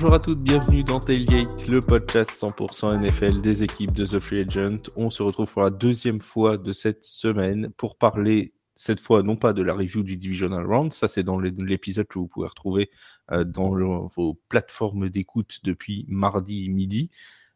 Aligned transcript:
Bonjour 0.00 0.14
à 0.14 0.20
toutes, 0.20 0.44
bienvenue 0.44 0.84
dans 0.84 1.00
Tailgate, 1.00 1.66
le 1.66 1.80
podcast 1.80 2.30
100% 2.30 3.00
NFL 3.00 3.40
des 3.40 3.64
équipes 3.64 3.90
de 3.90 4.06
The 4.06 4.20
Free 4.20 4.44
Agent. 4.44 4.78
On 4.94 5.10
se 5.10 5.24
retrouve 5.24 5.52
pour 5.52 5.62
la 5.62 5.70
deuxième 5.70 6.20
fois 6.20 6.56
de 6.56 6.70
cette 6.70 7.04
semaine 7.04 7.70
pour 7.76 7.98
parler 7.98 8.54
cette 8.76 9.00
fois 9.00 9.24
non 9.24 9.34
pas 9.34 9.52
de 9.52 9.60
la 9.60 9.74
review 9.74 10.04
du 10.04 10.16
Divisional 10.16 10.64
Round, 10.64 10.92
ça 10.92 11.08
c'est 11.08 11.24
dans 11.24 11.40
l'épisode 11.40 12.06
que 12.06 12.20
vous 12.20 12.28
pouvez 12.28 12.46
retrouver 12.46 12.90
euh, 13.32 13.42
dans 13.42 14.06
vos 14.06 14.40
plateformes 14.48 15.08
d'écoute 15.08 15.58
depuis 15.64 16.06
mardi 16.06 16.68
midi, 16.68 17.10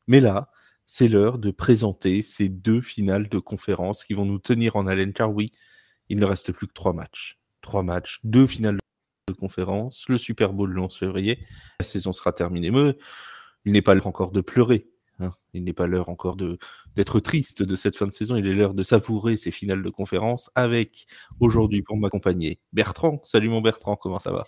mais 0.08 0.18
là 0.18 0.50
c'est 0.84 1.06
l'heure 1.06 1.38
de 1.38 1.52
présenter 1.52 2.22
ces 2.22 2.48
deux 2.48 2.80
finales 2.80 3.28
de 3.28 3.38
conférence 3.38 4.02
qui 4.02 4.14
vont 4.14 4.26
nous 4.26 4.40
tenir 4.40 4.74
en 4.74 4.88
haleine 4.88 5.12
car 5.12 5.32
oui, 5.32 5.52
il 6.08 6.18
ne 6.18 6.24
reste 6.24 6.50
plus 6.50 6.66
que 6.66 6.74
trois 6.74 6.92
matchs. 6.92 7.38
Trois 7.60 7.84
matchs, 7.84 8.18
deux 8.24 8.48
finales 8.48 8.81
de 9.28 9.32
conférence, 9.32 10.08
le 10.08 10.18
Super 10.18 10.52
Bowl 10.52 10.70
le 10.70 10.80
11 10.80 10.96
février, 10.96 11.38
la 11.78 11.84
saison 11.84 12.12
sera 12.12 12.32
terminée. 12.32 12.70
Mais 12.70 12.96
il 13.64 13.72
n'est 13.72 13.82
pas 13.82 13.94
l'heure 13.94 14.08
encore 14.08 14.32
de 14.32 14.40
pleurer, 14.40 14.88
hein. 15.20 15.30
il 15.52 15.64
n'est 15.64 15.72
pas 15.72 15.86
l'heure 15.86 16.08
encore 16.08 16.36
de 16.36 16.58
d'être 16.96 17.20
triste 17.20 17.62
de 17.62 17.76
cette 17.76 17.96
fin 17.96 18.06
de 18.06 18.12
saison, 18.12 18.36
il 18.36 18.46
est 18.46 18.52
l'heure 18.52 18.74
de 18.74 18.82
savourer 18.82 19.36
ces 19.36 19.50
finales 19.50 19.82
de 19.82 19.90
conférence 19.90 20.50
avec 20.54 21.06
aujourd'hui 21.40 21.82
pour 21.82 21.96
m'accompagner 21.96 22.60
Bertrand. 22.72 23.20
Salut 23.22 23.48
mon 23.48 23.60
Bertrand, 23.62 23.96
comment 23.96 24.18
ça 24.18 24.32
va? 24.32 24.44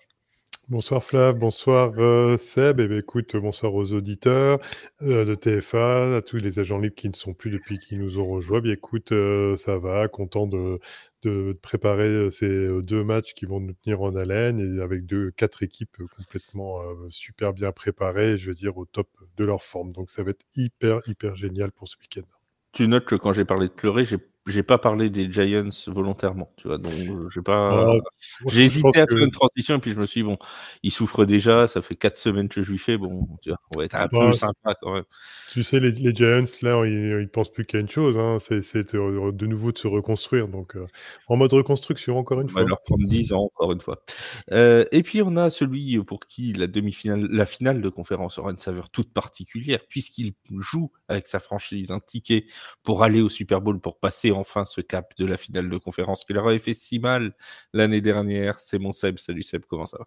Bonsoir 0.70 1.04
Flav, 1.04 1.36
bonsoir 1.36 1.92
euh, 1.98 2.38
Seb, 2.38 2.80
et 2.80 2.84
eh 2.84 2.88
ben, 2.88 2.98
écoute, 2.98 3.36
bonsoir 3.36 3.74
aux 3.74 3.92
auditeurs 3.92 4.59
euh, 5.02 5.27
de 5.27 5.34
TFA, 5.34 6.16
à 6.16 6.23
tous 6.23 6.38
les 6.38 6.59
agents 6.59 6.78
libres 6.78 6.95
qui 6.95 7.10
ne 7.10 7.14
sont 7.14 7.34
plus 7.34 7.50
depuis 7.50 7.78
qu'ils 7.78 7.98
nous 7.98 8.18
ont 8.18 8.27
rejoints. 8.27 8.62
Bien 8.62 8.73
écoute, 8.73 9.12
euh, 9.12 9.56
ça 9.56 9.77
va, 9.77 10.09
content 10.09 10.46
de, 10.46 10.80
de, 11.23 11.52
préparer 11.60 12.30
ces 12.30 12.48
deux 12.80 13.04
matchs 13.04 13.34
qui 13.34 13.45
vont 13.45 13.60
nous 13.60 13.74
tenir 13.74 14.01
en 14.01 14.16
haleine 14.16 14.59
et 14.59 14.80
avec 14.82 15.04
deux, 15.04 15.32
quatre 15.32 15.62
équipes 15.62 15.98
complètement 16.16 16.80
super 17.10 17.52
bien 17.52 17.70
préparées, 17.70 18.38
je 18.38 18.48
veux 18.48 18.54
dire 18.54 18.79
au 18.79 18.87
top 18.87 19.09
de 19.37 19.45
leur 19.45 19.62
forme. 19.62 19.92
Donc 19.92 20.09
ça 20.09 20.23
va 20.23 20.30
être 20.30 20.46
hyper, 20.57 21.02
hyper 21.07 21.37
génial 21.37 21.73
pour 21.73 21.88
ce 21.88 21.98
week-end. 21.98 22.26
Tu 22.73 22.88
notes 22.88 23.04
que 23.04 23.16
quand 23.16 23.35
j'ai 23.35 23.45
parlé 23.45 23.68
de 23.68 23.73
pleurer, 23.74 24.07
j'ai 24.07 24.18
j'ai 24.46 24.62
pas 24.62 24.78
parlé 24.78 25.10
des 25.10 25.30
Giants 25.32 25.68
volontairement, 25.87 26.52
tu 26.56 26.68
vois. 26.68 26.78
Donc, 26.78 26.92
euh, 26.92 27.28
j'ai 27.34 27.40
pas. 27.40 27.87
Ah, 27.87 27.98
j'ai 28.46 28.64
hésité 28.64 29.01
à 29.01 29.06
faire 29.06 29.18
une 29.18 29.30
transition 29.30 29.76
et 29.76 29.78
puis 29.78 29.92
je 29.92 30.01
me 30.01 30.06
suis 30.06 30.20
dit, 30.20 30.26
bon, 30.26 30.38
il 30.82 30.90
souffre 30.90 31.24
déjà, 31.24 31.66
ça 31.66 31.80
fait 31.80 31.96
quatre 31.96 32.16
semaines 32.16 32.48
que 32.48 32.62
je 32.62 32.70
lui 32.70 32.78
fais, 32.78 32.98
bon, 32.98 33.26
tu 33.42 33.51
vois, 33.51 33.59
on 33.74 33.78
va 33.78 33.84
être 33.84 33.96
un 33.96 34.09
peu 34.09 34.32
sympa 34.32 34.74
quand 34.80 34.95
même. 34.95 35.04
Tu 35.52 35.62
sais, 35.62 35.80
les, 35.80 35.92
les 35.92 36.14
Giants, 36.14 36.45
là, 36.62 36.84
ils, 36.84 37.20
ils 37.23 37.28
pensent 37.28 37.52
plus 37.52 37.64
qu'à 37.64 37.78
une 37.78 37.88
chose, 37.88 38.18
hein, 38.18 38.38
c'est 38.38 38.95
de 38.95 39.46
nouveau 39.46 39.73
de 39.73 39.78
se 39.78 39.88
reconstruire. 39.88 40.48
Donc, 40.48 40.76
euh, 40.76 40.86
en 41.29 41.36
mode 41.36 41.52
reconstruction, 41.52 42.18
encore 42.18 42.40
une 42.40 42.46
on 42.46 42.51
fois. 42.51 42.62
Va 42.62 42.68
leur 42.68 42.80
prendre 42.80 43.04
10 43.04 43.32
ans, 43.32 43.51
encore 43.54 43.73
une 43.73 43.80
fois. 43.80 44.02
Euh, 44.51 44.84
et 44.92 45.02
puis, 45.02 45.23
on 45.23 45.36
a 45.36 45.51
celui 45.51 46.02
pour 46.04 46.20
qui 46.20 46.52
la 46.52 46.66
demi-finale, 46.66 47.29
la 47.30 47.46
finale 47.46 47.80
de 47.80 47.88
conférence 47.88 48.38
aura 48.38 48.51
une 48.51 48.58
saveur 48.58 48.90
toute 48.90 49.12
particulière, 49.12 49.80
puisqu'il 49.88 50.34
joue 50.58 50.90
avec 51.08 51.26
sa 51.26 51.38
franchise 51.38 51.92
un 51.92 52.01
ticket 52.01 52.46
pour 52.82 53.02
aller 53.02 53.20
au 53.20 53.29
Super 53.29 53.60
Bowl, 53.60 53.80
pour 53.80 53.98
passer 53.98 54.32
enfin 54.35 54.65
ce 54.65 54.80
cap 54.80 55.13
de 55.18 55.27
la 55.27 55.37
finale 55.37 55.68
de 55.68 55.79
conférence 55.79 56.24
qui 56.24 56.32
leur 56.32 56.46
avait 56.46 56.59
fait 56.59 56.74
si 56.74 56.99
mal 56.99 57.35
l'année 57.73 58.01
dernière. 58.01 58.59
C'est 58.59 58.79
mon 58.79 58.93
Seb. 58.93 59.18
Salut 59.18 59.43
Seb, 59.43 59.65
comment 59.66 59.87
ça 59.87 59.99
va? 59.99 60.07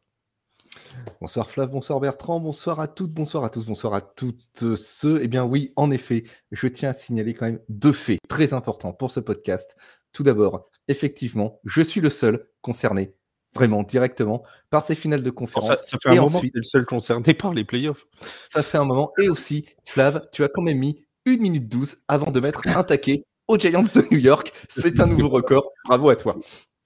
Bonsoir 1.21 1.49
Flav, 1.49 1.69
bonsoir 1.69 1.99
Bertrand, 1.99 2.39
bonsoir 2.39 2.79
à 2.79 2.87
toutes, 2.87 3.11
bonsoir 3.11 3.43
à 3.43 3.49
tous, 3.49 3.65
bonsoir 3.65 3.93
à 3.93 4.01
toutes 4.01 4.75
ceux. 4.75 5.19
Eh 5.21 5.27
bien 5.27 5.43
oui, 5.43 5.73
en 5.75 5.91
effet, 5.91 6.23
je 6.51 6.67
tiens 6.67 6.89
à 6.89 6.93
signaler 6.93 7.33
quand 7.33 7.45
même 7.45 7.59
deux 7.69 7.91
faits 7.91 8.19
très 8.27 8.53
importants 8.53 8.93
pour 8.93 9.11
ce 9.11 9.19
podcast. 9.19 9.75
Tout 10.11 10.23
d'abord, 10.23 10.69
effectivement, 10.87 11.59
je 11.63 11.81
suis 11.81 12.01
le 12.01 12.09
seul 12.09 12.47
concerné 12.61 13.15
vraiment 13.53 13.83
directement 13.83 14.43
par 14.69 14.85
ces 14.85 14.95
finales 14.95 15.23
de 15.23 15.29
conférence. 15.29 15.81
ça, 15.81 15.97
fait 15.97 16.17
un 16.17 16.21
moment 16.21 16.41
que 16.41 16.47
le 16.53 16.63
seul 16.63 16.85
concerné 16.85 17.33
par 17.33 17.53
les 17.53 17.63
playoffs. 17.63 18.05
Ça 18.47 18.61
fait 18.61 18.77
un 18.77 18.85
moment. 18.85 19.13
Et 19.19 19.29
aussi, 19.29 19.65
Flav, 19.85 20.27
tu 20.31 20.43
as 20.43 20.49
quand 20.49 20.61
même 20.61 20.77
mis 20.77 21.05
1 21.25 21.37
minute 21.37 21.67
12 21.67 21.97
avant 22.07 22.31
de 22.31 22.39
mettre 22.39 22.61
un 22.67 22.83
taquet 22.83 23.23
aux 23.47 23.57
Giants 23.57 23.83
de 23.83 24.11
New 24.11 24.19
York. 24.19 24.51
C'est 24.69 24.99
un 24.99 25.07
nouveau 25.07 25.29
record. 25.29 25.71
Bravo 25.85 26.09
à 26.09 26.15
toi. 26.15 26.35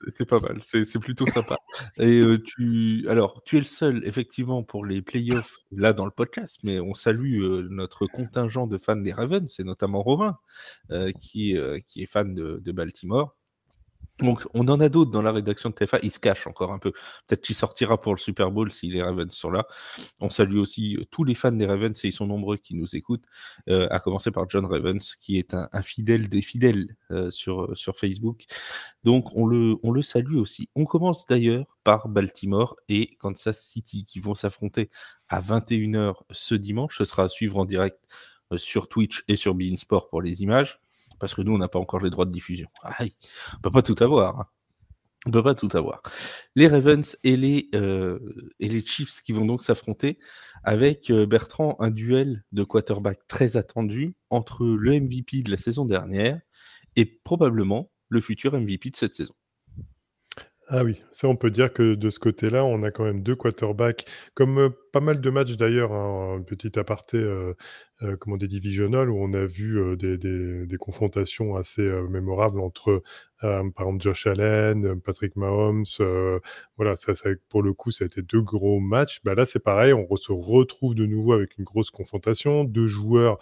C'est 0.07 0.25
pas 0.25 0.39
mal, 0.39 0.57
c'est 0.61 0.99
plutôt 0.99 1.27
sympa. 1.27 1.57
Et 1.99 2.21
euh, 2.21 2.41
tu, 2.41 3.05
alors, 3.07 3.43
tu 3.45 3.57
es 3.57 3.59
le 3.59 3.65
seul, 3.65 4.01
effectivement, 4.05 4.63
pour 4.63 4.83
les 4.83 5.01
playoffs, 5.03 5.57
là 5.71 5.93
dans 5.93 6.05
le 6.05 6.11
podcast, 6.11 6.61
mais 6.63 6.79
on 6.79 6.95
salue 6.95 7.43
euh, 7.43 7.67
notre 7.69 8.07
contingent 8.07 8.65
de 8.65 8.79
fans 8.79 8.95
des 8.95 9.13
Ravens, 9.13 9.51
c'est 9.51 9.63
notamment 9.63 10.01
Romain, 10.01 10.37
euh, 10.89 11.11
qui, 11.11 11.55
qui 11.85 12.01
est 12.01 12.07
fan 12.07 12.33
de 12.33 12.71
Baltimore. 12.71 13.35
Donc, 14.21 14.45
on 14.53 14.67
en 14.67 14.79
a 14.79 14.89
d'autres 14.89 15.11
dans 15.11 15.21
la 15.21 15.31
rédaction 15.31 15.69
de 15.69 15.75
TFA. 15.75 15.99
Il 16.03 16.11
se 16.11 16.19
cache 16.19 16.45
encore 16.47 16.71
un 16.71 16.79
peu. 16.79 16.91
Peut-être 17.27 17.41
qu'il 17.41 17.55
sortira 17.55 17.99
pour 17.99 18.13
le 18.13 18.19
Super 18.19 18.51
Bowl 18.51 18.71
si 18.71 18.87
les 18.87 19.01
Ravens 19.01 19.33
sont 19.33 19.49
là. 19.49 19.65
On 20.19 20.29
salue 20.29 20.57
aussi 20.57 20.95
euh, 20.95 21.05
tous 21.09 21.23
les 21.23 21.35
fans 21.35 21.51
des 21.51 21.65
Ravens, 21.65 21.97
et 22.03 22.07
ils 22.07 22.11
sont 22.11 22.27
nombreux 22.27 22.57
qui 22.57 22.75
nous 22.75 22.95
écoutent, 22.95 23.25
euh, 23.69 23.87
à 23.89 23.99
commencer 23.99 24.31
par 24.31 24.47
John 24.49 24.65
Ravens, 24.65 25.15
qui 25.19 25.37
est 25.37 25.53
un, 25.53 25.81
fidèle 25.81 26.29
des 26.29 26.41
fidèles 26.41 26.95
euh, 27.09 27.31
sur, 27.31 27.75
Facebook. 27.95 28.45
Donc, 29.03 29.35
on 29.35 29.47
le, 29.47 29.75
on 29.83 29.91
le 29.91 30.01
salue 30.01 30.37
aussi. 30.37 30.69
On 30.75 30.85
commence 30.85 31.25
d'ailleurs 31.25 31.77
par 31.83 32.07
Baltimore 32.07 32.75
et 32.89 33.15
Kansas 33.17 33.59
City, 33.59 34.05
qui 34.05 34.19
vont 34.19 34.35
s'affronter 34.35 34.89
à 35.29 35.41
21h 35.41 36.15
ce 36.31 36.55
dimanche. 36.55 36.97
Ce 36.97 37.05
sera 37.05 37.23
à 37.23 37.27
suivre 37.27 37.57
en 37.57 37.65
direct 37.65 38.05
sur 38.55 38.87
Twitch 38.87 39.23
et 39.27 39.35
sur 39.35 39.55
Bein 39.55 39.75
Sport 39.75 40.09
pour 40.09 40.21
les 40.21 40.43
images 40.43 40.79
parce 41.21 41.33
que 41.33 41.41
nous, 41.41 41.53
on 41.53 41.57
n'a 41.59 41.69
pas 41.69 41.79
encore 41.79 42.01
les 42.01 42.09
droits 42.09 42.25
de 42.25 42.31
diffusion. 42.31 42.67
Aïe, 42.83 43.13
on 43.57 43.61
peut 43.61 43.71
pas 43.71 43.81
tout 43.81 43.95
avoir. 44.01 44.39
Hein. 44.39 44.45
On 45.27 45.31
peut 45.31 45.43
pas 45.43 45.53
tout 45.53 45.69
avoir. 45.73 46.01
Les 46.55 46.67
Ravens 46.67 47.15
et 47.23 47.37
les, 47.37 47.69
euh, 47.75 48.17
et 48.59 48.67
les 48.67 48.83
Chiefs 48.83 49.21
qui 49.21 49.33
vont 49.33 49.45
donc 49.45 49.61
s'affronter 49.61 50.17
avec 50.63 51.11
euh, 51.11 51.27
Bertrand, 51.27 51.75
un 51.79 51.91
duel 51.91 52.43
de 52.51 52.63
quarterback 52.63 53.19
très 53.27 53.55
attendu 53.55 54.15
entre 54.31 54.65
le 54.65 54.99
MVP 54.99 55.43
de 55.43 55.51
la 55.51 55.57
saison 55.57 55.85
dernière 55.85 56.41
et 56.95 57.05
probablement 57.05 57.91
le 58.09 58.19
futur 58.19 58.59
MVP 58.59 58.89
de 58.89 58.95
cette 58.95 59.13
saison. 59.13 59.35
Ah 60.73 60.83
oui, 60.83 60.99
ça 61.11 61.27
on 61.27 61.35
peut 61.35 61.51
dire 61.51 61.71
que 61.71 61.95
de 61.95 62.09
ce 62.09 62.17
côté-là, 62.17 62.63
on 62.63 62.81
a 62.83 62.91
quand 62.91 63.03
même 63.03 63.21
deux 63.21 63.35
quarterbacks, 63.35 64.05
comme 64.33 64.57
euh, 64.57 64.69
pas 64.91 64.99
mal 64.99 65.21
de 65.21 65.29
matchs 65.29 65.57
d'ailleurs, 65.57 65.93
hein, 65.93 66.37
un 66.39 66.41
petit 66.41 66.77
aparté, 66.77 67.17
euh, 67.17 67.53
euh, 68.03 68.17
comment 68.17 68.37
des 68.37 68.47
divisional 68.47 69.09
où 69.09 69.17
on 69.17 69.33
a 69.33 69.45
vu 69.45 69.95
des, 69.97 70.17
des, 70.17 70.77
confrontations 70.77 71.55
assez 71.55 71.83
mémorables 72.09 72.59
entre, 72.59 73.03
par 73.41 73.61
exemple, 73.79 74.01
Josh 74.01 74.27
Allen, 74.27 74.99
Patrick 75.01 75.35
Mahomes. 75.35 75.85
voilà, 76.77 76.95
ça, 76.95 77.13
ça, 77.13 77.29
pour 77.49 77.61
le 77.61 77.73
coup, 77.73 77.91
ça 77.91 78.05
a 78.05 78.07
été 78.07 78.21
deux 78.21 78.41
gros 78.41 78.79
matchs. 78.79 79.21
Bah 79.23 79.35
là, 79.35 79.45
c'est 79.45 79.63
pareil, 79.63 79.93
on 79.93 80.15
se 80.15 80.31
retrouve 80.31 80.95
de 80.95 81.05
nouveau 81.05 81.33
avec 81.33 81.57
une 81.57 81.63
grosse 81.63 81.91
confrontation, 81.91 82.63
deux 82.63 82.87
joueurs 82.87 83.37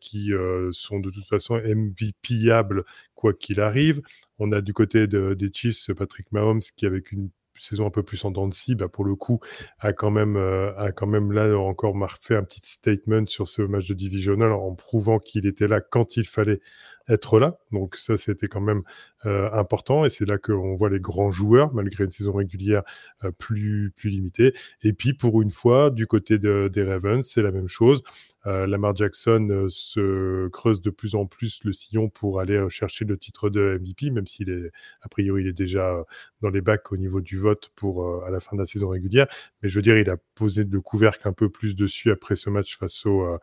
qui 0.00 0.30
sont 0.72 1.00
de 1.00 1.10
toute 1.10 1.26
façon 1.26 1.56
MVPables 1.56 2.84
quoi 3.14 3.32
qu'il 3.34 3.60
arrive. 3.60 4.00
On 4.38 4.52
a 4.52 4.60
du 4.60 4.72
côté 4.72 5.06
des 5.06 5.50
Chiefs 5.52 5.92
Patrick 5.92 6.30
Mahomes 6.32 6.60
qui, 6.76 6.86
avec 6.86 7.12
une 7.12 7.30
saison 7.60 7.86
un 7.86 7.90
peu 7.90 8.02
plus 8.02 8.24
en 8.24 8.30
dents 8.30 8.48
de 8.48 8.54
scie, 8.54 8.74
bah 8.74 8.88
pour 8.88 9.04
le 9.04 9.14
coup, 9.14 9.40
a 9.78 9.92
quand 9.92 10.10
même, 10.10 10.36
euh, 10.36 10.76
a 10.76 10.92
quand 10.92 11.06
même 11.06 11.32
là 11.32 11.56
encore 11.58 11.94
fait 12.20 12.36
un 12.36 12.44
petit 12.44 12.60
statement 12.62 13.26
sur 13.26 13.48
ce 13.48 13.62
match 13.62 13.88
de 13.88 13.94
divisional 13.94 14.52
en 14.52 14.74
prouvant 14.74 15.18
qu'il 15.18 15.46
était 15.46 15.66
là 15.66 15.80
quand 15.80 16.16
il 16.16 16.26
fallait 16.26 16.60
être 17.08 17.38
là. 17.38 17.58
Donc 17.72 17.96
ça, 17.96 18.16
c'était 18.16 18.48
quand 18.48 18.60
même 18.60 18.82
euh, 19.26 19.50
important. 19.52 20.04
Et 20.04 20.10
c'est 20.10 20.28
là 20.28 20.38
qu'on 20.38 20.74
voit 20.74 20.90
les 20.90 21.00
grands 21.00 21.30
joueurs, 21.30 21.72
malgré 21.74 22.04
une 22.04 22.10
saison 22.10 22.32
régulière 22.32 22.82
euh, 23.24 23.30
plus, 23.32 23.92
plus 23.96 24.10
limitée. 24.10 24.52
Et 24.82 24.92
puis, 24.92 25.14
pour 25.14 25.42
une 25.42 25.50
fois, 25.50 25.90
du 25.90 26.06
côté 26.06 26.38
de, 26.38 26.68
des 26.72 26.84
Ravens, 26.84 27.26
c'est 27.26 27.42
la 27.42 27.50
même 27.50 27.68
chose. 27.68 28.02
Euh, 28.46 28.66
Lamar 28.66 28.94
Jackson 28.94 29.66
se 29.68 30.48
creuse 30.48 30.80
de 30.80 30.90
plus 30.90 31.14
en 31.14 31.26
plus 31.26 31.60
le 31.64 31.72
sillon 31.72 32.08
pour 32.08 32.40
aller 32.40 32.64
chercher 32.68 33.04
le 33.04 33.18
titre 33.18 33.50
de 33.50 33.78
MVP, 33.80 34.10
même 34.10 34.26
s'il 34.26 34.50
est, 34.50 34.70
a 35.02 35.08
priori, 35.08 35.42
il 35.42 35.48
est 35.48 35.52
déjà 35.52 35.96
dans 36.40 36.50
les 36.50 36.60
bacs 36.60 36.92
au 36.92 36.96
niveau 36.96 37.20
du 37.20 37.36
vote 37.36 37.70
pour 37.74 38.24
à 38.24 38.30
la 38.30 38.40
fin 38.40 38.56
de 38.56 38.60
la 38.60 38.66
saison 38.66 38.88
régulière. 38.88 39.26
Mais 39.62 39.68
je 39.68 39.74
veux 39.74 39.82
dire, 39.82 39.98
il 39.98 40.08
a 40.08 40.16
posé 40.34 40.64
le 40.64 40.80
couvercle 40.80 41.26
un 41.26 41.32
peu 41.32 41.48
plus 41.48 41.74
dessus 41.74 42.10
après 42.10 42.36
ce 42.36 42.48
match 42.48 42.78
face 42.78 43.04
au 43.06 43.38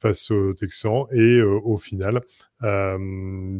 face 0.00 0.30
aux 0.30 0.54
Texans 0.54 1.06
et 1.12 1.38
euh, 1.38 1.60
au 1.62 1.76
final, 1.76 2.20
euh, 2.62 2.98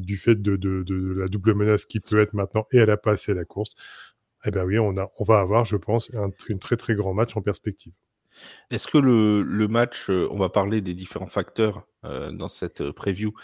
du 0.01 0.17
fait 0.17 0.41
de, 0.41 0.85
la 1.19 1.27
double 1.27 1.55
menace 1.55 1.85
qui 1.85 2.01
peut 2.01 2.21
être 2.21 2.35
maintenant 2.35 2.67
et 2.73 2.81
à 2.81 2.87
la 2.87 2.97
passe 2.97 3.29
et 3.29 3.33
à 3.33 3.35
la 3.35 3.45
course, 3.45 3.75
eh 4.45 4.51
bien 4.51 4.65
oui, 4.65 4.79
on, 4.79 4.95
va 5.25 5.41
avoir, 5.41 5.65
je 5.65 5.77
pense, 5.77 6.11
un, 6.15 6.31
très 6.31 6.77
très 6.77 6.95
grand 6.95 7.13
match 7.13 7.37
en 7.37 7.43
perspective. 7.43 7.93
Est-ce 8.71 8.89
que 8.89 8.99
le, 8.99 9.69
match, 9.69 10.09
euh, 10.09 10.29
on 10.31 10.39
va 10.39 10.49
parler 10.49 10.81
des 10.81 10.95
différents 10.95 11.27
facteurs 11.27 11.87
dans 12.03 12.49
cette 12.49 12.91
preview 12.93 13.35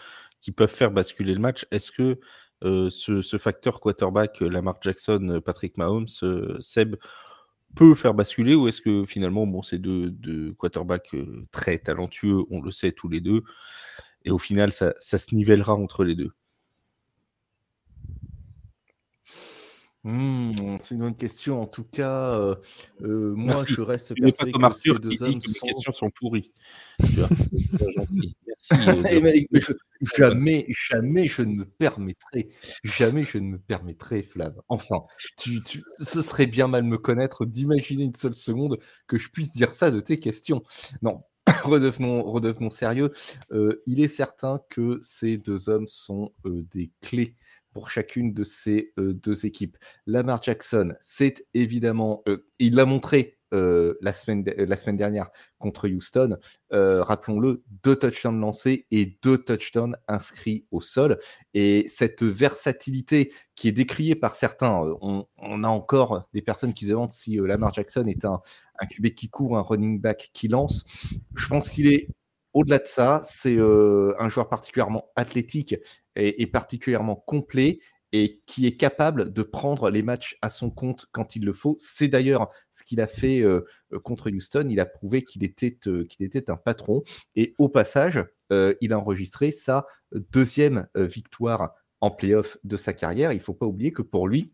qui 0.40 0.50
peuvent 0.50 0.72
faire 0.72 0.90
basculer 0.90 1.34
le 1.34 1.40
match, 1.40 1.66
est-ce 1.70 1.92
que 1.92 2.18
ce, 2.62 3.20
ce, 3.20 3.36
facteur 3.36 3.80
quarterback, 3.80 4.40
Lamar 4.40 4.76
Jackson, 4.80 5.42
Patrick 5.44 5.76
Mahomes, 5.76 6.06
Seb, 6.58 6.96
peut 7.76 7.94
faire 7.94 8.14
basculer 8.14 8.56
ou 8.56 8.66
est-ce 8.66 8.80
que 8.80 9.04
finalement, 9.04 9.46
bon, 9.46 9.62
c'est 9.62 9.78
deux, 9.78 10.54
quarterbacks 10.58 11.14
euh, 11.14 11.46
très 11.52 11.78
talentueux, 11.78 12.42
on 12.50 12.60
le 12.60 12.72
sait 12.72 12.90
tous 12.90 13.08
les 13.08 13.20
deux, 13.20 13.44
et 14.24 14.30
au 14.30 14.38
final, 14.38 14.72
ça, 14.72 14.94
se 14.98 15.34
nivellera 15.34 15.74
entre 15.74 16.02
les 16.02 16.16
deux? 16.16 16.32
Mmh, 20.04 20.78
c'est 20.80 20.94
une 20.94 21.00
bonne 21.00 21.14
question. 21.14 21.60
En 21.60 21.66
tout 21.66 21.84
cas, 21.84 22.34
euh, 22.34 22.54
euh, 23.02 23.34
moi, 23.34 23.54
Merci. 23.54 23.74
je 23.74 23.80
reste 23.80 24.14
persuadé 24.14 24.52
que 24.52 24.74
ces 24.74 24.92
deux 24.98 25.22
hommes 25.22 25.40
sont 25.40 25.66
questions 25.66 25.92
sont 25.92 26.10
pourries. 26.10 26.52
Eh 29.10 29.16
de- 29.16 29.20
ben, 29.20 29.46
je- 29.52 29.72
jamais, 30.16 30.66
jamais 30.68 31.26
je 31.26 31.42
ne 31.42 31.54
me 31.54 31.64
permettrai, 31.64 32.48
jamais 32.84 33.22
je 33.22 33.38
ne 33.38 33.46
me 33.48 33.58
permettrai, 33.58 34.22
Flav. 34.22 34.54
Enfin, 34.68 35.02
tu, 35.38 35.62
tu- 35.62 35.84
ce 35.98 36.22
serait 36.22 36.46
bien 36.46 36.66
mal 36.68 36.82
me 36.84 36.98
connaître 36.98 37.44
d'imaginer 37.46 38.04
une 38.04 38.14
seule 38.14 38.34
seconde 38.34 38.78
que 39.06 39.18
je 39.18 39.30
puisse 39.30 39.52
dire 39.52 39.74
ça 39.74 39.90
de 39.90 40.00
tes 40.00 40.18
questions. 40.18 40.62
Non, 41.02 41.22
redevenons, 41.64 42.22
redevenons 42.24 42.70
sérieux. 42.70 43.12
Euh, 43.52 43.82
il 43.86 44.00
est 44.00 44.08
certain 44.08 44.60
que 44.70 44.98
ces 45.02 45.38
deux 45.38 45.68
hommes 45.68 45.86
sont 45.86 46.32
euh, 46.46 46.62
des 46.72 46.90
clés 47.00 47.34
pour 47.72 47.90
chacune 47.90 48.32
de 48.32 48.42
ces 48.42 48.92
euh, 48.98 49.12
deux 49.12 49.44
équipes. 49.44 49.76
Lamar 50.06 50.42
Jackson, 50.42 50.94
c'est 51.02 51.46
évidemment, 51.52 52.24
il 52.58 52.74
l'a 52.74 52.86
montré 52.86 53.35
euh, 53.54 53.94
la, 54.00 54.12
semaine, 54.12 54.42
de- 54.42 54.52
la 54.64 54.76
semaine 54.76 54.96
dernière 54.96 55.30
contre 55.58 55.88
Houston, 55.88 56.36
euh, 56.72 57.02
rappelons-le, 57.02 57.62
deux 57.84 57.96
touchdowns 57.96 58.40
lancés 58.40 58.86
et 58.90 59.18
deux 59.22 59.38
touchdowns 59.38 59.96
inscrits 60.08 60.66
au 60.70 60.80
sol. 60.80 61.18
Et 61.54 61.86
cette 61.88 62.22
versatilité 62.22 63.32
qui 63.54 63.68
est 63.68 63.72
décriée 63.72 64.16
par 64.16 64.34
certains, 64.34 64.84
euh, 64.84 64.94
on, 65.00 65.64
a 65.64 65.68
encore 65.68 66.24
des 66.32 66.42
personnes 66.42 66.74
qui 66.74 66.86
se 66.86 66.90
demandent 66.90 67.12
si 67.12 67.38
euh, 67.38 67.46
Lamar 67.46 67.72
Jackson 67.72 68.06
est 68.06 68.24
un, 68.24 68.40
un 68.80 68.86
QB 68.86 69.14
qui 69.14 69.28
court, 69.28 69.56
un 69.56 69.62
running 69.62 70.00
back 70.00 70.30
qui 70.32 70.48
lance. 70.48 70.84
Je 71.34 71.46
pense 71.46 71.70
qu'il 71.70 71.86
est 71.86 72.08
au-delà 72.52 72.78
de 72.78 72.86
ça, 72.86 73.20
c'est 73.28 73.56
euh, 73.56 74.14
un 74.18 74.30
joueur 74.30 74.48
particulièrement 74.48 75.10
athlétique 75.14 75.76
et 76.18 76.46
particulièrement 76.46 77.14
complet 77.14 77.78
et 78.12 78.40
qui 78.46 78.66
est 78.66 78.76
capable 78.76 79.32
de 79.32 79.42
prendre 79.42 79.90
les 79.90 80.02
matchs 80.02 80.38
à 80.42 80.50
son 80.50 80.70
compte 80.70 81.06
quand 81.12 81.36
il 81.36 81.44
le 81.44 81.52
faut. 81.52 81.76
C'est 81.78 82.08
d'ailleurs 82.08 82.50
ce 82.70 82.84
qu'il 82.84 83.00
a 83.00 83.06
fait 83.06 83.40
euh, 83.40 83.64
euh, 83.92 83.98
contre 83.98 84.30
Houston. 84.30 84.66
Il 84.70 84.80
a 84.80 84.86
prouvé 84.86 85.22
qu'il 85.22 85.44
était, 85.44 85.76
euh, 85.86 86.06
était 86.20 86.50
un 86.50 86.56
patron. 86.56 87.02
Et 87.34 87.54
au 87.58 87.68
passage, 87.68 88.24
il 88.80 88.92
a 88.92 88.98
enregistré 89.00 89.50
sa 89.50 89.86
deuxième 90.12 90.86
victoire 90.94 91.74
en 92.00 92.12
playoff 92.12 92.58
de 92.62 92.76
sa 92.76 92.92
carrière. 92.92 93.32
Il 93.32 93.38
ne 93.38 93.42
faut 93.42 93.54
pas 93.54 93.66
oublier 93.66 93.90
que 93.90 94.02
pour 94.02 94.28
lui, 94.28 94.52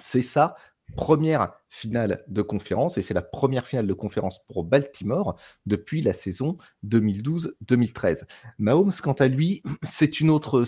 c'est 0.00 0.22
sa 0.22 0.56
première 0.96 1.52
finale 1.68 2.24
de 2.28 2.42
conférence 2.42 2.98
et 2.98 3.02
c'est 3.02 3.14
la 3.14 3.22
première 3.22 3.66
finale 3.66 3.86
de 3.86 3.94
conférence 3.94 4.44
pour 4.46 4.64
Baltimore 4.64 5.38
depuis 5.66 6.02
la 6.02 6.12
saison 6.12 6.54
2012-2013. 6.86 8.24
Mahomes, 8.58 8.92
quant 9.02 9.12
à 9.12 9.28
lui, 9.28 9.62
c'est 9.82 10.20
une 10.20 10.30
autre, 10.30 10.64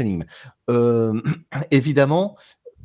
énigme. 0.00 0.24
Euh, 0.70 1.20
évidemment, 1.70 2.36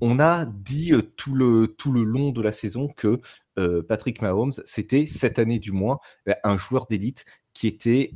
on 0.02 0.20
a 0.20 0.46
dit 0.46 0.94
euh, 0.94 1.02
tout 1.02 1.34
le, 1.34 2.04
long 2.04 2.32
de 2.32 2.42
la 2.42 2.52
saison 2.52 2.88
que 2.88 3.22
euh, 3.60 3.84
Patrick 3.84 4.22
Mahomes, 4.22 4.54
c'était 4.66 5.06
cette 5.06 5.40
année 5.40 5.60
du 5.60 5.72
moins 5.72 6.00
un 6.44 6.58
joueur 6.58 6.88
d'élite 6.88 7.26
qui 7.54 7.68
était 7.68 8.12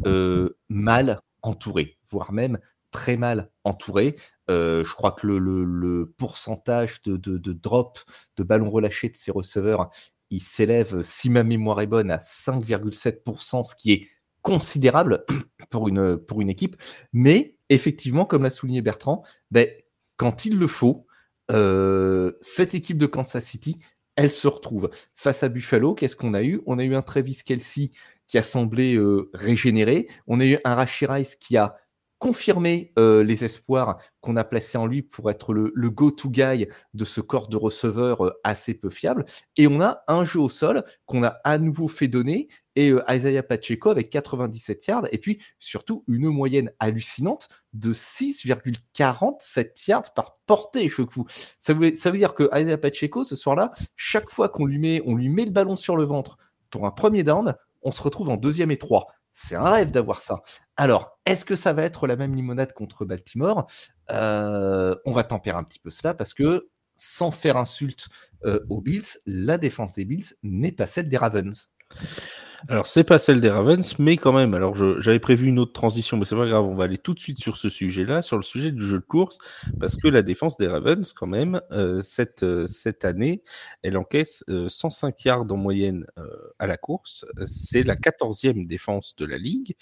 mal 0.70 1.22
entouré, 1.42 1.98
voire 2.10 2.32
même 2.32 2.60
très 2.92 3.18
mal 3.18 3.52
entouré. 3.66 4.16
Euh, 4.50 4.84
je 4.84 4.94
crois 4.94 5.12
que 5.12 5.26
le, 5.28 6.14
pourcentage 6.18 7.02
de, 7.04 7.18
de- 7.18 7.38
de 7.38 7.54
drop, 7.54 8.00
de 8.38 8.44
ballons 8.44 8.70
relâchés 8.70 9.10
de 9.10 9.16
ses 9.16 9.32
receveurs, 9.32 9.90
il 10.30 10.42
s'élève, 10.42 11.02
si 11.02 11.30
ma 11.30 11.44
mémoire 11.44 11.82
est 11.82 11.88
bonne, 11.88 12.12
à 12.12 12.18
5,7%, 12.18 13.64
ce 13.64 13.76
qui 13.76 13.92
est 13.94 14.08
considérable 14.42 15.26
pour 15.70 15.88
une, 15.88 16.18
pour 16.18 16.42
une 16.42 16.50
équipe. 16.50 16.76
Mais 17.14 17.56
effectivement, 17.70 18.26
comme 18.26 18.44
l'a 18.44 18.50
souligné 18.50 18.82
Bertrand, 18.82 19.24
ben, 19.52 19.68
quand 20.18 20.46
il 20.46 20.58
le 20.58 20.68
faut, 20.68 21.08
euh, 21.52 22.32
cette 22.42 22.74
équipe 22.74 22.98
de 22.98 23.06
Kansas 23.06 23.44
City, 23.44 23.78
elle 24.16 24.30
se 24.32 24.48
retrouve 24.48 24.90
face 25.14 25.44
à 25.44 25.50
Buffalo. 25.50 25.94
Qu'est-ce 25.94 26.16
qu'on 26.16 26.34
a 26.34 26.42
eu? 26.42 26.62
On 26.66 26.80
a 26.80 26.84
eu 26.84 26.96
un 26.96 27.02
Travis 27.02 27.40
Kelsey 27.46 27.92
qui 28.28 28.38
a 28.38 28.44
semblé 28.44 28.96
euh, 28.96 29.30
régénéré. 29.34 30.08
On 30.28 30.40
a 30.40 30.46
eu 30.46 30.58
un 30.64 30.76
Rashi 30.76 31.06
Rice 31.06 31.36
qui 31.36 31.58
a 31.58 31.76
confirmé 32.26 32.92
euh, 32.98 33.24
les 33.24 33.46
espoirs 33.46 34.00
qu'on 34.20 34.36
a 34.36 34.44
placés 34.44 34.80
en 34.80 34.88
lui 34.88 35.04
pour 35.04 35.30
être 35.30 35.54
le, 35.54 35.72
le 35.76 35.92
go-to 35.92 36.32
guy 36.32 36.66
de 36.96 37.06
ce 37.06 37.22
corps 37.22 37.48
de 37.50 37.56
receveur 37.56 38.26
euh, 38.26 38.34
assez 38.44 38.74
peu 38.74 38.90
fiable. 38.90 39.26
Et 39.58 39.68
on 39.68 39.80
a 39.80 40.04
un 40.08 40.26
jeu 40.26 40.40
au 40.40 40.50
sol 40.50 40.84
qu'on 41.06 41.22
a 41.22 41.38
à 41.44 41.60
nouveau 41.60 41.88
fait 41.88 42.08
donner 42.08 42.48
et 42.76 42.90
euh, 42.90 43.04
Isaiah 43.12 43.44
Pacheco 43.44 43.92
avec 43.92 44.10
97 44.10 44.88
yards 44.88 45.08
et 45.12 45.20
puis 45.20 45.40
surtout 45.60 46.04
une 46.08 46.28
moyenne 46.30 46.72
hallucinante 46.80 47.48
de 47.74 47.94
6,47 47.94 49.88
yards 49.88 50.12
par 50.16 50.40
portée. 50.48 50.90
Je 50.90 51.04
vous... 51.04 51.28
ça, 51.60 51.76
voulait- 51.76 51.94
ça 51.94 52.10
veut 52.10 52.18
dire 52.18 52.34
que 52.34 52.50
Isaiah 52.60 52.80
Pacheco 52.80 53.24
ce 53.24 53.36
soir-là, 53.36 53.70
chaque 53.96 54.32
fois 54.32 54.50
qu'on 54.50 54.66
lui 54.66 54.80
met, 54.80 55.00
on 55.06 55.14
lui 55.14 55.30
met 55.30 55.46
le 55.46 55.52
ballon 55.52 55.76
sur 55.76 55.96
le 55.96 56.06
ventre 56.06 56.38
pour 56.72 56.88
un 56.88 56.92
premier 56.92 57.22
down, 57.22 57.54
on 57.84 57.92
se 57.92 58.02
retrouve 58.02 58.30
en 58.30 58.36
deuxième 58.38 58.72
et 58.72 58.78
trois. 58.78 59.06
C'est 59.38 59.58
un 59.58 59.70
rêve 59.70 59.92
d'avoir 59.92 60.22
ça. 60.22 60.44
Alors, 60.78 61.20
est-ce 61.26 61.44
que 61.44 61.58
ça 61.58 61.74
va 61.74 61.84
être 61.84 62.08
la 62.08 62.16
même 62.16 62.34
limonade 62.34 62.72
contre 62.72 63.04
Baltimore? 63.04 63.70
Euh, 64.10 64.96
On 65.04 65.12
va 65.12 65.26
tempérer 65.26 65.58
un 65.58 65.66
petit 65.66 65.78
peu 65.78 65.90
cela 65.90 66.14
parce 66.14 66.34
que 66.34 66.70
sans 66.96 67.32
faire 67.32 67.58
insulte 67.58 68.08
euh, 68.46 68.62
aux 68.70 68.80
Bills, 68.80 69.04
la 69.26 69.58
défense 69.58 69.96
des 69.96 70.06
Bills 70.06 70.28
n'est 70.42 70.72
pas 70.72 70.88
celle 70.88 71.10
des 71.10 71.18
Ravens. 71.18 71.76
Alors, 72.70 72.88
c'est 72.88 73.04
pas 73.04 73.18
celle 73.18 73.42
des 73.42 73.50
Ravens, 73.50 73.98
mais 74.00 74.18
quand 74.18 74.34
même. 74.34 74.54
Alors, 74.54 74.76
j'avais 75.02 75.20
prévu 75.20 75.48
une 75.48 75.60
autre 75.60 75.74
transition, 75.74 76.18
mais 76.18 76.26
c'est 76.26 76.36
pas 76.36 76.46
grave. 76.48 76.66
On 76.66 76.76
va 76.76 76.86
aller 76.86 76.98
tout 76.98 77.14
de 77.14 77.20
suite 77.20 77.40
sur 77.40 77.58
ce 77.58 77.70
sujet-là, 77.70 78.22
sur 78.22 78.38
le 78.38 78.44
sujet 78.44 78.72
du 78.72 78.86
jeu 78.86 79.00
de 79.00 79.06
course, 79.06 79.38
parce 79.80 79.96
que 79.96 80.08
la 80.08 80.22
défense 80.22 80.58
des 80.58 80.68
Ravens, 80.68 81.12
quand 81.14 81.28
même, 81.28 81.62
euh, 81.72 82.02
cette, 82.02 82.44
euh, 82.44 82.66
cette 82.66 83.06
année, 83.06 83.42
elle 83.84 83.98
encaisse 83.98 84.44
euh, 84.50 84.70
105 84.70 85.24
yards 85.26 85.46
en 85.52 85.58
moyenne 85.58 86.06
euh, 86.20 86.26
à 86.60 86.68
la 86.68 86.78
course. 86.78 87.26
C'est 87.46 87.84
la 87.84 87.96
14e 87.96 88.68
défense 88.68 89.16
de 89.16 89.26
la 89.26 89.38
ligue. 89.38 89.76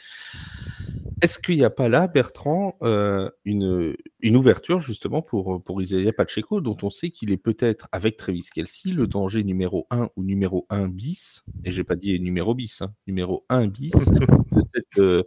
Est-ce 1.21 1.39
qu'il 1.39 1.55
n'y 1.57 1.63
a 1.63 1.69
pas 1.69 1.87
là, 1.87 2.07
Bertrand, 2.07 2.75
euh, 2.81 3.29
une, 3.45 3.95
une 4.19 4.35
ouverture 4.35 4.81
justement 4.81 5.21
pour, 5.21 5.63
pour 5.63 5.81
Isaiah 5.81 6.11
Pacheco, 6.11 6.59
dont 6.59 6.75
on 6.81 6.89
sait 6.89 7.11
qu'il 7.11 7.31
est 7.31 7.37
peut-être, 7.37 7.87
avec 7.93 8.17
Travis 8.17 8.45
Kelsey, 8.53 8.91
le 8.91 9.07
danger 9.07 9.43
numéro 9.43 9.87
1 9.89 10.09
ou 10.17 10.23
numéro 10.23 10.65
1 10.69 10.89
bis, 10.89 11.43
et 11.63 11.71
j'ai 11.71 11.85
pas 11.85 11.95
dit 11.95 12.19
numéro 12.19 12.53
bis, 12.55 12.62
hein, 12.81 12.93
numéro 13.07 13.45
1 13.49 13.67
bis 13.67 14.11
de 14.11 14.25
cette, 14.73 14.99
euh, 14.99 15.23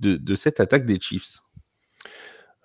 de, 0.00 0.16
de 0.16 0.34
cette 0.34 0.60
attaque 0.60 0.86
des 0.86 1.00
Chiefs 1.00 1.40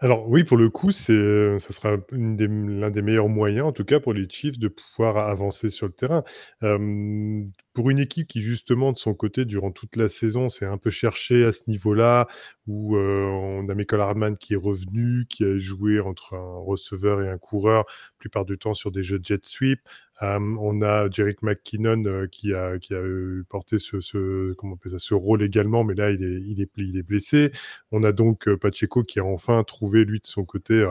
Alors 0.01 0.29
oui, 0.29 0.43
pour 0.45 0.55
le 0.57 0.69
coup, 0.69 0.91
c'est, 0.91 1.11
euh, 1.13 1.59
ça 1.59 1.73
sera 1.73 1.97
l'un 2.11 2.89
des 2.89 3.01
meilleurs 3.01 3.27
moyens, 3.27 3.65
en 3.67 3.71
tout 3.73 3.83
cas 3.83 3.99
pour 3.99 4.13
les 4.13 4.27
Chiefs, 4.29 4.57
de 4.57 4.69
pouvoir 4.69 5.17
avancer 5.17 5.69
sur 5.69 5.87
le 5.87 5.93
terrain. 5.93 6.23
Euh, 6.63 7.43
pour 7.79 7.91
une 7.91 7.99
équipe 7.99 8.27
qui 8.27 8.41
justement 8.41 8.91
de 8.91 8.97
son 8.97 9.13
côté, 9.13 9.45
durant 9.45 9.71
toute 9.71 9.95
la 9.95 10.09
saison, 10.09 10.49
s'est 10.49 10.65
un 10.65 10.77
peu 10.77 10.89
cherché 10.89 11.45
à 11.45 11.53
ce 11.53 11.61
niveau-là, 11.67 12.27
où 12.67 12.97
euh, 12.97 13.23
on 13.23 13.69
a 13.69 13.73
Michael 13.73 14.01
Hardman 14.01 14.37
qui 14.37 14.53
est 14.53 14.57
revenu, 14.57 15.25
qui 15.29 15.45
a 15.45 15.57
joué 15.57 16.01
entre 16.01 16.33
un 16.33 16.57
receveur 16.57 17.21
et 17.21 17.29
un 17.29 17.37
coureur, 17.37 17.85
la 17.87 18.17
plupart 18.17 18.43
du 18.43 18.57
temps 18.57 18.73
sur 18.73 18.91
des 18.91 19.01
jeux 19.01 19.17
de 19.17 19.23
jet 19.23 19.45
sweep. 19.45 19.79
Euh, 20.21 20.39
on 20.59 20.81
a 20.81 21.09
Jerick 21.09 21.41
McKinnon 21.41 22.03
euh, 22.05 22.27
qui 22.27 22.53
a 22.53 22.77
qui 22.77 22.93
a 22.93 22.97
euh, 22.97 23.45
porté 23.47 23.79
ce, 23.79 24.01
ce 24.01 24.51
comment 24.53 24.77
on 24.85 24.89
ça 24.89 24.99
ce 24.99 25.13
rôle 25.13 25.41
également, 25.41 25.85
mais 25.85 25.93
là 25.93 26.11
il 26.11 26.21
est 26.23 26.41
il 26.45 26.61
est 26.61 26.69
il 26.75 26.97
est 26.97 27.03
blessé. 27.03 27.51
On 27.91 28.03
a 28.03 28.11
donc 28.11 28.53
Pacheco 28.55 29.03
qui 29.03 29.19
a 29.19 29.23
enfin 29.23 29.63
trouvé 29.63 30.03
lui 30.03 30.19
de 30.19 30.27
son 30.27 30.43
côté 30.43 30.85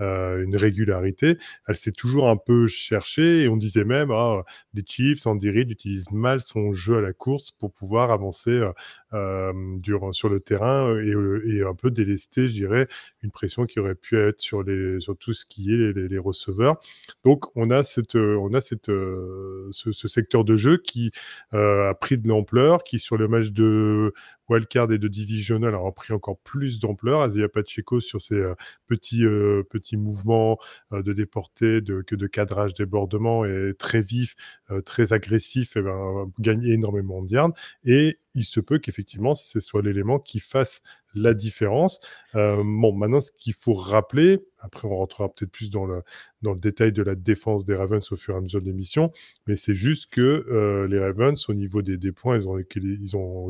une 0.00 0.56
régularité. 0.56 1.36
Elle 1.68 1.74
s'est 1.74 1.92
toujours 1.92 2.28
un 2.28 2.36
peu 2.36 2.66
cherchée 2.66 3.42
et 3.42 3.48
on 3.48 3.56
disait 3.56 3.84
même 3.84 4.10
ah, 4.10 4.42
les 4.74 4.82
Chiefs, 4.86 5.26
Andy 5.26 5.50
Reid 5.50 5.70
utilise 5.70 6.10
mal 6.12 6.40
son 6.40 6.72
jeu 6.72 6.98
à 6.98 7.00
la 7.00 7.12
course 7.12 7.50
pour 7.50 7.72
pouvoir 7.72 8.10
avancer 8.10 8.50
euh, 8.50 8.68
euh, 8.68 8.72
durant, 9.12 10.12
sur 10.12 10.28
le 10.28 10.40
terrain 10.40 10.90
et, 11.00 11.10
euh, 11.14 11.42
et 11.46 11.62
un 11.62 11.74
peu 11.74 11.90
délester, 11.90 12.48
je 12.48 12.54
dirais, 12.54 12.88
une 13.22 13.30
pression 13.30 13.66
qui 13.66 13.80
aurait 13.80 13.94
pu 13.94 14.16
être 14.18 14.40
sur 14.40 14.62
les 14.62 15.00
sur 15.00 15.16
tout 15.16 15.32
ce 15.32 15.44
qui 15.46 15.72
est 15.72 15.92
les, 15.92 16.18
receveurs. 16.18 16.76
Donc 17.24 17.46
on 17.56 17.70
a 17.70 17.82
cette 17.82 18.16
euh, 18.16 18.36
on 18.40 18.52
a 18.52 18.60
cette 18.60 18.88
euh, 18.90 19.68
ce, 19.70 20.08
secteur 20.08 20.44
de 20.44 20.56
jeu 20.56 20.76
qui 20.76 21.10
euh, 21.54 21.90
a 21.90 21.94
pris 21.94 22.18
de 22.18 22.28
l'ampleur, 22.28 22.84
qui 22.84 22.98
sur 22.98 23.16
le 23.16 23.28
match 23.28 23.50
de 23.52 24.12
wildcard 24.50 24.92
et 24.92 24.98
de 24.98 25.08
divisional 25.08 25.74
a 25.74 25.92
pris 25.92 26.12
encore 26.12 26.38
plus 26.38 26.80
d'ampleur. 26.80 27.20
Azia 27.22 27.48
Pacheco 27.48 28.00
sur 28.00 28.20
ses 28.20 28.34
euh, 28.34 28.54
petits 28.86 29.24
euh, 29.24 29.62
petits 29.70 29.96
mouvements 29.96 30.58
euh, 30.92 31.02
de 31.02 31.12
déporté, 31.12 31.80
de 31.80 32.02
que 32.02 32.16
de 32.16 32.26
cadrage, 32.26 32.74
débordement 32.74 33.44
est 33.44 33.74
très 33.78 34.00
vif, 34.00 34.34
euh, 34.70 34.82
très 34.82 35.12
agressif, 35.12 35.76
et 35.76 35.82
ben, 35.82 36.30
gagne 36.40 36.64
énormément 36.64 37.20
de 37.20 37.28
yards. 37.28 37.52
Et 37.84 38.18
il 38.34 38.44
se 38.44 38.60
peut 38.60 38.78
qu'effectivement 38.78 38.99
effectivement 39.00 39.34
ce 39.34 39.60
soit 39.60 39.82
l'élément 39.82 40.18
qui 40.18 40.40
fasse 40.40 40.82
la 41.14 41.34
différence. 41.34 42.00
Euh, 42.34 42.62
bon, 42.64 42.92
maintenant, 42.92 43.20
ce 43.20 43.30
qu'il 43.32 43.52
faut 43.52 43.74
rappeler, 43.74 44.38
après 44.60 44.86
on 44.86 44.96
rentrera 44.96 45.28
peut-être 45.28 45.50
plus 45.50 45.70
dans 45.70 45.86
le, 45.86 46.02
dans 46.42 46.52
le 46.52 46.58
détail 46.60 46.92
de 46.92 47.02
la 47.02 47.14
défense 47.14 47.64
des 47.64 47.74
Ravens 47.74 48.12
au 48.12 48.16
fur 48.16 48.34
et 48.34 48.38
à 48.38 48.40
mesure 48.40 48.60
de 48.60 48.66
l'émission, 48.66 49.10
mais 49.46 49.56
c'est 49.56 49.74
juste 49.74 50.10
que 50.10 50.20
euh, 50.20 50.86
les 50.86 50.98
Ravens, 50.98 51.48
au 51.48 51.54
niveau 51.54 51.82
des, 51.82 51.96
des 51.96 52.12
points, 52.12 52.36
ils 52.36 52.48
ont, 52.48 52.58
ils 52.58 53.16
ont 53.16 53.48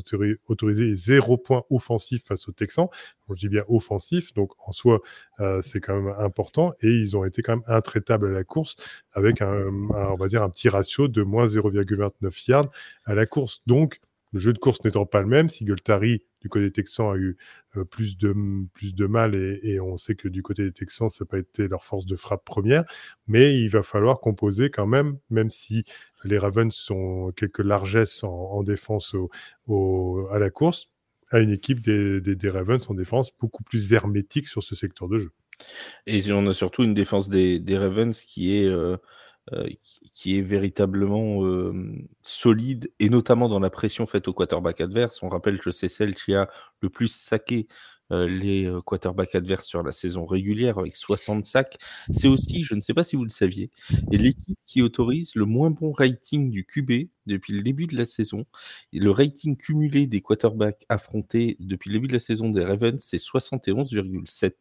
autorisé 0.49 0.97
zéro 0.97 1.37
point 1.37 1.65
offensif 1.69 2.25
face 2.25 2.49
aux 2.49 2.53
Texans. 2.53 2.89
je 3.29 3.41
dis 3.41 3.49
bien 3.49 3.65
offensif, 3.69 4.33
donc 4.35 4.53
en 4.67 4.73
soi, 4.73 5.01
euh, 5.41 5.61
c'est 5.63 5.81
quand 5.81 6.01
même 6.01 6.15
important, 6.19 6.73
et 6.81 6.89
ils 6.89 7.17
ont 7.17 7.25
été 7.25 7.43
quand 7.43 7.57
même 7.57 7.65
intraitables 7.67 8.29
à 8.29 8.31
la 8.31 8.45
course, 8.45 8.77
avec 9.13 9.43
un, 9.43 9.67
on 9.91 10.15
va 10.15 10.29
dire 10.29 10.43
un 10.43 10.51
petit 10.51 10.69
ratio 10.69 11.09
de 11.09 11.23
moins 11.23 11.45
0,29 11.45 12.49
yards 12.49 12.69
à 13.05 13.15
la 13.15 13.27
course. 13.27 13.63
Donc, 13.67 14.01
le 14.33 14.39
jeu 14.39 14.53
de 14.53 14.59
course 14.59 14.85
n'étant 14.85 15.07
pas 15.07 15.21
le 15.21 15.27
même, 15.27 15.49
Singletary 15.49 16.23
du 16.41 16.49
côté 16.49 16.67
des 16.67 16.73
Texans 16.73 17.13
a 17.13 17.17
eu 17.17 17.37
euh, 17.77 17.85
plus, 17.85 18.17
de, 18.17 18.35
plus 18.73 18.95
de 18.95 19.07
mal 19.07 19.37
et, 19.37 19.81
on 19.81 19.97
sait 19.97 20.15
que 20.15 20.29
du 20.29 20.43
côté 20.43 20.65
des 20.65 20.73
Texans, 20.73 21.09
ça 21.09 21.25
n'a 21.25 21.29
pas 21.29 21.39
été 21.39 21.69
leur 21.69 21.85
force 21.85 22.07
de 22.07 22.17
frappe 22.17 22.45
première, 22.45 22.83
mais 23.27 23.59
il 23.59 23.69
va 23.69 23.83
falloir 23.83 24.21
composer 24.21 24.71
quand 24.71 24.87
même, 24.87 25.19
même 25.29 25.51
si 25.51 25.85
les 26.25 26.39
Ravens 26.39 26.75
sont 26.75 27.33
quelques 27.37 27.61
largesses 27.61 28.25
en, 28.25 28.63
défense 28.63 29.15
au, 29.67 30.29
à 30.33 30.39
la 30.39 30.51
course, 30.51 30.89
à 31.31 31.41
une 31.41 31.51
équipe 31.51 31.81
des, 31.81 32.21
des, 32.21 32.51
Ravens 32.51 32.85
en 32.89 32.95
défense 32.95 33.31
beaucoup 33.39 33.63
plus 33.63 33.93
hermétique 33.93 34.49
sur 34.49 34.63
ce 34.63 34.75
secteur 34.75 35.09
de 35.09 35.19
jeu. 35.19 35.33
Et 36.07 36.21
on 36.33 36.47
a 36.47 36.55
surtout 36.55 36.83
une 36.83 36.95
défense 36.95 37.29
des, 37.29 37.63
Ravens 37.77 38.19
qui 38.23 38.57
est... 38.57 38.67
Euh, 38.67 38.97
qui 40.15 40.39
est 40.39 40.43
véritablement 40.43 41.45
euh, 41.45 41.73
solide, 42.23 42.91
et 43.01 43.09
notamment 43.09 43.49
dans 43.49 43.61
la 43.61 43.71
pression 43.71 44.07
faite 44.07 44.29
au 44.29 44.33
quarterback 44.33 44.81
adverse. 44.81 45.23
On 45.23 45.29
rappelle 45.29 45.59
que 45.61 45.71
c'est 45.71 45.89
celle 45.89 46.15
qui 46.15 46.35
a 46.35 46.49
le 46.81 46.89
plus 46.89 47.09
saqué 47.09 47.67
euh, 48.13 48.27
les 48.27 48.73
quarterbacks 48.87 49.35
adverses 49.35 49.67
sur 49.67 49.83
la 49.83 49.93
saison 49.93 50.27
régulière 50.27 50.79
avec 50.79 50.97
60 50.97 51.45
sacs. 51.45 51.79
C'est 52.11 52.29
aussi, 52.29 52.63
je 52.63 52.75
ne 52.75 52.81
sais 52.81 52.95
pas 52.95 53.05
si 53.05 53.17
vous 53.17 53.25
le 53.25 53.29
saviez, 53.29 53.71
l'équipe 54.11 54.59
qui 54.67 54.83
autorise 54.83 55.35
le 55.35 55.45
moins 55.47 55.71
bon 55.71 55.93
rating 55.93 56.51
du 56.51 56.65
QB 56.65 57.09
depuis 57.27 57.53
le 57.53 57.63
début 57.63 57.87
de 57.87 57.97
la 57.97 58.05
saison. 58.05 58.45
le 58.93 59.11
rating 59.11 59.57
cumulé 59.57 60.07
des 60.07 60.21
quarterbacks 60.21 60.85
affrontés 60.89 61.57
depuis 61.61 61.91
le 61.91 61.95
début 61.95 62.09
de 62.09 62.13
la 62.15 62.19
saison 62.19 62.51
des 62.51 62.65
Ravens, 62.65 63.03
c'est 63.03 63.19
71,7. 63.19 64.53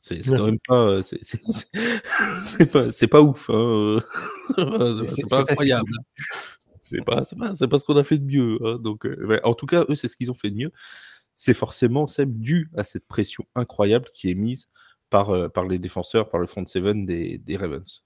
C'est 0.00 0.18
quand 0.18 0.46
même 0.46 0.58
pas. 0.66 1.02
C'est 1.02 2.70
pas, 2.72 2.88
pas 3.10 3.20
ouf. 3.20 3.50
Hein. 3.50 4.00
c'est 5.06 5.28
pas 5.28 5.40
incroyable. 5.40 5.90
C'est 6.82 7.04
pas, 7.04 7.22
pas, 7.38 7.68
pas, 7.68 7.78
ce 7.78 7.84
qu'on 7.84 7.96
a 7.96 8.02
fait 8.02 8.18
de 8.18 8.24
mieux. 8.24 8.58
Hein. 8.64 8.78
Donc, 8.80 9.06
euh, 9.06 9.38
en 9.44 9.54
tout 9.54 9.66
cas, 9.66 9.84
eux, 9.88 9.94
c'est 9.94 10.08
ce 10.08 10.16
qu'ils 10.16 10.30
ont 10.30 10.34
fait 10.34 10.50
de 10.50 10.56
mieux. 10.56 10.72
C'est 11.34 11.54
forcément 11.54 12.06
dû 12.26 12.70
à 12.76 12.82
cette 12.82 13.06
pression 13.06 13.44
incroyable 13.54 14.08
qui 14.12 14.30
est 14.30 14.34
mise 14.34 14.68
par, 15.10 15.30
euh, 15.30 15.48
par 15.48 15.66
les 15.66 15.78
défenseurs, 15.78 16.28
par 16.28 16.40
le 16.40 16.46
front 16.46 16.64
seven 16.66 17.06
des, 17.06 17.38
des 17.38 17.56
Ravens. 17.56 18.04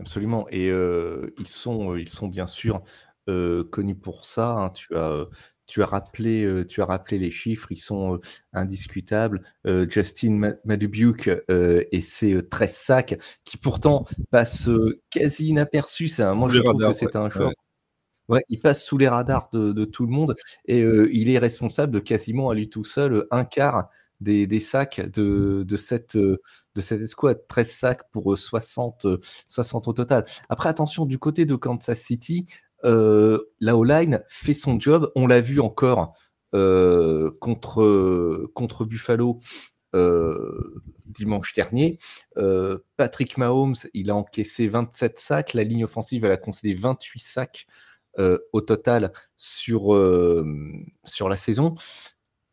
Absolument. 0.00 0.48
Et 0.50 0.70
euh, 0.70 1.34
ils, 1.38 1.46
sont, 1.46 1.96
ils 1.96 2.08
sont 2.08 2.28
bien 2.28 2.46
sûr 2.46 2.82
connus 3.26 3.96
pour 3.96 4.26
ça. 4.26 4.50
Hein. 4.50 4.70
Tu 4.70 4.96
as 4.96 5.26
tu 5.66 5.82
as 5.82 5.86
rappelé, 5.86 6.44
euh, 6.44 6.66
tu 6.66 6.82
as 6.82 6.84
rappelé 6.84 7.18
les 7.18 7.30
chiffres, 7.30 7.70
ils 7.70 7.76
sont 7.76 8.14
euh, 8.14 8.20
indiscutables. 8.52 9.42
Euh, 9.66 9.86
Justin 9.88 10.54
Madubuke 10.64 11.30
et 11.48 12.00
ses 12.00 12.46
13 12.48 12.74
sacs, 12.74 13.18
qui 13.44 13.56
pourtant 13.56 14.04
passent 14.30 14.68
quasi 15.10 15.48
inaperçus. 15.48 16.10
moi, 16.34 16.48
je 16.48 16.60
trouve 16.60 16.78
que 16.78 16.92
c'est 16.92 17.16
un. 17.16 17.28
Ouais. 18.28 18.44
il 18.48 18.60
passe 18.60 18.84
sous 18.84 18.98
les 18.98 19.08
radars 19.08 19.50
de, 19.52 19.84
tout 19.84 20.06
le 20.06 20.12
monde 20.12 20.36
et 20.64 20.80
il 20.80 21.28
est 21.28 21.38
responsable 21.38 21.92
de 21.92 21.98
quasiment 21.98 22.50
à 22.50 22.54
lui 22.54 22.68
tout 22.68 22.84
seul 22.84 23.26
un 23.30 23.44
quart 23.44 23.90
des, 24.20 24.60
sacs 24.60 25.00
de, 25.10 25.76
cette, 25.76 26.16
de 26.16 26.40
cette 26.80 27.00
escouade. 27.02 27.44
13 27.48 27.70
sacs 27.70 28.10
pour 28.10 28.38
60, 28.38 29.06
60 29.48 29.88
au 29.88 29.92
total. 29.92 30.24
Après, 30.48 30.68
attention, 30.68 31.04
du 31.04 31.18
côté 31.18 31.44
de 31.44 31.56
Kansas 31.56 32.00
City, 32.00 32.46
la 32.84 33.76
O-line 33.76 34.22
fait 34.28 34.54
son 34.54 34.78
job. 34.78 35.10
On 35.14 35.26
l'a 35.26 35.40
vu 35.40 35.60
encore 35.60 36.14
euh, 36.54 37.30
contre, 37.40 38.84
Buffalo 38.84 39.38
euh, 39.94 40.82
dimanche 41.06 41.52
dernier. 41.54 41.98
Patrick 42.96 43.36
Mahomes, 43.38 43.76
il 43.94 44.10
a 44.10 44.16
encaissé 44.16 44.68
27 44.68 45.18
sacs. 45.18 45.54
La 45.54 45.64
ligne 45.64 45.84
offensive, 45.84 46.24
elle 46.24 46.32
a 46.32 46.36
concédé 46.36 46.74
28 46.74 47.20
sacs 47.20 47.66
au 48.52 48.60
total 48.60 49.12
sur 49.36 49.94
la 49.94 51.36
saison 51.36 51.74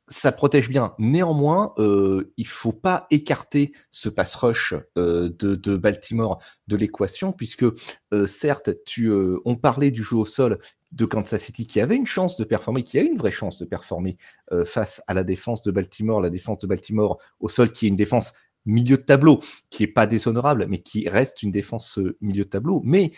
ça 0.09 0.31
protège 0.31 0.69
bien. 0.69 0.93
Néanmoins, 0.97 1.73
euh, 1.77 2.33
il 2.35 2.47
faut 2.47 2.73
pas 2.73 3.07
écarter 3.11 3.71
ce 3.91 4.09
pass 4.09 4.35
rush 4.35 4.73
euh, 4.97 5.29
de, 5.39 5.77
Baltimore 5.77 6.41
de 6.67 6.75
l'équation, 6.75 7.31
puisque 7.31 7.65
euh, 8.13 8.25
certes, 8.25 8.71
tu, 8.85 9.07
euh, 9.07 9.39
on 9.45 9.55
parlait 9.55 9.91
du 9.91 10.03
jeu 10.03 10.17
au 10.17 10.25
sol 10.25 10.59
de 10.91 11.05
Kansas 11.05 11.41
City 11.41 11.67
qui 11.67 11.79
avait 11.79 11.95
une 11.95 12.07
chance 12.07 12.37
de 12.37 12.43
performer, 12.43 12.83
qui 12.83 12.97
a 12.97 13.03
une 13.03 13.17
vraie 13.17 13.29
chance 13.29 13.59
de 13.59 13.65
performer 13.65 14.17
face 14.65 15.03
à 15.05 15.13
la 15.13 15.23
défense 15.23 15.61
de 15.61 15.69
Baltimore, 15.69 16.19
la 16.19 16.31
défense 16.31 16.57
de 16.57 16.65
Baltimore 16.65 17.19
au 17.39 17.47
sol 17.47 17.71
qui 17.71 17.85
est 17.85 17.89
une 17.89 17.95
défense 17.95 18.33
milieu 18.65 18.97
de 18.97 19.03
tableau, 19.03 19.39
qui 19.69 19.83
est 19.83 19.87
pas 19.87 20.07
déshonorable, 20.07 20.65
mais 20.67 20.79
qui 20.79 21.07
reste 21.07 21.43
une 21.43 21.51
défense 21.51 21.99
milieu 22.21 22.43
de 22.43 22.49
tableau. 22.49 22.81
Mais 22.83 23.11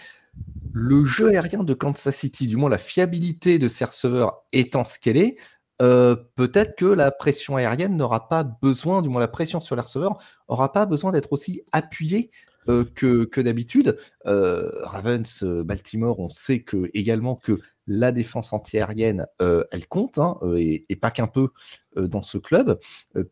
le 0.73 1.05
jeu 1.05 1.29
aérien 1.29 1.63
de 1.63 1.73
Kansas 1.73 2.13
City, 2.13 2.45
du 2.45 2.57
moins 2.57 2.69
la 2.69 2.77
fiabilité 2.77 3.57
de 3.57 3.69
ses 3.69 3.85
receveurs 3.85 4.43
étant 4.51 4.83
ce 4.83 4.99
qu'elle 4.99 5.15
est, 5.15 5.37
euh, 5.81 6.15
peut-être 6.35 6.75
que 6.75 6.85
la 6.85 7.11
pression 7.11 7.55
aérienne 7.55 7.97
n'aura 7.97 8.27
pas 8.29 8.43
besoin, 8.43 9.01
du 9.01 9.09
moins 9.09 9.19
la 9.19 9.27
pression 9.27 9.59
sur 9.59 9.75
les 9.75 9.81
receveurs, 9.81 10.17
aura 10.47 10.71
pas 10.71 10.85
besoin 10.85 11.11
d'être 11.11 11.33
aussi 11.33 11.63
appuyée 11.71 12.29
euh, 12.69 12.85
que, 12.93 13.41
d'habitude. 13.41 13.97
Euh, 14.27 14.69
Ravens, 14.83 15.43
Baltimore, 15.43 16.19
on 16.19 16.29
sait 16.29 16.63
également 16.93 17.35
que 17.35 17.59
la 17.87 18.11
défense 18.11 18.53
antiaérienne, 18.53 19.25
elle 19.39 19.87
compte, 19.89 20.19
hein, 20.19 20.37
et, 20.55 20.95
pas 20.95 21.09
qu'un 21.09 21.27
peu 21.27 21.49
dans 21.97 22.21
ce 22.21 22.37
club, 22.37 22.77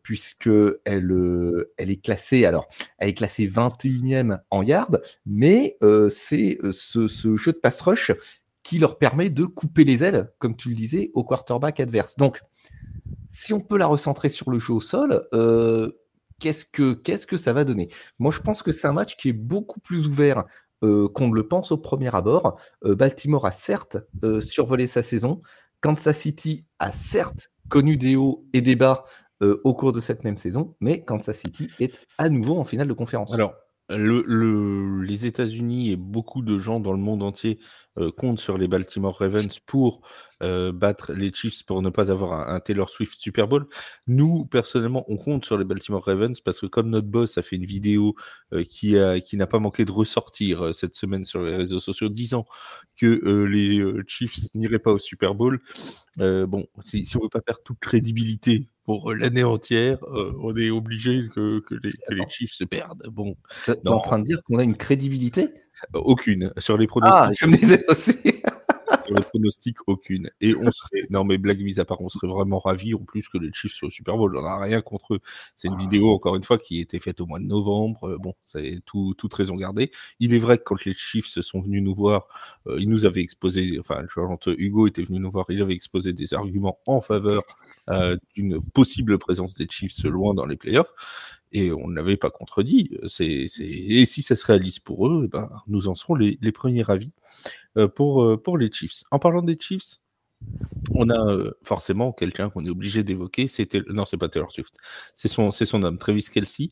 puisque 0.02 0.50
elle 0.84 1.70
est 1.78 2.04
classée, 2.04 2.44
alors, 2.44 2.68
elle 2.98 3.10
est 3.10 3.14
classée 3.14 3.46
21e 3.46 4.40
en 4.50 4.62
yard, 4.62 5.00
mais 5.24 5.78
c'est 6.10 6.58
ce, 6.72 7.06
ce, 7.06 7.36
jeu 7.36 7.52
de 7.52 7.58
pass 7.58 7.80
rush 7.80 8.12
qui 8.70 8.78
leur 8.78 8.98
permet 8.98 9.30
de 9.30 9.46
couper 9.46 9.82
les 9.82 10.04
ailes, 10.04 10.30
comme 10.38 10.54
tu 10.54 10.68
le 10.68 10.76
disais, 10.76 11.10
au 11.14 11.24
quarterback 11.24 11.80
adverse. 11.80 12.14
Donc, 12.18 12.40
si 13.28 13.52
on 13.52 13.58
peut 13.58 13.76
la 13.76 13.88
recentrer 13.88 14.28
sur 14.28 14.48
le 14.48 14.60
jeu 14.60 14.74
au 14.74 14.80
sol, 14.80 15.26
euh, 15.34 15.90
qu'est-ce 16.38 16.66
que 16.66 16.92
qu'est-ce 16.92 17.26
que 17.26 17.36
ça 17.36 17.52
va 17.52 17.64
donner? 17.64 17.88
Moi, 18.20 18.30
je 18.30 18.38
pense 18.38 18.62
que 18.62 18.70
c'est 18.70 18.86
un 18.86 18.92
match 18.92 19.16
qui 19.16 19.28
est 19.28 19.32
beaucoup 19.32 19.80
plus 19.80 20.06
ouvert 20.06 20.44
euh, 20.84 21.08
qu'on 21.08 21.26
ne 21.26 21.34
le 21.34 21.48
pense 21.48 21.72
au 21.72 21.78
premier 21.78 22.14
abord. 22.14 22.60
Euh, 22.84 22.94
Baltimore 22.94 23.44
a 23.44 23.50
certes 23.50 23.98
survolé 24.40 24.86
sa 24.86 25.02
saison. 25.02 25.40
Kansas 25.80 26.16
City 26.16 26.64
a 26.78 26.92
certes 26.92 27.50
connu 27.68 27.96
des 27.96 28.14
hauts 28.14 28.46
et 28.52 28.60
des 28.60 28.76
bas 28.76 29.02
au 29.64 29.74
cours 29.74 29.92
de 29.92 30.00
cette 30.00 30.22
même 30.22 30.36
saison, 30.36 30.76
mais 30.80 31.02
Kansas 31.02 31.38
City 31.38 31.70
est 31.80 31.98
à 32.18 32.28
nouveau 32.28 32.58
en 32.58 32.64
finale 32.64 32.86
de 32.86 32.92
conférence. 32.92 33.32
Alors, 33.32 33.54
le, 33.96 35.02
les 35.02 35.26
États-Unis 35.26 35.90
et 35.90 35.96
beaucoup 35.96 36.42
de 36.42 36.58
gens 36.58 36.80
dans 36.80 36.92
le 36.92 36.98
monde 36.98 37.22
entier 37.22 37.58
euh, 37.98 38.12
comptent 38.12 38.38
sur 38.38 38.56
les 38.56 38.68
Baltimore 38.68 39.18
Ravens 39.18 39.58
pour 39.58 40.00
euh, 40.42 40.70
battre 40.70 41.12
les 41.12 41.32
Chiefs 41.32 41.64
pour 41.64 41.82
ne 41.82 41.90
pas 41.90 42.12
avoir 42.12 42.48
un, 42.48 42.60
Taylor 42.60 42.88
Swift 42.88 43.20
Super 43.20 43.48
Bowl. 43.48 43.66
Nous, 44.06 44.46
personnellement, 44.46 45.04
on 45.08 45.16
compte 45.16 45.44
sur 45.44 45.58
les 45.58 45.64
Baltimore 45.64 46.04
Ravens 46.04 46.40
parce 46.40 46.60
que 46.60 46.66
comme 46.66 46.88
notre 46.88 47.08
boss 47.08 47.36
a 47.36 47.42
fait 47.42 47.56
une 47.56 47.64
vidéo 47.64 48.14
euh, 48.52 48.64
qui 48.64 48.96
a 48.96 49.20
qui 49.20 49.36
n'a 49.36 49.46
pas 49.46 49.58
manqué 49.58 49.84
de 49.84 49.92
ressortir 49.92 50.72
cette 50.72 50.94
semaine 50.94 51.24
sur 51.24 51.42
les 51.42 51.56
réseaux 51.56 51.80
sociaux 51.80 52.08
disant 52.08 52.46
que 52.96 53.46
les 53.46 53.82
Chiefs 54.06 54.54
n'iraient 54.54 54.78
pas 54.78 54.92
au 54.92 54.98
Super 54.98 55.34
Bowl, 55.34 55.60
bon, 56.18 56.66
si, 56.78 57.04
si 57.04 57.16
on 57.16 57.20
veut 57.22 57.28
pas 57.28 57.40
perdre 57.40 57.62
toute 57.64 57.78
crédibilité 57.80 58.68
pour 58.84 59.12
l'année 59.14 59.44
entière, 59.44 59.98
on 60.42 60.56
est 60.56 60.70
obligé 60.70 61.28
que, 61.34 61.60
que, 61.60 61.74
les, 61.74 61.90
que, 61.90 62.14
les, 62.14 62.28
Chiefs 62.28 62.54
se 62.54 62.64
perdent. 62.64 63.06
Bon, 63.10 63.36
tu 63.64 63.72
es 63.72 63.88
en 63.88 64.00
train 64.00 64.18
de 64.18 64.24
dire 64.24 64.42
qu'on 64.44 64.58
a 64.58 64.64
une 64.64 64.76
crédibilité? 64.76 65.50
Aucune. 65.94 66.52
Sur 66.58 66.76
les 66.76 66.86
pronostics. 66.86 67.18
Ah, 67.18 67.32
je 67.38 67.46
me 67.46 67.52
disais 67.52 67.84
aussi. 67.88 68.16
Aucune. 69.86 70.30
Et 70.40 70.54
on 70.54 70.70
serait, 70.72 71.02
non 71.10 71.24
mais 71.24 71.38
blague 71.38 71.60
mise 71.60 71.78
à 71.80 71.84
part, 71.84 72.00
on 72.00 72.08
serait 72.08 72.28
vraiment 72.28 72.58
ravis 72.58 72.94
en 72.94 72.98
plus 72.98 73.28
que 73.28 73.38
les 73.38 73.50
Chiefs 73.52 73.72
sur 73.72 73.86
le 73.86 73.90
Super 73.90 74.16
Bowl. 74.16 74.36
On 74.36 74.42
n'a 74.42 74.58
rien 74.58 74.80
contre 74.80 75.14
eux. 75.14 75.20
C'est 75.56 75.68
une 75.68 75.76
vidéo, 75.76 76.10
encore 76.10 76.36
une 76.36 76.44
fois, 76.44 76.58
qui 76.58 76.78
a 76.78 76.82
été 76.82 76.98
faite 76.98 77.20
au 77.20 77.26
mois 77.26 77.40
de 77.40 77.44
novembre. 77.44 78.10
Euh, 78.10 78.18
bon, 78.18 78.34
c'est 78.42 78.80
tout, 78.84 79.14
toute 79.16 79.32
raison 79.34 79.56
gardée. 79.56 79.90
Il 80.18 80.34
est 80.34 80.38
vrai 80.38 80.58
que 80.58 80.64
quand 80.64 80.84
les 80.84 80.92
Chiefs 80.92 81.26
sont 81.26 81.60
venus 81.60 81.82
nous 81.82 81.94
voir, 81.94 82.26
euh, 82.66 82.76
ils 82.80 82.88
nous 82.88 83.06
avaient 83.06 83.22
exposé, 83.22 83.78
enfin, 83.78 84.04
Hugo 84.46 84.86
était 84.86 85.02
venu 85.02 85.18
nous 85.18 85.30
voir, 85.30 85.46
il 85.48 85.60
avait 85.62 85.74
exposé 85.74 86.12
des 86.12 86.34
arguments 86.34 86.78
en 86.86 87.00
faveur 87.00 87.42
euh, 87.88 88.16
d'une 88.34 88.60
possible 88.72 89.18
présence 89.18 89.54
des 89.54 89.66
Chiefs 89.68 90.02
loin 90.04 90.34
dans 90.34 90.46
les 90.46 90.56
playoffs 90.56 90.92
et 91.52 91.72
on 91.72 91.88
ne 91.88 91.94
l'avait 91.94 92.16
pas 92.16 92.30
contredit. 92.30 92.96
C'est... 93.06 93.46
Et 93.60 94.04
si 94.04 94.22
ça 94.22 94.36
se 94.36 94.46
réalise 94.46 94.78
pour 94.78 95.08
eux, 95.08 95.22
eh 95.26 95.28
ben, 95.28 95.48
nous 95.66 95.88
en 95.88 95.94
serons 95.94 96.14
les, 96.14 96.52
premiers 96.52 96.82
ravis 96.82 97.12
euh, 97.76 97.88
pour, 97.88 98.22
euh, 98.22 98.36
pour 98.36 98.58
les 98.58 98.70
Chiefs. 98.72 99.04
En 99.10 99.18
parlant 99.18 99.42
des 99.42 99.56
Chiefs, 99.58 100.00
on 100.92 101.08
a 101.08 101.18
euh, 101.18 101.52
forcément 101.62 102.12
quelqu'un 102.12 102.50
qu'on 102.50 102.64
est 102.64 102.70
obligé 102.70 103.04
d'évoquer. 103.04 103.46
C'était 103.46 103.82
non, 103.88 104.06
c'est 104.06 104.16
pas 104.16 104.28
Taylor 104.28 104.50
Swift, 104.50 104.74
c'est 105.14 105.28
son, 105.28 105.52
c'est 105.52 105.66
son 105.66 105.82
homme, 105.82 105.98
Travis 105.98 106.24
Kelsey. 106.32 106.70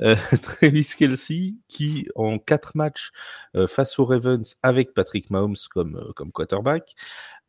Euh, 0.00 0.16
Travis 0.42 0.88
Kelsey 0.96 1.54
qui 1.68 2.08
en 2.14 2.38
quatre 2.38 2.76
matchs 2.76 3.10
euh, 3.56 3.66
face 3.66 3.98
aux 3.98 4.04
Ravens 4.04 4.56
avec 4.62 4.94
Patrick 4.94 5.30
Mahomes 5.30 5.56
comme 5.70 6.12
comme 6.14 6.32
quarterback 6.32 6.94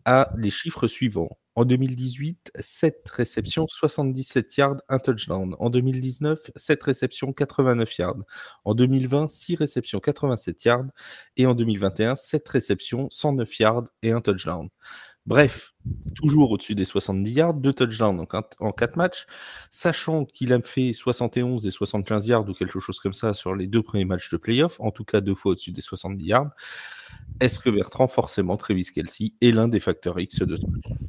a 0.06 0.30
les 0.38 0.50
chiffres 0.50 0.88
suivants. 0.88 1.38
En 1.56 1.66
2018, 1.66 2.52
7 2.58 3.10
réceptions, 3.10 3.68
77 3.68 4.58
yards, 4.58 4.78
un 4.88 4.98
touchdown. 4.98 5.56
En 5.60 5.70
2019, 5.70 6.52
7 6.56 6.84
réceptions, 6.84 7.34
89 7.34 7.98
yards. 7.98 8.24
En 8.64 8.76
2020, 8.76 9.28
6 9.28 9.56
réceptions, 9.56 10.00
87 10.00 10.64
yards. 10.64 10.86
Et 11.36 11.46
en 11.46 11.56
2021, 11.56 12.16
7 12.16 12.48
réceptions, 12.48 13.10
109 13.10 13.60
yards 13.60 13.84
et 14.04 14.12
un 14.12 14.22
touchdown. 14.22 14.70
Bref, 15.26 15.74
toujours 16.16 16.52
au-dessus 16.52 16.76
des 16.76 16.86
70 16.86 17.32
yards, 17.32 17.54
deux 17.54 17.74
touchdowns 17.74 18.26
en 18.60 18.72
4 18.72 18.96
matchs, 18.96 19.28
sachant 19.70 20.26
qu'il 20.26 20.54
a 20.54 20.62
fait 20.62 20.94
71 20.94 21.68
et 21.68 21.72
75 21.72 22.28
yards 22.28 22.50
ou 22.50 22.54
quelque 22.54 22.80
chose 22.80 23.00
comme 23.00 23.14
ça 23.14 23.34
sur 23.34 23.54
les 23.54 23.68
deux 23.68 23.84
premiers 23.84 24.06
matchs 24.06 24.32
de 24.32 24.38
playoff, 24.38 24.80
en 24.80 24.92
tout 24.92 25.04
cas 25.04 25.22
deux 25.22 25.36
fois 25.36 25.52
au-dessus 25.52 25.72
des 25.72 25.82
70 25.82 26.26
yards. 26.26 26.50
Est-ce 27.40 27.60
que 27.60 27.70
Bertrand, 27.70 28.08
forcément, 28.08 28.58
Travis 28.58 28.86
Kelsey 28.94 29.34
est 29.42 29.52
l'un 29.52 29.68
des 29.68 29.80
facteurs 29.80 30.20
X 30.20 30.40
de 30.40 30.56
ce 30.56 30.66
match? 30.66 31.00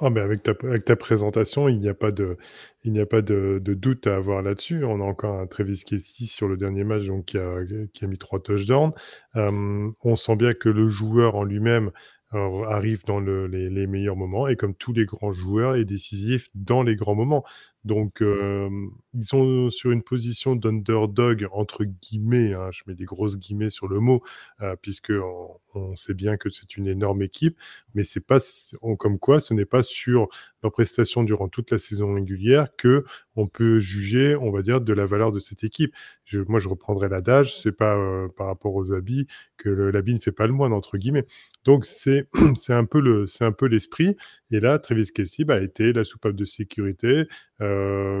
Avec, 0.00 0.42
ta, 0.42 0.52
avec 0.64 0.84
ta 0.84 0.96
présentation, 0.96 1.68
il 1.68 1.78
n'y 1.78 1.88
a 1.88 1.94
pas, 1.94 2.10
de, 2.10 2.36
doute 2.84 4.06
à 4.06 4.16
avoir 4.16 4.42
là-dessus. 4.42 4.84
On 4.84 5.00
a 5.00 5.04
encore 5.04 5.38
un 5.40 5.46
Travis 5.46 5.82
Kelsey 5.86 6.26
sur 6.26 6.48
le 6.48 6.56
dernier 6.56 6.84
match 6.84 7.06
donc, 7.06 7.26
qui, 7.26 7.38
a, 7.38 7.64
qui 7.92 8.04
a 8.04 8.08
mis 8.08 8.18
trois 8.18 8.40
touchdowns. 8.40 8.92
Euh, 9.36 9.90
on 10.02 10.16
sent 10.16 10.36
bien 10.36 10.52
que 10.52 10.68
le 10.68 10.88
joueur 10.88 11.36
en 11.36 11.44
lui-même 11.44 11.90
arrive 12.34 13.04
dans 13.04 13.20
les, 13.20 13.86
meilleurs 13.86 14.16
moments 14.16 14.48
et 14.48 14.56
comme 14.56 14.74
tous 14.74 14.92
les 14.92 15.04
grands 15.04 15.32
joueurs 15.32 15.76
est 15.76 15.84
décisif 15.84 16.50
dans 16.54 16.82
les 16.82 16.96
grands 16.96 17.14
moments. 17.14 17.44
Donc 17.84 18.22
ils 18.22 19.24
sont 19.24 19.70
sur 19.70 19.90
une 19.90 20.02
position 20.02 20.56
d'underdog 20.56 21.46
entre 21.52 21.84
guillemets, 21.84 22.54
hein, 22.54 22.70
je 22.72 22.82
mets 22.86 22.94
des 22.94 23.04
grosses 23.04 23.38
guillemets 23.38 23.70
sur 23.70 23.88
le 23.88 24.00
mot, 24.00 24.22
puisque 24.80 25.12
on, 25.74 25.96
sait 25.96 26.14
bien 26.14 26.36
que 26.36 26.50
c'est 26.50 26.76
une 26.76 26.86
énorme 26.86 27.22
équipe, 27.22 27.58
mais 27.94 28.04
c'est 28.04 28.24
pas 28.24 28.38
comme 28.98 29.18
quoi 29.18 29.40
ce 29.40 29.54
n'est 29.54 29.64
pas 29.64 29.82
sur 29.82 30.28
leur 30.62 30.72
prestation 30.72 31.24
durant 31.24 31.48
toute 31.48 31.70
la 31.72 31.78
saison 31.78 32.14
régulière 32.14 32.68
que 32.76 33.04
on 33.36 33.48
peut 33.48 33.80
juger, 33.80 34.36
on 34.36 34.50
va 34.50 34.62
dire, 34.62 34.80
de 34.80 34.92
la 34.92 35.04
valeur 35.04 35.32
de 35.32 35.40
cette 35.40 35.64
équipe. 35.64 35.92
Je, 36.24 36.40
moi, 36.40 36.60
je 36.60 36.68
reprendrai 36.68 37.08
l'adage, 37.08 37.60
c'est 37.60 37.72
pas 37.72 37.98
par 38.36 38.46
rapport 38.46 38.74
aux 38.74 38.92
habits 38.92 39.26
que 39.56 39.68
l'habit 39.68 40.14
ne 40.14 40.20
fait 40.20 40.32
pas 40.32 40.46
le 40.46 40.52
moine 40.52 40.72
entre 40.72 40.96
guillemets. 40.96 41.24
Donc 41.64 41.84
c'est 41.86 42.28
c'est 42.54 42.72
un 42.72 42.84
peu 42.84 43.00
le 43.00 43.26
c'est 43.26 43.44
un 43.44 43.52
peu 43.52 43.66
l'esprit. 43.66 44.16
Et 44.50 44.60
là, 44.60 44.78
Travis 44.78 45.10
Kelsey 45.12 45.44
bah, 45.44 45.54
a 45.56 45.60
été 45.60 45.92
la 45.92 46.04
soupape 46.04 46.34
de 46.34 46.44
sécurité. 46.44 47.24
Euh, 47.60 47.73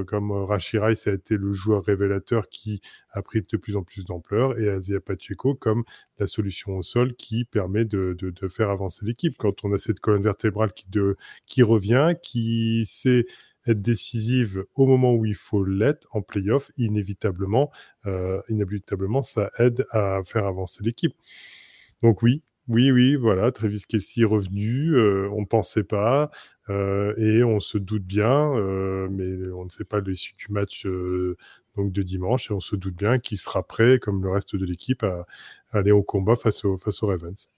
comme 0.06 0.32
Rashi 0.32 0.78
Rice 0.78 1.06
a 1.06 1.12
été 1.12 1.36
le 1.36 1.52
joueur 1.52 1.84
révélateur 1.84 2.48
qui 2.48 2.80
a 3.10 3.22
pris 3.22 3.40
de 3.40 3.56
plus 3.56 3.76
en 3.76 3.82
plus 3.82 4.04
d'ampleur, 4.04 4.58
et 4.58 4.68
Asia 4.68 5.00
Pacheco 5.00 5.54
comme 5.54 5.84
la 6.18 6.26
solution 6.26 6.76
au 6.76 6.82
sol 6.82 7.14
qui 7.14 7.44
permet 7.44 7.84
de, 7.84 8.16
faire 8.48 8.70
avancer 8.70 9.04
l'équipe. 9.04 9.36
Quand 9.38 9.64
on 9.64 9.72
a 9.72 9.78
cette 9.78 10.00
colonne 10.00 10.22
vertébrale 10.22 10.72
qui, 11.46 11.62
revient, 11.62 12.14
qui 12.22 12.84
sait 12.86 13.26
être 13.66 13.80
décisive 13.80 14.64
au 14.74 14.86
moment 14.86 15.14
où 15.14 15.24
il 15.24 15.34
faut 15.34 15.64
l'être 15.64 16.06
en 16.12 16.22
playoff, 16.22 16.70
inévitablement, 16.76 17.70
euh, 18.06 18.40
inévitablement, 18.48 19.22
ça 19.22 19.50
aide 19.58 19.86
à 19.90 20.20
faire 20.24 20.46
avancer 20.46 20.82
l'équipe. 20.82 21.14
Donc 22.02 22.22
oui, 22.22 22.42
oui, 22.68 22.90
oui, 22.90 23.14
voilà, 23.14 23.52
Travis 23.52 23.82
Kelsey 23.86 24.24
revenu, 24.24 24.94
euh, 24.96 25.28
on 25.32 25.42
ne 25.42 25.46
pensait 25.46 25.84
pas, 25.84 26.24
euh, 26.24 26.26
et 26.68 27.44
on 27.44 27.60
se 27.60 27.78
doute 27.78 28.04
bien, 28.04 28.54
euh, 28.54 29.08
mais 29.10 29.50
on 29.50 29.64
ne 29.64 29.70
sait 29.70 29.84
pas 29.84 30.00
l'issue 30.00 30.34
du 30.34 30.50
match 30.50 30.86
donc 31.76 31.92
de 31.92 32.02
dimanche, 32.02 32.50
et 32.50 32.54
on 32.54 32.60
se 32.60 32.76
doute 32.76 32.94
bien 32.94 33.18
qu'il 33.18 33.38
sera 33.38 33.62
prêt, 33.62 33.98
comme 33.98 34.22
le 34.22 34.30
reste 34.30 34.56
de 34.56 34.64
l'équipe, 34.64 35.02
à, 35.02 35.26
aller 35.72 35.90
au 35.90 36.02
combat 36.02 36.36
face, 36.36 36.64
au, 36.64 36.78
face 36.78 37.02
aux 37.02 37.08
Ravens. 37.08 37.50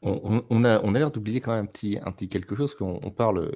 On, 0.00 0.64
a, 0.64 0.80
on 0.84 0.94
a 0.94 0.98
l'air 0.98 1.10
d'oublier 1.10 1.40
quand 1.40 1.52
même 1.52 1.64
un 1.64 1.66
petit, 1.66 1.98
un 2.02 2.12
petit 2.12 2.28
quelque 2.28 2.54
chose, 2.54 2.74
qu'on 2.74 3.10
parle, 3.10 3.50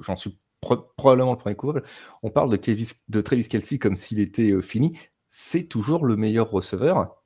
j'en 0.00 0.16
suis 0.16 0.38
probablement 0.60 1.32
le 1.32 1.38
premier 1.38 1.56
coupable, 1.56 1.82
on 2.22 2.30
parle 2.30 2.50
de, 2.50 2.76
de 3.08 3.20
Travis 3.20 3.48
Kelsey 3.48 3.78
comme 3.78 3.96
s'il 3.96 4.20
était 4.20 4.60
fini, 4.60 4.98
c'est 5.28 5.64
toujours 5.64 6.04
le 6.04 6.16
meilleur 6.16 6.50
receveur 6.50 7.22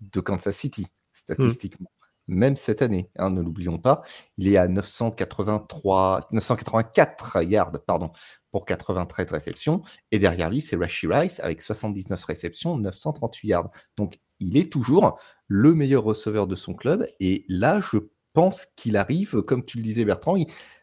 de 0.00 0.20
Kansas 0.20 0.56
City, 0.56 0.86
statistiquement. 1.12 1.90
Même 2.26 2.56
cette 2.56 2.82
année, 2.82 3.10
hein, 3.18 3.30
ne 3.30 3.42
l'oublions 3.42 3.78
pas, 3.78 4.02
il 4.38 4.48
est 4.48 4.56
à 4.56 4.66
983, 4.66 6.28
984 6.32 7.42
yards 7.42 7.72
pardon, 7.86 8.10
pour 8.50 8.64
93 8.64 9.30
réceptions. 9.32 9.82
Et 10.10 10.18
derrière 10.18 10.48
lui, 10.50 10.62
c'est 10.62 10.76
Rashi 10.76 11.06
Rice 11.06 11.40
avec 11.40 11.60
79 11.60 12.24
réceptions, 12.24 12.78
938 12.78 13.48
yards. 13.48 13.70
Donc, 13.96 14.20
il 14.40 14.56
est 14.56 14.70
toujours 14.70 15.18
le 15.48 15.74
meilleur 15.74 16.04
receveur 16.04 16.46
de 16.46 16.54
son 16.54 16.74
club. 16.74 17.06
Et 17.20 17.44
là, 17.48 17.80
je 17.80 17.98
pense 18.32 18.66
qu'il 18.76 18.96
arrive, 18.96 19.42
comme 19.42 19.64
tu 19.64 19.78
le 19.78 19.82
disais 19.82 20.04
Bertrand, 20.04 20.36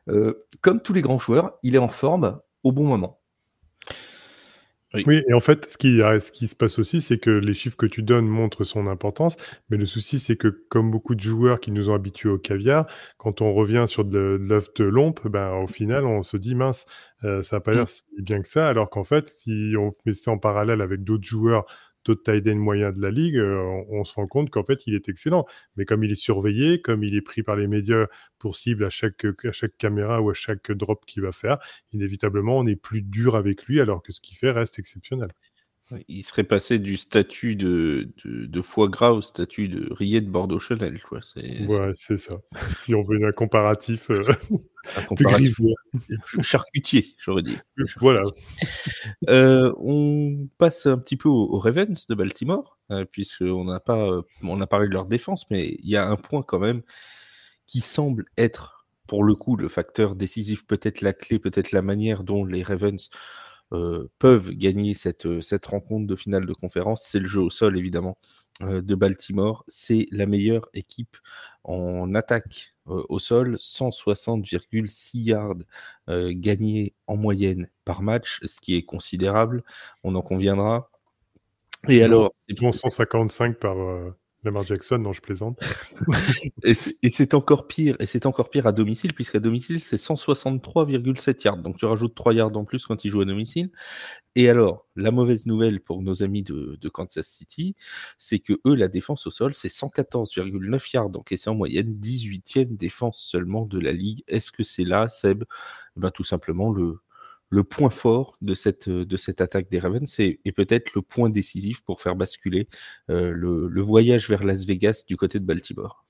euh, 0.10 0.46
comme 0.62 0.82
tous 0.82 0.94
les 0.94 1.02
grands 1.02 1.20
joueurs, 1.20 1.60
il 1.64 1.76
est 1.76 1.80
en 1.80 1.90
forme 1.90 2.40
au 2.64 2.72
bon 2.72 2.86
moment. 2.86 3.21
Oui. 4.94 5.22
et 5.28 5.34
en 5.34 5.40
fait, 5.40 5.66
ce 5.70 5.78
qui, 5.78 5.98
ce 6.00 6.32
qui 6.32 6.48
se 6.48 6.56
passe 6.56 6.78
aussi, 6.78 7.00
c'est 7.00 7.18
que 7.18 7.30
les 7.30 7.54
chiffres 7.54 7.78
que 7.78 7.86
tu 7.86 8.04
donnes 8.04 8.28
montrent 8.28 8.64
son 8.64 8.88
importance, 8.88 9.38
mais 9.70 9.78
le 9.78 9.86
souci, 9.86 10.20
c'est 10.20 10.36
que 10.36 10.48
comme 10.70 10.92
beaucoup 10.92 11.16
de 11.16 11.22
joueurs 11.22 11.60
qui 11.60 11.72
nous 11.72 11.90
ont 11.90 11.94
habitués 11.94 12.30
au 12.30 12.38
caviar, 12.38 12.86
quand 13.18 13.42
on 13.42 13.54
revient 13.54 13.86
sur 13.88 14.04
de 14.04 14.38
l'œuf 14.42 14.74
de 14.74 14.84
lompe, 14.84 15.28
ben, 15.28 15.54
au 15.54 15.68
final, 15.68 16.06
on 16.06 16.24
se 16.24 16.36
dit, 16.36 16.56
mince, 16.56 16.86
euh, 17.24 17.42
ça 17.42 17.58
n'a 17.58 17.60
pas 17.62 17.74
l'air 17.74 17.84
mm. 17.84 17.88
si 17.88 18.04
bien 18.20 18.42
que 18.42 18.48
ça, 18.48 18.68
alors 18.68 18.90
qu'en 18.90 19.04
fait, 19.04 19.30
si 19.30 19.74
on 19.78 19.92
met 20.06 20.14
ça 20.14 20.32
en 20.32 20.38
parallèle 20.38 20.82
avec 20.82 21.04
d'autres 21.04 21.28
joueurs 21.28 21.66
d'autres 22.06 22.24
taille 22.24 22.42
moyens 22.56 22.94
de 22.94 23.02
la 23.02 23.12
ligue, 23.12 23.38
euh, 23.38 23.84
on, 23.90 24.04
se 24.04 24.14
rend 24.14 24.28
compte 24.28 24.50
qu'en 24.50 24.64
fait, 24.64 24.86
il 24.88 24.96
est 24.96 25.10
excellent. 25.10 25.46
Mais 25.76 25.86
comme 25.86 26.04
il 26.04 26.12
est 26.12 26.16
surveillé, 26.16 26.82
comme 26.82 27.04
il 27.04 27.16
est 27.16 27.22
pris 27.22 27.44
par 27.44 27.56
les 27.56 27.68
médias 27.68 28.08
pour 28.40 28.56
cible 28.56 28.86
à 28.86 28.90
chaque, 28.90 29.26
à 29.26 29.52
chaque 29.52 29.78
caméra 29.78 30.22
ou 30.22 30.30
à 30.30 30.34
chaque 30.34 30.72
drop 30.72 31.06
qu'il 31.06 31.24
va 31.24 31.32
faire, 31.32 31.58
inévitablement, 31.94 32.58
on 32.58 32.68
est 32.68 32.76
plus 32.76 33.02
dur 33.02 33.36
avec 33.36 33.66
lui, 33.66 33.82
alors 33.82 34.02
que 34.02 34.12
ce 34.12 34.22
qu'il 34.22 34.38
fait 34.38 34.52
reste 34.52 34.80
exceptionnel. 34.80 35.30
Il 36.08 36.24
serait 36.24 36.44
passé 36.44 36.80
du 36.80 36.98
statut 36.98 37.56
de, 37.56 38.10
de, 38.26 38.62
foie 38.62 38.88
gras 38.88 39.12
au 39.12 39.22
statut 39.22 39.68
de 39.68 39.92
riet 39.94 40.22
de 40.22 40.30
Bordeaux-Chanel. 40.30 41.00
Ouais, 41.12 41.92
c'est 41.94 42.18
ça. 42.18 42.36
si 42.78 42.96
on 42.96 43.02
veut 43.02 43.26
un 43.26 43.32
comparatif, 43.32 44.10
euh, 44.10 44.24
un 45.10 45.16
plus 45.16 46.44
charcutier, 46.44 47.16
j'aurais 47.18 47.44
dit. 47.44 47.58
Voilà. 48.00 48.24
Euh, 49.30 49.74
on 49.78 50.48
passe 50.58 50.86
un 50.86 50.98
petit 50.98 51.18
peu 51.18 51.30
aux, 51.30 51.58
Ravens 51.58 52.08
de 52.08 52.16
Baltimore, 52.16 52.78
euh, 52.92 53.06
puisqu'on 53.06 53.66
n'a 53.66 53.80
pas, 53.80 54.22
on 54.44 54.62
a 54.62 54.68
parlé 54.68 54.88
de 54.88 54.94
leur 54.94 55.06
défense, 55.06 55.50
mais 55.50 55.78
il 55.80 55.90
y 55.90 55.98
a 55.98 56.08
un 56.08 56.16
point 56.16 56.44
quand 56.44 56.60
même 56.60 56.82
qui 57.66 57.82
semble 57.82 58.26
être, 58.38 58.86
pour 59.08 59.24
le 59.24 59.36
coup, 59.36 59.56
le 59.56 59.68
facteur 59.68 60.16
décisif, 60.16 60.66
peut-être 60.66 61.02
la 61.02 61.14
clé, 61.14 61.40
peut-être 61.40 61.72
la 61.72 61.82
manière 61.82 62.24
dont 62.24 62.46
les 62.46 62.64
Ravens 62.64 63.10
peuvent 64.20 64.52
gagner 64.52 64.94
cette, 64.94 65.26
euh, 65.26 65.42
cette 65.42 65.66
rencontre 65.66 66.08
de 66.08 66.16
finale 66.16 66.46
de 66.46 66.54
conférence, 66.54 67.04
c'est 67.04 67.20
le 67.20 67.28
jeu 67.28 67.42
au 67.42 67.50
sol 67.50 67.78
évidemment 67.78 68.18
euh, 68.62 68.82
de 68.82 68.96
Baltimore. 68.96 69.64
C'est 69.68 70.08
la 70.12 70.26
meilleure 70.26 70.70
équipe 70.74 71.18
en 71.64 72.14
attaque 72.14 72.76
au 72.86 73.20
sol, 73.20 73.56
160,6 73.56 75.24
yards 75.24 75.56
gagnés 76.08 76.96
en 77.06 77.16
moyenne 77.16 77.70
par 77.86 78.02
match, 78.02 78.40
ce 78.44 78.60
qui 78.60 78.76
est 78.76 78.82
considérable, 78.82 79.64
on 80.04 80.16
en 80.16 80.24
conviendra. 80.24 80.90
Et 81.88 82.02
alors, 82.02 82.34
c'est 82.40 82.60
155 82.60 83.60
par, 83.60 83.78
Lamar 84.44 84.66
Jackson, 84.66 84.98
non, 84.98 85.14
je 85.14 85.22
plaisante. 85.22 85.60
et 86.64 86.74
c'est 86.74 87.34
encore 87.36 87.68
pire, 87.68 87.96
et 88.00 88.08
c'est 88.08 88.26
encore 88.26 88.50
pire 88.50 88.66
à 88.66 88.72
domicile, 88.72 89.14
puisqu'à 89.14 89.40
domicile, 89.40 89.82
c'est 89.82 89.98
163,7 89.98 91.44
yards. 91.46 91.58
Donc 91.58 91.78
tu 91.78 91.86
rajoutes 91.86 92.16
3 92.16 92.34
yards 92.34 92.58
en 92.58 92.66
plus 92.66 92.88
quand 92.88 93.06
il 93.06 93.12
joue 93.12 93.22
à 93.22 93.26
domicile. 93.26 93.70
Et 94.36 94.50
alors, 94.50 94.88
la 94.96 95.12
mauvaise 95.12 95.46
nouvelle 95.46 95.80
pour 95.80 96.02
nos 96.02 96.24
amis 96.24 96.42
de, 96.42 96.90
Kansas 96.90 97.28
City, 97.28 97.76
c'est 98.18 98.40
que 98.40 98.54
eux, 98.66 98.74
la 98.74 98.88
défense 98.88 99.28
au 99.28 99.32
sol, 99.32 99.54
c'est 99.54 99.68
114,9 99.68 100.92
yards 100.94 101.12
encaissés 101.16 101.50
en 101.50 101.56
moyenne, 101.56 102.00
18e 102.00 102.76
défense 102.76 103.22
seulement 103.22 103.66
de 103.66 103.80
la 103.80 103.92
ligue. 103.92 104.24
Est-ce 104.28 104.52
que 104.52 104.64
c'est 104.64 104.86
là, 104.86 105.08
Seb? 105.08 105.44
Eh 105.98 106.00
ben, 106.00 106.10
Tout 106.10 106.24
simplement 106.24 106.72
le, 106.72 107.00
le 107.52 107.64
point 107.66 107.90
fort 107.90 108.38
de 108.42 108.54
cette, 108.54 108.90
cette 109.18 109.42
attaque 109.42 109.70
des 109.70 109.78
Ravens 109.78 110.20
et, 110.20 110.40
peut-être 110.56 110.94
le 110.96 111.02
point 111.02 111.30
décisif 111.30 111.82
pour 111.82 112.02
faire 112.02 112.16
basculer 112.16 112.68
euh, 113.10 113.32
le, 113.32 113.82
voyage 113.82 114.30
vers 114.30 114.44
Las 114.44 114.66
Vegas 114.66 115.04
du 115.08 115.18
côté 115.18 115.40
de 115.40 115.46
Baltimore. 115.46 116.06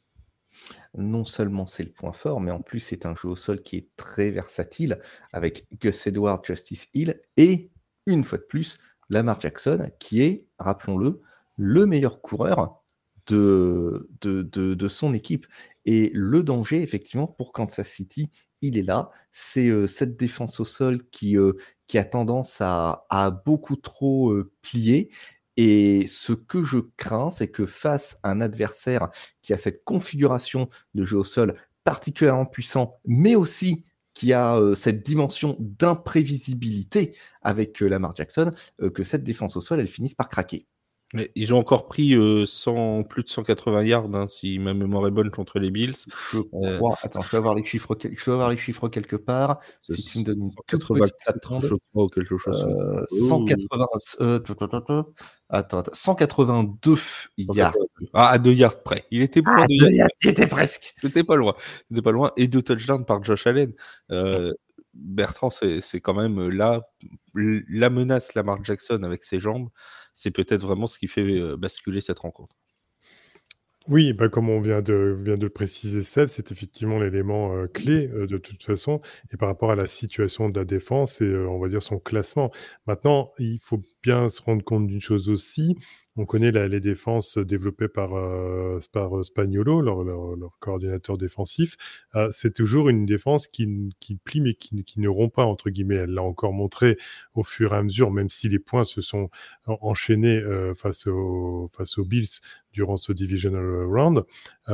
Non 0.96 1.26
seulement 1.26 1.66
c'est 1.66 1.84
le 1.84 1.92
point 1.92 2.14
fort, 2.14 2.40
mais 2.42 2.52
en 2.52 2.62
plus 2.62 2.80
c'est 2.80 3.06
un 3.06 3.16
jeu 3.16 3.30
au 3.30 3.36
sol 3.36 3.64
qui 3.64 3.78
est 3.78 3.90
très 3.96 4.30
versatile 4.30 5.00
avec 5.34 5.66
Gus 5.82 6.06
Edwards, 6.08 6.44
Justice 6.44 6.90
Hill 6.94 7.20
et 7.38 7.72
une 8.06 8.24
fois 8.24 8.38
de 8.38 8.44
plus 8.44 8.78
Lamar 9.10 9.40
Jackson 9.40 9.90
qui 10.00 10.22
est, 10.22 10.46
rappelons-le, 10.60 11.22
le 11.58 11.86
meilleur 11.86 12.22
coureur 12.22 12.84
de, 13.28 14.10
de, 14.22 14.88
son 14.88 15.14
équipe. 15.14 15.48
Et 15.86 16.12
le 16.14 16.44
danger, 16.44 16.82
effectivement, 16.82 17.28
pour 17.28 17.54
Kansas 17.54 17.88
City, 17.88 18.30
il 18.62 18.78
est 18.78 18.84
là. 18.84 19.12
C'est 19.32 19.88
cette 19.88 20.18
défense 20.18 20.60
au 20.60 20.66
sol 20.66 21.04
qui, 21.10 21.36
qui 21.88 21.98
a 21.98 22.04
tendance 22.04 22.62
à, 22.62 23.06
à 23.10 23.32
beaucoup 23.32 23.76
trop 23.76 24.34
plier. 24.62 25.10
Et 25.58 26.06
ce 26.08 26.34
que 26.34 26.64
je 26.64 26.80
crains, 26.98 27.30
c'est 27.30 27.50
que 27.50 27.66
face 27.66 28.18
à 28.24 28.32
un 28.32 28.42
adversaire 28.42 29.10
qui 29.42 29.54
a 29.54 29.58
cette 29.58 29.84
configuration 29.84 30.70
de 30.96 31.04
jeu 31.04 31.18
au 31.18 31.24
sol 31.24 31.56
particulièrement 31.84 32.46
puissant, 32.46 33.00
mais 33.06 33.36
aussi 33.36 33.86
qui 34.14 34.34
a 34.34 34.60
cette 34.76 35.06
dimension 35.06 35.56
d'imprévisibilité 35.60 37.16
avec 37.42 37.80
Lamar 37.80 38.16
Jackson, 38.16 38.52
que 38.94 39.04
cette 39.04 39.24
défense 39.24 39.56
au 39.58 39.62
sol, 39.62 39.80
elle 39.80 39.88
finisse 39.88 40.16
par 40.16 40.30
craquer 40.30 40.68
ils 41.36 41.54
ont 41.54 41.58
encore 41.58 41.88
pris 41.88 42.14
euh, 42.16 42.46
plus 43.10 43.24
de 43.24 43.30
180 43.30 43.84
yards, 43.84 44.10
hein, 44.14 44.28
si 44.28 44.60
ma 44.60 44.74
mémoire 44.74 45.08
est 45.08 45.12
bonne, 45.12 45.30
contre 45.30 45.60
les 45.60 45.70
Bills. 45.70 45.94
Je 46.32 46.38
euh, 46.38 46.78
crois. 46.78 46.98
Attends, 47.04 47.22
je 47.22 47.32
dois 47.32 47.40
avoir 47.40 47.56
les 47.56 47.64
chiffres, 47.64 47.98
je 48.02 48.26
dois 48.26 48.36
avoir 48.36 48.50
les 48.50 48.58
chiffres 48.58 48.88
quelque 48.88 49.18
part. 49.18 49.60
Si 49.82 50.04
tu 50.04 50.20
me 50.20 50.24
donnes 50.24 50.44
une 50.44 50.52
toute 50.68 50.88
petite 50.88 51.16
seconde. 51.20 51.64
Je 51.64 51.76
crois, 51.92 52.06
ou 52.06 52.08
quelque 52.08 52.38
chose. 52.38 52.66
Euh, 52.66 53.06
180. 53.10 53.88
Euh, 54.22 54.40
attends, 55.50 55.80
attends, 55.80 55.92
182 55.94 56.96
yards. 57.38 57.74
Ah, 58.14 58.30
à 58.30 58.38
2 58.38 58.54
yards 58.54 58.82
près. 58.82 59.06
Il 59.12 59.22
était 59.22 59.42
ah, 59.46 59.66
yards. 59.68 60.10
J'étais 60.20 60.48
presque. 60.48 60.94
C'était 60.98 61.24
pas 61.24 61.36
loin. 61.36 61.56
C'était 61.90 62.02
pas 62.02 62.12
loin. 62.12 62.32
Et 62.38 62.48
deux 62.48 62.62
touchdowns 62.62 63.06
par 63.06 63.24
Josh 63.24 63.48
Allen. 63.48 63.74
Bertrand, 64.94 65.50
c'est 65.50 66.02
quand 66.02 66.14
même 66.14 66.50
là 66.50 66.82
la 67.34 67.90
menace 67.90 68.34
Lamar 68.34 68.64
Jackson 68.64 69.04
avec 69.04 69.24
ses 69.24 69.40
jambes 69.40 69.70
c'est 70.14 70.32
peut-être 70.32 70.62
vraiment 70.62 70.88
ce 70.88 70.98
qui 71.00 71.08
fait 71.08 71.22
euh, 71.22 71.58
basculer 71.58 72.02
cette 72.02 72.20
rencontre. 72.20 72.56
Oui, 73.88 74.14
bah, 74.14 74.30
comme 74.30 74.50
on 74.50 74.62
vient 74.62 74.82
de, 74.82 75.18
le 75.26 75.50
préciser, 75.50 76.02
Seb, 76.02 76.28
c'est 76.28 76.52
effectivement 76.52 77.00
l'élément 77.00 77.56
euh, 77.56 77.66
clé 77.66 78.08
euh, 78.14 78.28
de 78.28 78.38
toute 78.38 78.64
façon, 78.64 79.02
et 79.34 79.38
par 79.38 79.50
rapport 79.50 79.72
à 79.72 79.76
la 79.76 79.88
situation 79.88 80.50
de 80.50 80.60
la 80.60 80.66
défense 80.66 81.20
et 81.22 81.36
on 81.36 81.58
va 81.60 81.68
dire 81.68 81.82
son 81.82 81.98
classement. 81.98 82.52
Maintenant, 82.86 83.32
il 83.40 83.58
faut 83.60 83.82
bien 84.04 84.30
se 84.30 84.40
rendre 84.44 84.64
compte 84.64 84.86
d'une 84.86 85.02
chose 85.02 85.32
aussi. 85.32 85.76
On 86.18 86.26
connaît 86.26 86.52
les 86.52 86.82
défenses 86.82 87.38
développées 87.38 87.88
par, 87.88 88.16
euh, 88.16 88.80
Spagnolo, 88.82 89.82
leur, 89.82 90.60
coordinateur 90.60 91.18
défensif. 91.18 91.78
Euh, 92.16 92.28
c'est 92.32 92.54
toujours 92.54 92.90
une 92.90 93.06
défense 93.06 93.48
qui, 93.48 93.66
plie 94.26 94.42
mais 94.42 94.54
qui, 94.54 95.00
ne 95.00 95.08
rompt 95.08 95.34
pas, 95.34 95.46
entre 95.46 95.70
guillemets. 95.70 95.96
Elle 95.96 96.14
l'a 96.14 96.24
encore 96.24 96.52
montré 96.52 96.98
au 97.34 97.44
fur 97.44 97.74
et 97.74 97.78
à 97.78 97.84
mesure, 97.84 98.12
même 98.12 98.28
si 98.30 98.50
les 98.50 98.60
points 98.60 98.84
se 98.84 99.00
sont 99.02 99.30
enchaînés 99.68 100.38
euh, 100.38 100.74
face, 100.74 101.08
face 101.72 101.98
aux 101.98 102.06
Bills 102.06 102.42
durant 102.72 102.98
ce 102.98 103.12
divisional 103.12 103.86
round. 103.86 104.24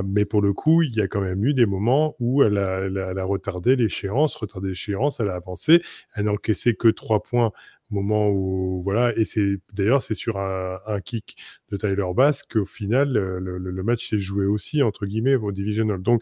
mais 0.06 0.26
pour 0.26 0.42
le 0.42 0.54
coup, 0.54 0.82
il 0.84 0.96
y 0.96 1.02
a 1.02 1.08
quand 1.08 1.22
même 1.22 1.44
eu 1.46 1.54
des 1.54 1.66
moments 1.66 2.16
où 2.20 2.44
elle 2.44 2.58
a, 2.58 3.24
retardé 3.24 3.76
l'échéance, 3.76 4.36
retardé 4.36 4.70
l'échéance, 4.70 5.20
elle 5.20 5.30
a 5.30 5.36
avancé. 5.36 5.82
Elle 6.16 6.26
n'a 6.26 6.34
encaissé 6.34 6.76
que 6.76 6.88
trois 6.88 7.24
points 7.24 7.52
moment 7.90 8.30
où 8.30 8.82
voilà 8.84 9.18
et 9.18 9.24
c'est 9.24 9.60
d'ailleurs 9.72 10.02
c'est 10.02 10.14
sur 10.14 10.38
un, 10.38 11.00
kick 11.06 11.38
de 11.72 11.78
Tyler 11.78 12.04
Bass 12.14 12.44
qu'au 12.44 12.66
final 12.66 13.14
le, 13.14 13.84
match 13.84 14.10
s'est 14.10 14.18
joué 14.18 14.46
aussi 14.46 14.84
entre 14.84 15.06
guillemets 15.06 15.36
au 15.36 15.54
divisional 15.54 16.02
donc 16.02 16.22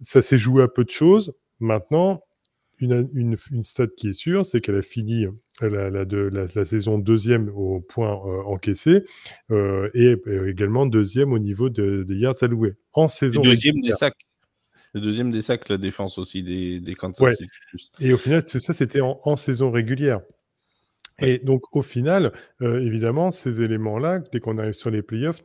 ça 0.00 0.22
s'est 0.22 0.38
joué 0.38 0.62
à 0.62 0.66
peu 0.68 0.82
de 0.82 0.90
choses 0.90 1.34
maintenant 1.60 2.24
une, 2.82 3.08
une, 3.14 3.36
une 3.50 3.64
stat 3.64 3.88
qui 3.96 4.08
est 4.08 4.12
sûre 4.12 4.44
c'est 4.44 4.60
qu'elle 4.60 4.76
a 4.76 4.82
fini 4.82 5.26
la, 5.60 5.90
la, 5.90 6.04
de, 6.04 6.18
la, 6.18 6.64
saison 6.64 6.98
deuxième 6.98 7.48
au 7.54 7.80
point 7.80 8.12
euh, 8.12 8.42
encaissé 8.44 9.04
euh, 9.50 9.90
et 9.94 10.16
euh, 10.26 10.50
également 10.50 10.86
deuxième 10.86 11.32
au 11.32 11.38
niveau 11.38 11.68
des 11.68 12.04
yards 12.14 12.42
alloués 12.42 12.74
en 12.92 13.08
saison 13.08 13.42
deuxième 13.42 13.80
des 13.80 13.92
sacs 13.92 14.26
le 14.94 15.00
deuxième 15.00 15.30
des 15.30 15.40
sacs, 15.40 15.70
la 15.70 15.78
défense 15.78 16.18
aussi 16.18 16.42
des, 16.42 16.78
des 16.78 16.94
Kansas 16.94 17.36
City. 17.36 17.46
Et 18.00 18.12
au 18.12 18.18
final, 18.18 18.42
ça, 18.46 18.74
c'était 18.74 19.00
en, 19.00 19.36
saison 19.36 19.70
régulière. 19.70 20.20
Et 21.22 21.38
donc, 21.38 21.74
au 21.76 21.82
final, 21.82 22.32
euh, 22.62 22.80
évidemment, 22.80 23.30
ces 23.30 23.62
éléments-là, 23.62 24.18
dès 24.32 24.40
qu'on 24.40 24.58
arrive 24.58 24.72
sur 24.72 24.90
les 24.90 25.02
playoffs, 25.02 25.44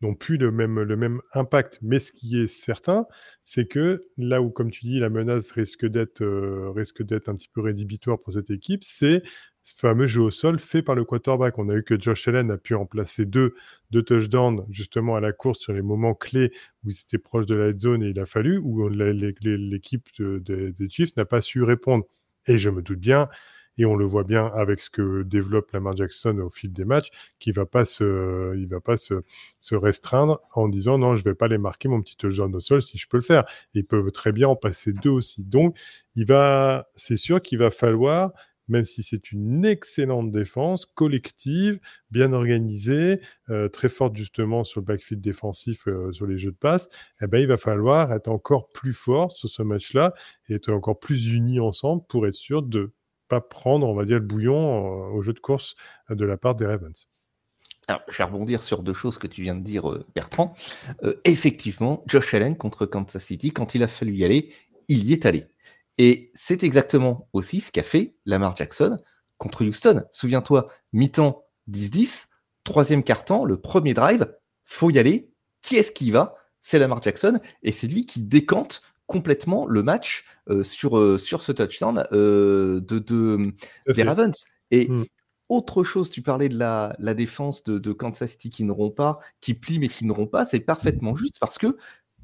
n'ont 0.00 0.14
plus 0.14 0.38
le 0.38 0.50
même, 0.50 1.20
impact. 1.34 1.78
Mais 1.82 1.98
ce 1.98 2.12
qui 2.12 2.40
est 2.40 2.46
certain, 2.46 3.06
c'est 3.44 3.66
que 3.66 4.06
là 4.16 4.40
où, 4.40 4.48
comme 4.48 4.70
tu 4.70 4.86
dis, 4.86 4.98
la 4.98 5.10
menace 5.10 5.52
risque 5.52 5.86
d'être 5.86 6.22
euh, 6.22 6.70
risque 6.74 7.02
d'être 7.02 7.28
un 7.28 7.34
petit 7.34 7.50
peu 7.52 7.60
rédhibitoire 7.60 8.18
pour 8.18 8.32
cette 8.32 8.50
équipe, 8.50 8.82
c'est 8.82 9.22
ce 9.62 9.74
fameux 9.76 10.06
jeu 10.06 10.22
au 10.22 10.30
sol 10.30 10.58
fait 10.58 10.80
par 10.80 10.94
le 10.94 11.04
quarterback. 11.04 11.58
On 11.58 11.68
a 11.68 11.74
eu 11.74 11.82
que 11.82 12.00
Josh 12.00 12.26
Allen 12.28 12.50
a 12.50 12.56
pu 12.56 12.74
en 12.74 12.86
placer 12.86 13.26
deux, 13.26 13.54
touchdowns 13.92 14.64
justement 14.70 15.14
à 15.14 15.20
la 15.20 15.32
course 15.32 15.58
sur 15.58 15.74
les 15.74 15.82
moments 15.82 16.14
clés 16.14 16.52
où 16.84 16.88
il 16.88 16.94
était 16.94 17.18
proche 17.18 17.44
de 17.44 17.54
la 17.54 17.76
zone 17.76 18.02
et 18.02 18.08
il 18.08 18.18
a 18.18 18.24
fallu, 18.24 18.56
où 18.56 18.88
l'équipe 18.88 20.08
des 20.18 20.88
Chiefs 20.88 21.14
n'a 21.18 21.26
pas 21.26 21.42
su 21.42 21.62
répondre. 21.62 22.06
Et 22.46 22.56
je 22.56 22.70
me 22.70 22.80
doute 22.80 23.00
bien 23.00 23.28
et 23.78 23.86
on 23.86 23.94
le 23.94 24.04
voit 24.04 24.24
bien 24.24 24.46
avec 24.46 24.80
ce 24.80 24.90
que 24.90 25.22
développe 25.22 25.70
Lamar 25.72 25.96
Jackson 25.96 26.38
au 26.38 26.50
fil 26.50 26.72
des 26.72 26.84
matchs, 26.84 27.10
qu'il 27.38 27.54
va 27.54 27.64
pas 27.64 27.84
se, 27.84 28.54
il 28.56 28.66
va 28.68 28.80
pas 28.80 28.96
se, 28.96 29.14
restreindre 29.72 30.40
en 30.54 30.68
disant 30.68 30.98
non, 30.98 31.14
je 31.16 31.24
vais 31.24 31.34
pas 31.34 31.48
les 31.48 31.58
marquer 31.58 31.88
mon 31.88 32.02
petit 32.02 32.16
touchdown 32.16 32.54
au 32.54 32.60
sol 32.60 32.82
si 32.82 32.98
je 32.98 33.08
peux 33.08 33.18
le 33.18 33.22
faire. 33.22 33.44
ils 33.74 33.84
peuvent 33.86 34.10
très 34.10 34.32
bien 34.32 34.48
en 34.48 34.56
passer 34.56 34.92
deux 34.92 35.10
aussi. 35.10 35.44
Donc, 35.44 35.78
il 36.16 36.26
va, 36.26 36.88
c'est 36.94 37.16
sûr 37.16 37.40
qu'il 37.40 37.58
va 37.58 37.70
falloir 37.70 38.32
même 38.68 38.84
si 38.84 39.02
c'est 39.02 39.32
une 39.32 39.64
excellente 39.64 40.30
défense, 40.30 40.86
collective, 40.86 41.80
bien 42.10 42.32
organisée, 42.32 43.20
euh, 43.50 43.68
très 43.68 43.88
forte 43.88 44.16
justement 44.16 44.64
sur 44.64 44.80
le 44.80 44.86
backfield 44.86 45.22
défensif, 45.22 45.88
euh, 45.88 46.12
sur 46.12 46.26
les 46.26 46.38
jeux 46.38 46.52
de 46.52 46.56
passe, 46.56 46.88
eh 47.22 47.26
ben, 47.26 47.38
il 47.38 47.46
va 47.46 47.56
falloir 47.56 48.12
être 48.12 48.28
encore 48.28 48.68
plus 48.70 48.92
fort 48.92 49.32
sur 49.32 49.48
ce 49.48 49.62
match-là 49.62 50.12
et 50.48 50.54
être 50.54 50.70
encore 50.70 50.98
plus 50.98 51.32
unis 51.32 51.60
ensemble 51.60 52.02
pour 52.08 52.26
être 52.26 52.34
sûr 52.34 52.62
de 52.62 52.92
pas 53.28 53.40
prendre, 53.40 53.86
on 53.88 53.94
va 53.94 54.04
dire, 54.04 54.18
le 54.18 54.24
bouillon 54.24 54.56
euh, 54.56 55.16
au 55.16 55.22
jeu 55.22 55.32
de 55.32 55.40
course 55.40 55.76
de 56.10 56.24
la 56.24 56.36
part 56.36 56.54
des 56.54 56.66
Ravens. 56.66 57.08
Alors, 57.88 58.02
je 58.08 58.18
vais 58.18 58.24
rebondir 58.24 58.62
sur 58.62 58.82
deux 58.82 58.92
choses 58.92 59.16
que 59.16 59.26
tu 59.26 59.42
viens 59.42 59.54
de 59.54 59.62
dire, 59.62 59.90
euh, 59.90 60.04
Bertrand. 60.14 60.54
Euh, 61.04 61.20
effectivement, 61.24 62.04
Josh 62.06 62.34
Allen 62.34 62.56
contre 62.56 62.84
Kansas 62.84 63.24
City, 63.24 63.50
quand 63.50 63.74
il 63.74 63.82
a 63.82 63.88
fallu 63.88 64.14
y 64.14 64.24
aller, 64.24 64.52
il 64.88 65.04
y 65.04 65.14
est 65.14 65.24
allé. 65.24 65.46
Et 65.96 66.30
c'est 66.34 66.62
exactement 66.62 67.28
aussi 67.32 67.60
ce 67.60 67.72
qu'a 67.72 67.82
fait 67.82 68.14
Lamar 68.26 68.54
Jackson 68.56 68.98
contre 69.38 69.64
Houston. 69.64 70.04
Souviens-toi, 70.12 70.68
mi-temps 70.92 71.44
10-10, 71.70 72.26
troisième 72.62 73.02
quart-temps, 73.02 73.44
le 73.44 73.58
premier 73.58 73.94
drive, 73.94 74.26
faut 74.64 74.90
y 74.90 74.98
aller. 74.98 75.32
Qui 75.62 75.76
est-ce 75.76 75.90
qui 75.90 76.06
y 76.06 76.10
va? 76.10 76.36
C'est 76.60 76.78
Lamar 76.78 77.02
Jackson 77.02 77.40
et 77.62 77.72
c'est 77.72 77.86
lui 77.86 78.04
qui 78.04 78.22
décante 78.22 78.82
complètement 79.08 79.66
le 79.66 79.82
match 79.82 80.24
euh, 80.48 80.62
sur, 80.62 80.98
euh, 80.98 81.18
sur 81.18 81.42
ce 81.42 81.50
touchdown 81.50 82.04
euh, 82.12 82.80
de, 82.80 83.00
de 83.00 83.42
des 83.92 84.02
Ravens. 84.04 84.46
Et 84.70 84.86
mmh. 84.86 85.04
autre 85.48 85.82
chose, 85.82 86.10
tu 86.10 86.22
parlais 86.22 86.48
de 86.48 86.58
la, 86.58 86.94
la 87.00 87.14
défense 87.14 87.64
de, 87.64 87.78
de, 87.78 87.92
Kansas 87.92 88.32
City 88.32 88.50
qui 88.50 88.64
ne 88.64 88.70
rompt 88.70 88.94
pas, 88.94 89.18
qui 89.40 89.54
plie 89.54 89.80
mais 89.80 89.88
qui 89.88 90.06
ne 90.06 90.12
rompt 90.12 90.30
pas, 90.30 90.44
c'est 90.44 90.60
parfaitement 90.60 91.16
juste 91.16 91.38
parce 91.40 91.58
que 91.58 91.76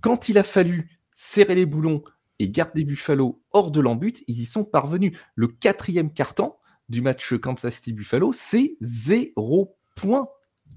quand 0.02 0.28
il 0.28 0.36
a 0.38 0.44
fallu 0.44 1.00
serrer 1.14 1.54
les 1.54 1.66
boulons 1.66 2.04
et 2.38 2.50
garder 2.50 2.84
Buffalo 2.84 3.42
hors 3.52 3.70
de 3.70 3.80
l'embut, 3.80 4.22
ils 4.28 4.40
y 4.40 4.44
sont 4.44 4.64
parvenus. 4.64 5.18
Le 5.34 5.48
quatrième 5.48 6.12
carton 6.12 6.54
du 6.90 7.00
match 7.00 7.34
Kansas 7.38 7.76
City-Buffalo, 7.76 8.34
c'est 8.34 8.76
zéro 8.82 9.78
point 9.96 10.28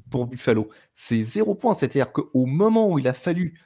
pour 0.09 0.25
Buffalo. 0.25 0.69
C'est 0.93 1.21
zéro 1.21 1.53
point. 1.55 1.73
C'est-à-dire 1.73 2.13
qu'au 2.13 2.45
moment 2.45 2.89
où 2.89 2.99
il 2.99 3.09
a 3.09 3.13
fallu 3.13 3.59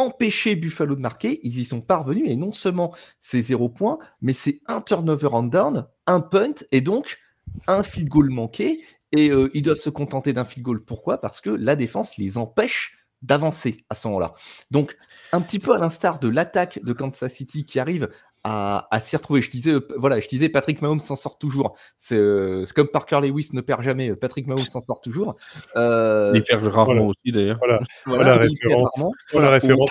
empêcher 0.00 0.56
Buffalo 0.56 0.94
de 0.94 1.00
marquer, 1.00 1.40
ils 1.42 1.58
y 1.58 1.64
sont 1.64 1.80
parvenus 1.80 2.24
et 2.26 2.36
non 2.36 2.52
seulement 2.52 2.94
c'est 3.18 3.42
zéro 3.42 3.68
point, 3.68 3.98
mais 4.20 4.32
c'est 4.32 4.60
un 4.66 4.80
turnover 4.80 5.28
on 5.32 5.44
down, 5.44 5.86
un 6.06 6.20
punt 6.20 6.54
et 6.72 6.80
donc 6.80 7.18
un 7.66 7.82
field 7.82 8.08
goal 8.08 8.30
manqué. 8.30 8.80
Et 9.12 9.30
euh, 9.30 9.50
ils 9.54 9.62
doivent 9.62 9.76
se 9.76 9.90
contenter 9.90 10.32
d'un 10.32 10.44
field 10.44 10.64
goal. 10.64 10.84
Pourquoi? 10.84 11.20
Parce 11.20 11.40
que 11.40 11.50
la 11.50 11.74
défense 11.74 12.16
les 12.16 12.38
empêche 12.38 12.99
d'avancer 13.22 13.78
à 13.90 13.94
ce 13.94 14.08
moment-là. 14.08 14.34
Donc, 14.70 14.96
un 15.32 15.40
petit 15.40 15.58
peu 15.58 15.74
à 15.74 15.78
l'instar 15.78 16.18
de 16.18 16.28
l'attaque 16.28 16.80
de 16.82 16.92
Kansas 16.92 17.32
City 17.32 17.64
qui 17.64 17.78
arrive 17.78 18.08
à, 18.44 19.00
s'y 19.00 19.16
retrouver. 19.16 19.42
Je 19.42 19.50
disais, 19.50 19.72
euh, 19.72 19.86
voilà, 19.96 20.18
je 20.18 20.28
disais, 20.28 20.48
Patrick 20.48 20.80
Mahomes 20.80 21.00
s'en 21.00 21.16
sort 21.16 21.38
toujours. 21.38 21.76
Euh, 22.12 22.64
c'est 22.64 22.74
comme 22.74 22.88
Parker 22.88 23.20
Lewis 23.20 23.50
ne 23.52 23.60
perd 23.60 23.82
jamais. 23.82 24.14
Patrick 24.14 24.46
Mahomes 24.46 24.58
s'en 24.58 24.80
sort 24.80 25.00
toujours. 25.00 25.36
Euh, 25.76 26.32
il 26.34 26.42
perd 26.42 26.66
rarement 26.66 27.08
aussi 27.08 27.32
d'ailleurs. 27.32 27.58
Voilà, 27.58 27.80
voilà, 28.06 28.24
la 28.24 28.36
référence. 28.38 29.02
la 29.32 29.50
référence. 29.50 29.90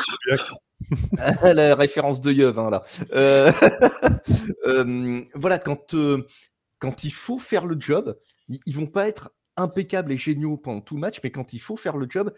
la 1.44 1.76
référence 1.76 2.22
de 2.22 2.32
Yeuve, 2.32 2.58
hein, 2.58 2.70
là. 2.70 2.84
voilà, 5.36 5.60
quand 5.60 5.96
quand 6.80 7.04
il 7.04 7.12
faut 7.12 7.39
faire 7.39 7.65
le 7.65 7.76
job, 7.78 8.18
ils 8.48 8.76
vont 8.76 8.88
pas 8.88 9.08
être 9.08 9.32
impeccables 9.58 10.13
et 10.13 10.18
géniaux 10.18 10.56
pendant 10.56 10.80
tout 10.80 10.96
le 10.96 11.02
match, 11.02 11.20
mais 11.24 11.32
quand 11.32 11.52
il 11.52 11.60
faut 11.60 11.76
faire 11.76 11.98
le 11.98 12.08
job, 12.10 12.32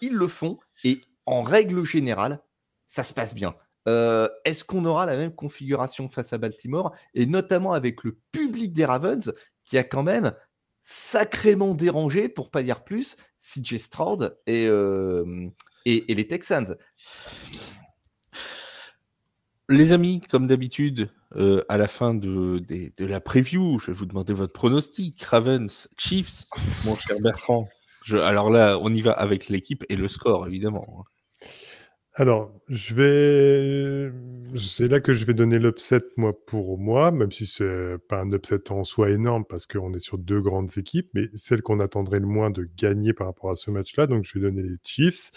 ils 0.00 0.14
le 0.14 0.28
font. 0.28 0.58
Et 0.84 1.00
en 1.26 1.42
règle 1.42 1.84
générale, 1.84 2.40
ça 2.86 3.02
se 3.04 3.14
passe 3.14 3.34
bien. 3.34 3.54
Euh, 3.88 4.28
est-ce 4.44 4.64
qu'on 4.64 4.84
aura 4.84 5.06
la 5.06 5.16
même 5.16 5.34
configuration 5.34 6.08
face 6.08 6.32
à 6.32 6.38
Baltimore 6.38 6.94
et 7.14 7.26
notamment 7.26 7.72
avec 7.72 8.04
le 8.04 8.18
public 8.30 8.72
des 8.72 8.84
Ravens 8.84 9.32
qui 9.64 9.78
a 9.78 9.84
quand 9.84 10.02
même 10.02 10.32
sacrément 10.82 11.74
dérangé, 11.74 12.28
pour 12.28 12.50
pas 12.50 12.62
dire 12.62 12.84
plus, 12.84 13.16
CJ 13.38 13.76
Stroud 13.76 14.38
et, 14.46 14.64
et, 15.84 16.14
les 16.14 16.26
Texans. 16.26 16.74
Les 19.68 19.92
amis, 19.92 20.20
comme 20.22 20.46
d'habitude, 20.46 21.10
à 21.68 21.76
la 21.76 21.86
fin 21.86 22.14
de, 22.14 22.58
de, 22.58 23.06
la 23.06 23.20
preview, 23.20 23.78
je 23.78 23.88
vais 23.88 23.92
vous 23.92 24.06
demander 24.06 24.32
votre 24.32 24.54
pronostic. 24.54 25.22
Ravens, 25.22 25.88
Chiefs, 25.98 26.46
mon 26.86 26.96
cher 26.96 27.16
Bertrand. 27.22 27.68
Alors 28.12 28.50
là, 28.50 28.78
on 28.80 28.92
y 28.92 29.02
va 29.02 29.12
avec 29.12 29.48
l'équipe 29.48 29.84
et 29.88 29.96
le 29.96 30.08
score, 30.08 30.46
évidemment. 30.46 31.04
Alors, 32.14 32.52
je 32.68 32.94
vais. 32.94 34.12
C'est 34.56 34.88
là 34.88 35.00
que 35.00 35.12
je 35.12 35.24
vais 35.24 35.34
donner 35.34 35.58
l'upset, 35.58 36.00
moi, 36.16 36.32
pour 36.46 36.76
moi, 36.76 37.12
même 37.12 37.30
si 37.30 37.46
c'est 37.46 37.96
pas 38.08 38.20
un 38.20 38.32
upset 38.32 38.72
en 38.72 38.82
soi 38.84 39.10
énorme, 39.10 39.44
parce 39.48 39.66
qu'on 39.66 39.94
est 39.94 40.00
sur 40.00 40.18
deux 40.18 40.40
grandes 40.40 40.76
équipes, 40.76 41.08
mais 41.14 41.28
celle 41.36 41.62
qu'on 41.62 41.78
attendrait 41.78 42.18
le 42.18 42.26
moins 42.26 42.50
de 42.50 42.68
gagner 42.76 43.12
par 43.12 43.28
rapport 43.28 43.50
à 43.50 43.54
ce 43.54 43.70
match-là. 43.70 44.06
Donc, 44.06 44.24
je 44.24 44.38
vais 44.38 44.50
donner 44.50 44.62
les 44.62 44.76
Chiefs, 44.82 45.30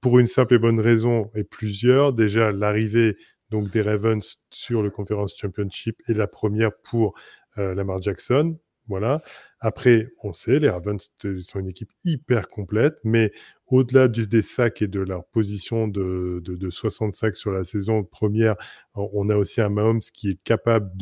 pour 0.00 0.18
une 0.18 0.26
simple 0.26 0.54
et 0.54 0.58
bonne 0.58 0.80
raison, 0.80 1.30
et 1.34 1.44
plusieurs. 1.44 2.12
Déjà, 2.12 2.50
l'arrivée 2.50 3.16
donc 3.50 3.70
des 3.70 3.82
Ravens 3.82 4.42
sur 4.50 4.82
le 4.82 4.90
Conference 4.90 5.36
Championship 5.38 6.02
est 6.08 6.14
la 6.14 6.26
première 6.26 6.72
pour 6.82 7.14
euh, 7.58 7.74
Lamar 7.74 8.02
Jackson. 8.02 8.58
Voilà. 8.88 9.22
Après, 9.66 10.12
on 10.22 10.32
sait, 10.32 10.60
les 10.60 10.68
Ravens 10.68 11.10
sont 11.40 11.58
une 11.58 11.66
équipe 11.66 11.90
hyper 12.04 12.46
complète, 12.46 12.98
mais 13.02 13.32
au-delà 13.66 14.06
des 14.06 14.40
sacs 14.40 14.80
et 14.80 14.86
de 14.86 15.00
leur 15.00 15.24
position 15.24 15.88
de, 15.88 16.40
de, 16.44 16.54
de 16.54 16.70
65 16.70 17.34
sur 17.34 17.50
la 17.50 17.64
saison 17.64 18.04
première, 18.04 18.54
on 18.94 19.28
a 19.28 19.34
aussi 19.34 19.60
un 19.60 19.68
Mahomes 19.68 19.98
qui 19.98 20.30
est 20.30 20.42
capable 20.44 20.92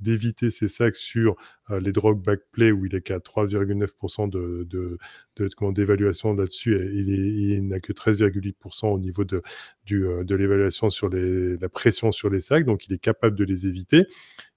d'éviter 0.00 0.50
ses 0.50 0.68
sacs 0.68 0.96
sur 0.96 1.36
euh, 1.70 1.80
les 1.80 1.92
drop 1.92 2.18
back 2.24 2.40
play 2.50 2.72
où 2.72 2.86
il 2.86 2.94
est 2.94 3.02
qu'à 3.02 3.18
3,9% 3.18 4.30
de, 4.30 4.98
d'évaluation 5.72 6.32
là-dessus 6.32 6.76
et 6.76 6.94
il, 6.94 7.66
n'a 7.66 7.78
que 7.78 7.92
13,8% 7.92 8.86
au 8.86 8.98
niveau 8.98 9.24
de, 9.24 9.42
euh, 9.92 10.24
l'évaluation 10.30 10.88
sur 10.88 11.10
la 11.10 11.68
pression 11.68 12.10
sur 12.10 12.30
les 12.30 12.40
sacs, 12.40 12.64
donc 12.64 12.86
il 12.86 12.94
est 12.94 12.98
capable 12.98 13.36
de 13.36 13.44
les 13.44 13.66
éviter. 13.66 14.06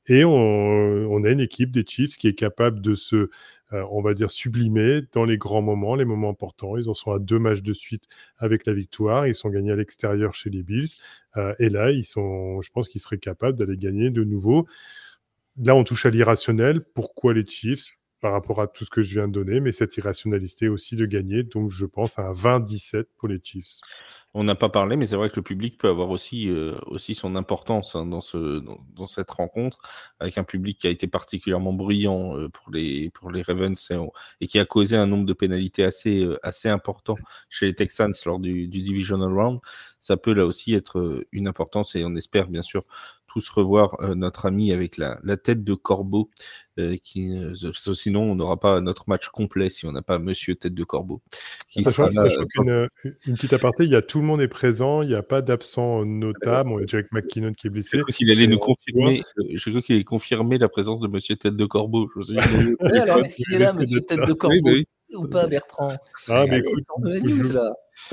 Et 0.07 0.23
on, 0.23 1.23
a 1.23 1.29
une 1.29 1.39
équipe 1.39 1.71
des 1.71 1.85
Chiefs 1.85 2.17
qui 2.17 2.27
est 2.27 2.33
capable 2.33 2.79
de 2.81 2.95
se 2.95 3.29
euh, 3.73 3.83
on 3.91 4.01
va 4.01 4.13
dire, 4.13 4.29
sublimés 4.29 5.01
dans 5.11 5.25
les 5.25 5.37
grands 5.37 5.61
moments, 5.61 5.95
les 5.95 6.05
moments 6.05 6.29
importants. 6.29 6.77
Ils 6.77 6.89
en 6.89 6.93
sont 6.93 7.11
à 7.11 7.19
deux 7.19 7.37
matchs 7.37 7.61
de 7.63 7.73
suite 7.73 8.05
avec 8.37 8.65
la 8.65 8.73
victoire. 8.73 9.27
Ils 9.27 9.35
sont 9.35 9.49
gagnés 9.49 9.73
à 9.73 9.75
l'extérieur 9.75 10.33
chez 10.33 10.49
les 10.49 10.63
Bills. 10.63 10.87
Euh, 11.35 11.53
et 11.59 11.67
là, 11.67 11.91
ils 11.91 12.05
sont, 12.05 12.61
je 12.61 12.69
pense 12.71 12.87
qu'ils 12.87 13.01
seraient 13.01 13.17
capables 13.17 13.57
d'aller 13.57 13.75
gagner 13.75 14.09
de 14.09 14.23
nouveau. 14.23 14.67
Là, 15.61 15.75
on 15.75 15.83
touche 15.83 16.05
à 16.05 16.09
l'irrationnel. 16.09 16.81
Pourquoi 16.81 17.33
les 17.33 17.45
Chiefs 17.45 17.97
par 18.19 18.31
rapport 18.31 18.61
à 18.61 18.67
tout 18.67 18.85
ce 18.85 18.89
que 18.89 19.01
je 19.01 19.13
viens 19.13 19.27
de 19.27 19.33
donner, 19.33 19.59
mais 19.59 19.71
cette 19.71 19.95
irrationalité 19.97 20.69
aussi 20.69 20.95
de 20.95 21.05
gagner. 21.05 21.43
Donc, 21.43 21.69
je 21.69 21.85
pense 21.85 22.17
à 22.17 22.29
un 22.29 22.33
20-17 22.33 23.05
pour 23.17 23.27
les 23.27 23.39
Chiefs. 23.43 23.81
On 24.33 24.43
n'a 24.43 24.55
pas 24.55 24.69
parlé, 24.69 24.97
mais 24.97 25.07
c'est 25.07 25.15
vrai 25.15 25.29
que 25.29 25.37
le 25.37 25.41
public 25.41 25.77
peut 25.77 25.87
avoir 25.87 26.09
aussi, 26.09 26.49
euh, 26.49 26.77
aussi 26.87 27.15
son 27.15 27.35
importance 27.35 27.95
hein, 27.95 28.05
dans, 28.05 28.21
ce, 28.21 28.59
dans, 28.95 29.05
cette 29.05 29.31
rencontre, 29.31 29.79
avec 30.19 30.37
un 30.37 30.43
public 30.43 30.79
qui 30.79 30.87
a 30.87 30.89
été 30.89 31.07
particulièrement 31.07 31.73
bruyant 31.73 32.37
euh, 32.37 32.49
pour, 32.49 32.71
les, 32.71 33.09
pour 33.11 33.31
les 33.31 33.41
Ravens 33.41 33.91
et, 34.41 34.47
qui 34.47 34.59
a 34.59 34.65
causé 34.65 34.97
un 34.97 35.07
nombre 35.07 35.25
de 35.25 35.33
pénalités 35.33 35.83
assez, 35.83 36.23
euh, 36.23 36.37
assez 36.43 36.69
important 36.69 37.15
chez 37.49 37.67
les 37.67 37.73
Texans 37.73 38.13
lors 38.25 38.39
du, 38.39 38.67
du 38.67 38.81
Divisional 38.81 39.33
Round. 39.33 39.59
Ça 39.99 40.17
peut 40.17 40.33
là 40.33 40.45
aussi 40.45 40.75
être 40.75 41.25
une 41.31 41.47
importance 41.47 41.95
et 41.95 42.03
on 42.05 42.15
espère 42.15 42.47
bien 42.47 42.61
sûr 42.61 42.83
tous 43.27 43.49
revoir 43.49 43.97
notre 44.15 44.45
ami 44.45 44.71
avec 44.71 44.97
la, 44.97 45.17
tête 45.37 45.63
de 45.63 45.73
corbeau. 45.73 46.29
Euh, 46.79 46.95
qui, 47.03 47.35
euh, 47.35 47.53
sinon, 47.73 48.21
on 48.21 48.35
n'aura 48.35 48.59
pas 48.59 48.81
notre 48.81 49.09
match 49.09 49.29
complet 49.29 49.69
si 49.69 49.87
on 49.87 49.91
n'a 49.91 50.03
pas 50.03 50.19
Monsieur 50.19 50.55
Tête 50.55 50.75
de 50.75 50.83
Corbeau. 50.83 51.21
Qui 51.69 51.79
une, 51.79 51.91
petite 53.35 53.53
aparté, 53.53 53.85
il 53.85 53.89
y 53.89 53.95
a 53.95 54.03
tout 54.03 54.19
le 54.19 54.25
monde 54.25 54.41
est 54.41 54.47
présent, 54.47 55.01
il 55.01 55.09
n'y 55.09 55.15
a 55.15 55.23
pas 55.23 55.41
d'absent 55.41 56.05
notable. 56.05 56.69
On 56.71 56.77
a 56.77 56.85
Jack 56.85 57.07
McKinnon 57.11 57.53
qui 57.53 57.67
est 57.67 57.69
blessé. 57.71 57.97
Je 58.07 58.13
qu'il 58.13 58.29
allait 58.29 58.47
nous 58.47 58.59
confirmer. 58.59 59.23
Je 59.53 59.69
crois 59.69 59.81
qu'il 59.81 59.95
allait 59.95 60.03
confirmer 60.03 60.59
la 60.59 60.69
présence 60.69 60.99
de 60.99 61.07
Monsieur 61.07 61.35
Tête 61.35 61.55
de 61.55 61.65
Corbeau. 61.65 62.09
Je 62.15 62.37
alors, 63.01 63.19
est-ce 63.19 63.35
qu'il 63.35 63.55
est 63.55 63.59
là, 63.59 63.73
Monsieur 63.73 64.01
Tête 64.01 64.25
de 64.27 64.33
Corbeau 64.33 64.77
ou 65.15 65.27
pas, 65.27 65.47
Bertrand? 65.47 65.91
Ah, 66.29 66.45
mais 66.49 66.59
écoute, 66.59 66.83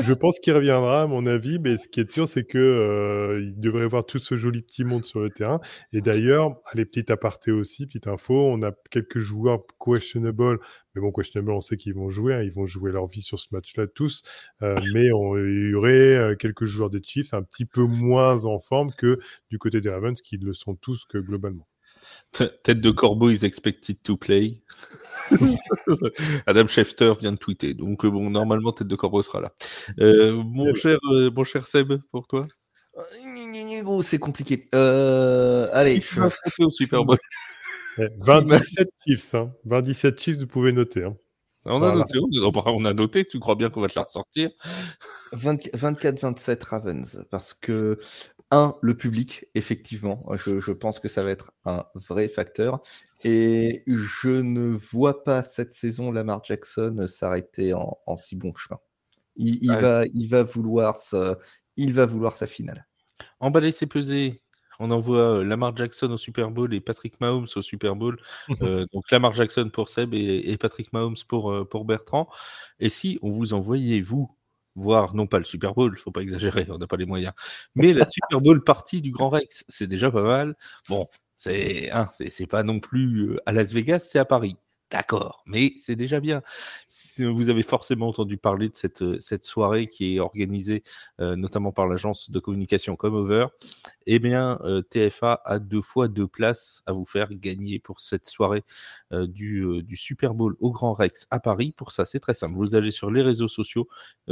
je, 0.02 0.12
pense 0.14 0.38
qu'il 0.38 0.52
reviendra, 0.52 1.02
à 1.02 1.06
mon 1.06 1.26
avis, 1.26 1.58
mais 1.58 1.76
ce 1.76 1.88
qui 1.88 2.00
est 2.00 2.10
sûr, 2.10 2.26
c'est 2.26 2.44
que 2.44 2.58
euh, 2.58 3.42
il 3.42 3.58
devrait 3.60 3.86
voir 3.86 4.06
tout 4.06 4.18
ce 4.18 4.36
joli 4.36 4.62
petit 4.62 4.84
monde 4.84 5.04
sur 5.04 5.20
le 5.20 5.30
terrain. 5.30 5.60
Et 5.92 6.00
d'ailleurs, 6.00 6.56
les 6.74 6.84
petites 6.84 7.10
apartés 7.10 7.50
aussi, 7.50 7.86
petite 7.86 8.06
info, 8.06 8.34
on 8.54 8.62
a 8.62 8.72
quelques 8.90 9.18
joueurs 9.18 9.64
questionable, 9.78 10.58
mais 10.94 11.00
bon, 11.00 11.12
questionable, 11.12 11.52
on 11.52 11.60
sait 11.60 11.76
qu'ils 11.76 11.94
vont 11.94 12.10
jouer, 12.10 12.34
hein, 12.34 12.42
ils 12.42 12.52
vont 12.52 12.66
jouer 12.66 12.92
leur 12.92 13.06
vie 13.06 13.22
sur 13.22 13.38
ce 13.38 13.48
match-là 13.52 13.86
tous, 13.86 14.22
euh, 14.62 14.76
mais 14.92 15.12
on, 15.12 15.36
il 15.36 15.70
y 15.70 15.74
aurait 15.74 16.16
euh, 16.16 16.36
quelques 16.36 16.64
joueurs 16.64 16.90
des 16.90 17.02
Chiefs 17.02 17.34
un 17.34 17.42
petit 17.42 17.66
peu 17.66 17.82
moins 17.82 18.44
en 18.44 18.58
forme 18.58 18.92
que 18.92 19.18
du 19.50 19.58
côté 19.58 19.80
des 19.80 19.90
Ravens, 19.90 20.20
qui 20.20 20.36
le 20.36 20.54
sont 20.54 20.74
tous 20.74 21.04
que 21.04 21.18
globalement. 21.18 21.68
Tête 22.32 22.80
de 22.80 22.90
corbeau 22.90 23.30
is 23.30 23.44
expected 23.44 24.02
to 24.02 24.16
play. 24.16 24.62
Adam 26.46 26.66
Schefter 26.66 27.12
vient 27.20 27.32
de 27.32 27.36
tweeter. 27.36 27.74
Donc, 27.74 28.04
euh, 28.04 28.10
bon, 28.10 28.30
normalement, 28.30 28.72
Tête 28.72 28.88
de 28.88 28.96
Corbeau 28.96 29.22
sera 29.22 29.40
là. 29.40 29.52
Euh, 30.00 30.42
mon, 30.44 30.74
cher, 30.74 30.98
euh, 31.12 31.30
mon 31.30 31.44
cher 31.44 31.66
Seb, 31.66 31.94
pour 32.10 32.26
toi? 32.26 32.42
C'est 34.02 34.18
compliqué. 34.18 34.64
allez, 34.72 36.00
je 36.00 36.20
vais 36.20 36.64
au 36.64 36.70
Super 36.70 37.04
Bowl. 37.04 37.18
27 37.98 38.88
Chiefs. 39.06 39.34
Hein. 39.34 39.52
27 39.64 40.20
Chiefs, 40.20 40.38
vous 40.38 40.46
pouvez 40.46 40.72
noter. 40.72 41.04
Hein. 41.04 41.16
On 41.66 41.82
a, 41.82 41.94
noté, 41.94 42.18
on 42.18 42.84
a 42.84 42.92
noté, 42.92 43.24
tu 43.24 43.38
crois 43.40 43.54
bien 43.54 43.70
qu'on 43.70 43.80
va 43.80 43.88
te 43.88 43.94
la 43.98 44.02
ressortir 44.02 44.50
24-27 45.32 46.62
Ravens, 46.62 47.24
parce 47.30 47.54
que 47.54 47.98
un, 48.50 48.76
le 48.82 48.96
public, 48.96 49.46
effectivement. 49.54 50.24
Je, 50.36 50.72
pense 50.72 51.00
que 51.00 51.08
ça 51.08 51.22
va 51.22 51.30
être 51.30 51.52
un 51.64 51.84
vrai 51.94 52.28
facteur. 52.28 52.82
Et 53.24 53.82
je 53.86 54.28
ne 54.28 54.76
vois 54.76 55.24
pas 55.24 55.42
cette 55.42 55.72
saison 55.72 56.12
Lamar 56.12 56.44
Jackson 56.44 57.06
s'arrêter 57.08 57.72
en, 57.74 58.16
si 58.16 58.36
bon 58.36 58.54
chemin. 58.54 58.78
Il, 59.36 59.72
va, 59.72 60.04
il, 60.14 60.28
va, 60.28 60.44
vouloir 60.44 60.98
sa, 60.98 61.38
il 61.76 61.92
va 61.92 62.06
vouloir 62.06 62.36
sa 62.36 62.46
finale. 62.46 62.86
Emballer 63.40 63.72
ses 63.72 63.86
pesées. 63.86 64.43
On 64.78 64.90
envoie 64.90 65.38
euh, 65.38 65.44
Lamar 65.44 65.76
Jackson 65.76 66.10
au 66.10 66.16
Super 66.16 66.50
Bowl 66.50 66.74
et 66.74 66.80
Patrick 66.80 67.20
Mahomes 67.20 67.46
au 67.54 67.62
Super 67.62 67.96
Bowl. 67.96 68.18
Euh, 68.62 68.86
donc 68.92 69.10
Lamar 69.10 69.34
Jackson 69.34 69.68
pour 69.70 69.88
Seb 69.88 70.14
et, 70.14 70.56
Patrick 70.56 70.92
Mahomes 70.92 71.16
pour, 71.28 71.50
euh, 71.50 71.64
pour 71.64 71.84
Bertrand. 71.84 72.28
Et 72.78 72.88
si 72.88 73.18
on 73.20 73.30
vous 73.30 73.52
envoyait, 73.52 74.00
vous, 74.00 74.34
voire 74.74 75.14
non 75.14 75.26
pas 75.26 75.38
le 75.38 75.44
Super 75.44 75.74
Bowl, 75.74 75.92
il 75.94 75.98
faut 75.98 76.10
pas 76.10 76.22
exagérer, 76.22 76.66
on 76.70 76.78
n'a 76.78 76.86
pas 76.86 76.96
les 76.96 77.04
moyens, 77.04 77.32
mais 77.74 77.92
la 77.92 78.08
Super 78.08 78.40
Bowl 78.40 78.62
partie 78.62 79.00
du 79.02 79.10
Grand 79.10 79.28
Rex, 79.28 79.64
c'est 79.68 79.86
déjà 79.86 80.10
pas 80.10 80.22
mal. 80.22 80.54
Bon, 80.88 81.08
c'est 81.36 81.90
hein, 81.90 82.08
c'est 82.12 82.46
pas 82.46 82.62
non 82.62 82.80
plus 82.80 83.38
à 83.44 83.52
Las 83.52 83.72
Vegas, 83.72 84.00
c'est 84.00 84.18
à 84.18 84.24
Paris. 84.24 84.56
D'accord, 84.90 85.42
mais 85.46 85.72
c'est 85.78 85.96
déjà 85.96 86.20
bien. 86.20 86.42
Vous 87.18 87.48
avez 87.48 87.62
forcément 87.62 88.08
entendu 88.08 88.36
parler 88.36 88.68
de 88.68 88.76
cette, 88.76 89.02
euh, 89.02 89.18
cette 89.18 89.42
soirée 89.42 89.88
qui 89.88 90.14
est 90.14 90.20
organisée 90.20 90.82
euh, 91.20 91.36
notamment 91.36 91.72
par 91.72 91.86
l'agence 91.88 92.30
de 92.30 92.38
communication 92.38 92.94
Comeover. 92.94 93.46
Eh 94.06 94.18
bien, 94.18 94.58
euh, 94.60 94.82
TFA 94.82 95.40
a 95.44 95.58
deux 95.58 95.80
fois 95.80 96.08
deux 96.08 96.28
places 96.28 96.82
à 96.86 96.92
vous 96.92 97.06
faire 97.06 97.32
gagner 97.32 97.78
pour 97.78 98.00
cette 98.00 98.28
soirée 98.28 98.62
du, 99.10 99.82
du, 99.82 99.96
Super 99.96 100.34
Bowl 100.34 100.56
au 100.60 100.70
Grand 100.70 100.92
Rex 100.92 101.26
à 101.30 101.40
Paris. 101.40 101.72
Pour 101.76 101.92
ça, 101.92 102.04
c'est 102.04 102.20
très 102.20 102.34
simple. 102.34 102.54
Vous 102.56 102.74
allez 102.74 102.90
sur 102.90 103.10
les 103.10 103.22
réseaux 103.22 103.48
sociaux, 103.48 103.88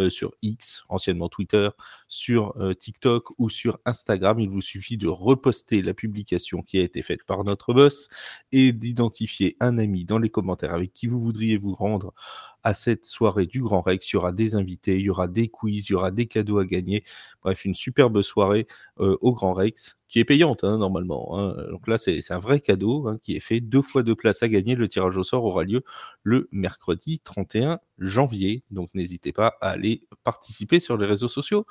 sur 0.08 0.32
X, 0.42 0.82
anciennement 0.88 1.28
Twitter, 1.28 1.68
sur 2.08 2.54
TikTok 2.78 3.30
ou 3.38 3.48
sur 3.48 3.78
Instagram. 3.84 4.40
Il 4.40 4.50
vous 4.50 4.60
suffit 4.60 4.96
de 4.96 5.06
reposter 5.08 5.82
la 5.82 5.94
publication 5.94 6.62
qui 6.62 6.78
a 6.78 6.82
été 6.82 7.00
faite 7.02 7.24
par 7.24 7.44
notre 7.44 7.72
boss 7.72 8.08
et 8.50 8.72
d'identifier 8.72 9.56
un 9.60 9.78
ami 9.78 10.04
dans 10.04 10.18
les 10.18 10.28
commentaires 10.30 10.41
avec 10.62 10.92
qui 10.92 11.06
vous 11.06 11.18
voudriez 11.18 11.56
vous 11.56 11.74
rendre 11.74 12.14
à 12.62 12.74
cette 12.74 13.06
soirée 13.06 13.46
du 13.46 13.60
Grand 13.62 13.80
Rex. 13.80 14.10
Il 14.10 14.14
y 14.14 14.16
aura 14.16 14.32
des 14.32 14.56
invités, 14.56 14.96
il 14.96 15.02
y 15.02 15.10
aura 15.10 15.28
des 15.28 15.48
quiz, 15.48 15.88
il 15.88 15.92
y 15.92 15.94
aura 15.94 16.10
des 16.10 16.26
cadeaux 16.26 16.58
à 16.58 16.64
gagner. 16.64 17.04
Bref, 17.42 17.64
une 17.64 17.74
superbe 17.74 18.22
soirée 18.22 18.66
euh, 19.00 19.16
au 19.20 19.32
Grand 19.32 19.52
Rex 19.52 19.98
qui 20.08 20.20
est 20.20 20.24
payante 20.24 20.62
hein, 20.62 20.78
normalement. 20.78 21.38
Hein. 21.38 21.56
Donc 21.70 21.88
là, 21.88 21.96
c'est 21.96 22.20
un 22.30 22.38
vrai 22.38 22.60
cadeau 22.60 23.08
hein, 23.08 23.18
qui 23.22 23.34
est 23.34 23.40
fait. 23.40 23.60
Deux 23.60 23.82
fois 23.82 24.02
deux 24.02 24.14
places 24.14 24.42
à 24.42 24.48
gagner. 24.48 24.74
Le 24.74 24.86
tirage 24.88 25.16
au 25.16 25.24
sort 25.24 25.44
aura 25.44 25.64
lieu 25.64 25.82
le 26.22 26.48
mercredi 26.52 27.20
31 27.20 27.80
janvier. 27.98 28.62
Donc 28.70 28.90
n'hésitez 28.94 29.32
pas 29.32 29.54
à 29.60 29.70
aller 29.70 30.06
participer 30.22 30.80
sur 30.80 30.96
les 30.96 31.06
réseaux 31.06 31.28
sociaux 31.28 31.66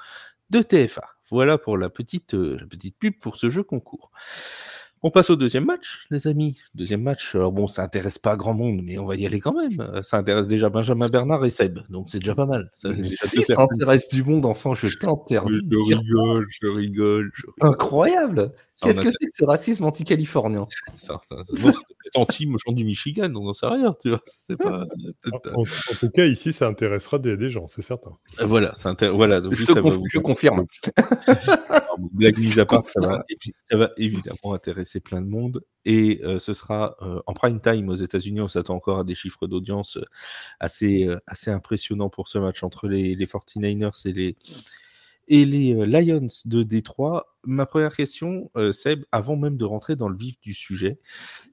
de 0.50 0.62
TFA. 0.62 1.08
Voilà 1.30 1.58
pour 1.58 1.78
la 1.78 1.90
petite, 1.90 2.34
euh, 2.34 2.58
la 2.60 2.66
petite 2.68 2.98
pub 2.98 3.18
pour 3.20 3.38
ce 3.38 3.50
jeu 3.50 3.64
concours. 3.64 4.12
On 5.04 5.10
passe 5.10 5.32
au 5.32 5.36
deuxième 5.36 5.66
match, 5.66 6.06
les 6.12 6.28
amis. 6.28 6.62
Deuxième 6.76 7.02
match, 7.02 7.34
alors 7.34 7.52
bon, 7.52 7.68
ça 7.68 7.84
intéresse 7.84 8.20
pas 8.20 8.36
grand 8.36 8.54
monde, 8.54 8.82
mais 8.84 9.00
on 9.00 9.06
va 9.06 9.16
y 9.16 9.26
aller 9.26 9.40
quand 9.40 9.54
même. 9.54 10.02
Ça 10.04 10.18
intéresse 10.18 10.48
déjà 10.48 10.70
Benjamin 10.70 11.08
Bernard 11.08 11.44
et 11.44 11.50
Seb, 11.50 11.80
donc 11.90 12.10
c'est 12.10 12.20
déjà 12.20 12.36
pas 12.36 12.46
mal. 12.46 12.70
Ça, 12.74 12.90
ça 13.42 13.62
intéresse 13.62 14.10
du 14.10 14.24
monde, 14.24 14.46
enfant, 14.46 14.76
je 14.76 14.88
t'interdis. 14.96 15.62
Je, 15.70 15.96
rigole, 15.96 16.48
je 16.50 16.68
rigole, 16.68 17.32
Incroyable 17.62 18.52
Qu'est-ce 18.82 19.02
que 19.02 19.12
c'est 19.12 19.26
que 19.26 19.32
ce 19.36 19.46
racisme 19.46 19.86
anti-californien? 19.86 20.66
anti-gens 22.16 22.72
du 22.72 22.84
Michigan, 22.84 23.32
on 23.36 23.44
n'en 23.44 23.54
sait 23.54 23.68
rien, 23.68 23.96
tu 24.02 24.10
vois. 24.10 24.22
Pas, 24.60 24.86
en, 25.32 25.62
en, 25.62 25.64
tout 25.64 26.10
cas, 26.10 26.26
ici, 26.26 26.54
ça 26.54 26.68
intéressera 26.68 27.20
des, 27.20 27.38
des 27.38 27.50
gens, 27.50 27.68
c'est 27.68 27.82
certain. 27.82 28.12
Voilà, 28.40 28.74
voilà. 29.14 29.42
Donc, 29.42 29.56
je, 29.56 29.66
te 29.66 29.80
conf... 29.80 29.98
je 30.06 30.20
confirme. 30.20 30.66
Blague 32.14 32.38
mise 32.40 32.60
à 32.60 32.66
part, 32.66 32.84
ça 32.86 33.00
va, 33.00 33.24
ça 33.70 33.78
va, 33.78 33.92
évidemment 33.98 34.54
intéresser 34.54 35.00
plein 35.00 35.22
de 35.22 35.28
monde. 35.28 35.64
Et 35.86 36.22
euh, 36.24 36.40
ce 36.40 36.54
sera 36.54 36.96
euh, 37.02 37.22
en 37.26 37.34
prime 37.34 37.60
time 37.60 37.90
aux 37.90 37.96
États-Unis. 37.96 38.42
On 38.42 38.48
s'attend 38.48 38.76
encore 38.76 39.00
à 39.00 39.04
des 39.04 39.16
chiffres 39.16 39.48
d'audience 39.48 39.98
assez, 40.60 41.06
euh, 41.06 41.20
assez 41.28 41.52
impressionnants 41.52 42.10
pour 42.10 42.28
ce 42.28 42.38
match 42.38 42.64
entre 42.64 42.88
les, 42.88 43.16
les 43.16 43.26
49ers 43.26 44.08
et 44.08 44.14
les, 44.14 44.36
et 45.32 45.46
les 45.46 45.74
euh, 45.74 45.86
Lions 45.86 46.28
de 46.46 46.62
Détroit. 46.62 47.34
Ma 47.46 47.66
première 47.66 47.96
question, 47.96 48.52
euh, 48.58 48.74
Seb, 48.74 49.06
avant 49.14 49.38
même 49.38 49.56
de 49.56 49.64
rentrer 49.64 49.96
dans 49.96 50.10
le 50.10 50.18
vif 50.18 50.40
du 50.42 50.54
sujet, 50.54 51.00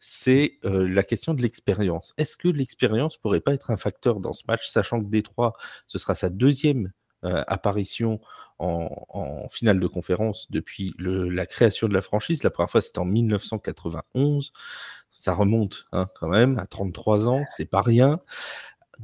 c'est 0.00 0.58
euh, 0.64 0.86
la 0.88 1.04
question 1.04 1.32
de 1.32 1.40
l'expérience. 1.42 2.12
Est-ce 2.18 2.36
que 2.36 2.48
l'expérience 2.48 3.16
pourrait 3.16 3.40
pas 3.40 3.54
être 3.54 3.70
un 3.70 3.76
facteur 3.76 4.18
dans 4.18 4.32
ce 4.32 4.42
match, 4.48 4.66
sachant 4.66 5.00
que 5.00 5.08
Détroit, 5.08 5.52
ce 5.86 5.98
sera 5.98 6.14
sa 6.14 6.28
deuxième 6.28 6.92
apparition 7.22 8.20
en, 8.60 9.48
finale 9.50 9.80
de 9.80 9.88
conférence 9.88 10.48
depuis 10.52 10.94
la 11.00 11.46
création 11.46 11.88
de 11.88 11.94
la 11.94 12.00
franchise? 12.00 12.44
La 12.44 12.50
première 12.50 12.70
fois, 12.70 12.80
c'était 12.80 13.00
en 13.00 13.04
1991. 13.04 14.52
Ça 15.10 15.34
remonte 15.34 15.88
hein, 15.90 16.08
quand 16.14 16.28
même 16.28 16.60
à 16.60 16.66
33 16.66 17.28
ans, 17.28 17.40
c'est 17.48 17.64
pas 17.64 17.82
rien. 17.82 18.20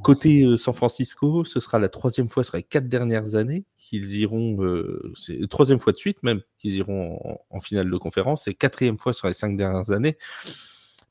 Côté 0.03 0.43
euh, 0.43 0.57
San 0.57 0.73
Francisco, 0.73 1.45
ce 1.45 1.59
sera 1.59 1.79
la 1.79 1.89
troisième 1.89 2.27
fois, 2.27 2.43
sera 2.43 2.57
les 2.57 2.63
quatre 2.63 2.87
dernières 2.87 3.35
années 3.35 3.65
qu'ils 3.77 4.17
iront, 4.17 4.61
euh, 4.61 5.13
c'est 5.15 5.47
troisième 5.49 5.79
fois 5.79 5.93
de 5.93 5.97
suite 5.97 6.21
même 6.21 6.41
qu'ils 6.57 6.75
iront 6.75 7.39
en, 7.49 7.59
finale 7.61 7.89
de 7.89 7.97
conférence, 7.97 8.47
et 8.47 8.53
quatrième 8.53 8.99
fois 8.99 9.13
sur 9.13 9.27
les 9.27 9.33
cinq 9.33 9.55
dernières 9.55 9.91
années. 9.91 10.17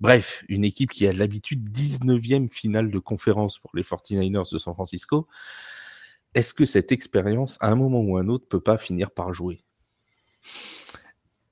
Bref, 0.00 0.44
une 0.48 0.64
équipe 0.64 0.90
qui 0.90 1.06
a 1.06 1.12
l'habitude 1.12 1.70
19e 1.70 2.50
finale 2.50 2.90
de 2.90 2.98
conférence 2.98 3.58
pour 3.58 3.70
les 3.74 3.82
49ers 3.82 4.52
de 4.52 4.58
San 4.58 4.74
Francisco. 4.74 5.28
Est-ce 6.34 6.52
que 6.52 6.64
cette 6.64 6.92
expérience, 6.92 7.56
à 7.60 7.70
un 7.70 7.76
moment 7.76 8.00
ou 8.00 8.16
à 8.18 8.20
un 8.20 8.28
autre, 8.28 8.46
peut 8.46 8.60
pas 8.60 8.76
finir 8.76 9.10
par 9.12 9.32
jouer? 9.32 9.60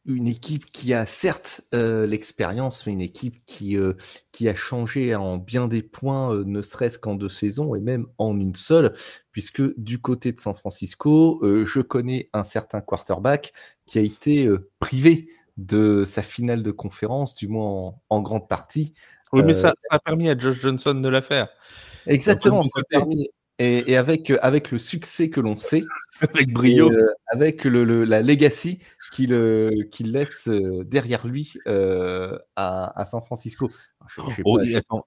Une 0.05 0.27
équipe 0.27 0.67
qui 0.67 0.95
a 0.95 1.07
certes 1.07 1.63
euh, 1.75 2.07
l'expérience, 2.07 2.87
mais 2.87 2.93
une 2.93 3.01
équipe 3.01 3.45
qui, 3.47 3.77
euh, 3.77 3.93
qui 4.33 4.49
a 4.49 4.55
changé 4.55 5.15
en 5.15 5.37
bien 5.37 5.69
des 5.69 5.83
points, 5.83 6.35
euh, 6.35 6.45
ne 6.45 6.61
serait-ce 6.61 6.99
qu'en 6.99 7.15
deux 7.15 7.29
saisons 7.29 7.75
et 7.75 7.81
même 7.81 8.07
en 8.19 8.39
une 8.39 8.57
seule, 8.57 8.95
puisque 9.31 9.63
du 9.79 10.01
côté 10.01 10.33
de 10.33 10.41
San 10.41 10.55
Francisco, 10.55 11.41
je 11.43 11.81
connais 11.81 12.29
un 12.33 12.43
certain 12.43 12.81
quarterback 12.81 13.53
qui 13.87 13.99
a 13.99 14.03
été 14.03 14.49
privé 14.79 15.29
de 15.57 16.05
sa 16.05 16.23
finale 16.23 16.63
de 16.63 16.71
conférence, 16.71 17.35
du 17.35 17.49
moins 17.49 17.95
en, 18.11 18.21
grande 18.23 18.49
partie. 18.49 18.93
Oui, 19.33 19.43
mais 19.43 19.53
ça, 19.55 19.73
ça, 19.79 19.97
a 19.97 19.99
permis 19.99 20.29
à 20.29 20.37
Josh 20.37 20.61
Johnson 20.61 20.95
de 20.95 21.09
la 21.09 21.23
faire. 21.23 21.49
Exactement, 22.07 22.63
ça 22.65 22.81
a 22.81 22.85
permis, 22.85 23.31
et, 23.63 23.97
avec, 23.97 24.31
euh, 24.31 24.39
avec 24.43 24.71
le 24.71 24.79
succès 24.79 25.31
que 25.31 25.41
l'on 25.41 25.57
sait, 25.57 25.85
avec 26.21 26.53
brio, 26.53 26.91
euh, 26.91 27.07
avec 27.29 27.65
le, 27.65 28.05
la 28.05 28.23
legacy 28.23 28.79
qu'il 29.13 29.33
laisse 30.01 30.49
euh, 30.49 30.85
derrière 30.85 31.27
lui 31.27 31.55
à, 32.57 33.05
San 33.09 33.23
Francisco. 33.23 33.71
Oh, 34.45 34.61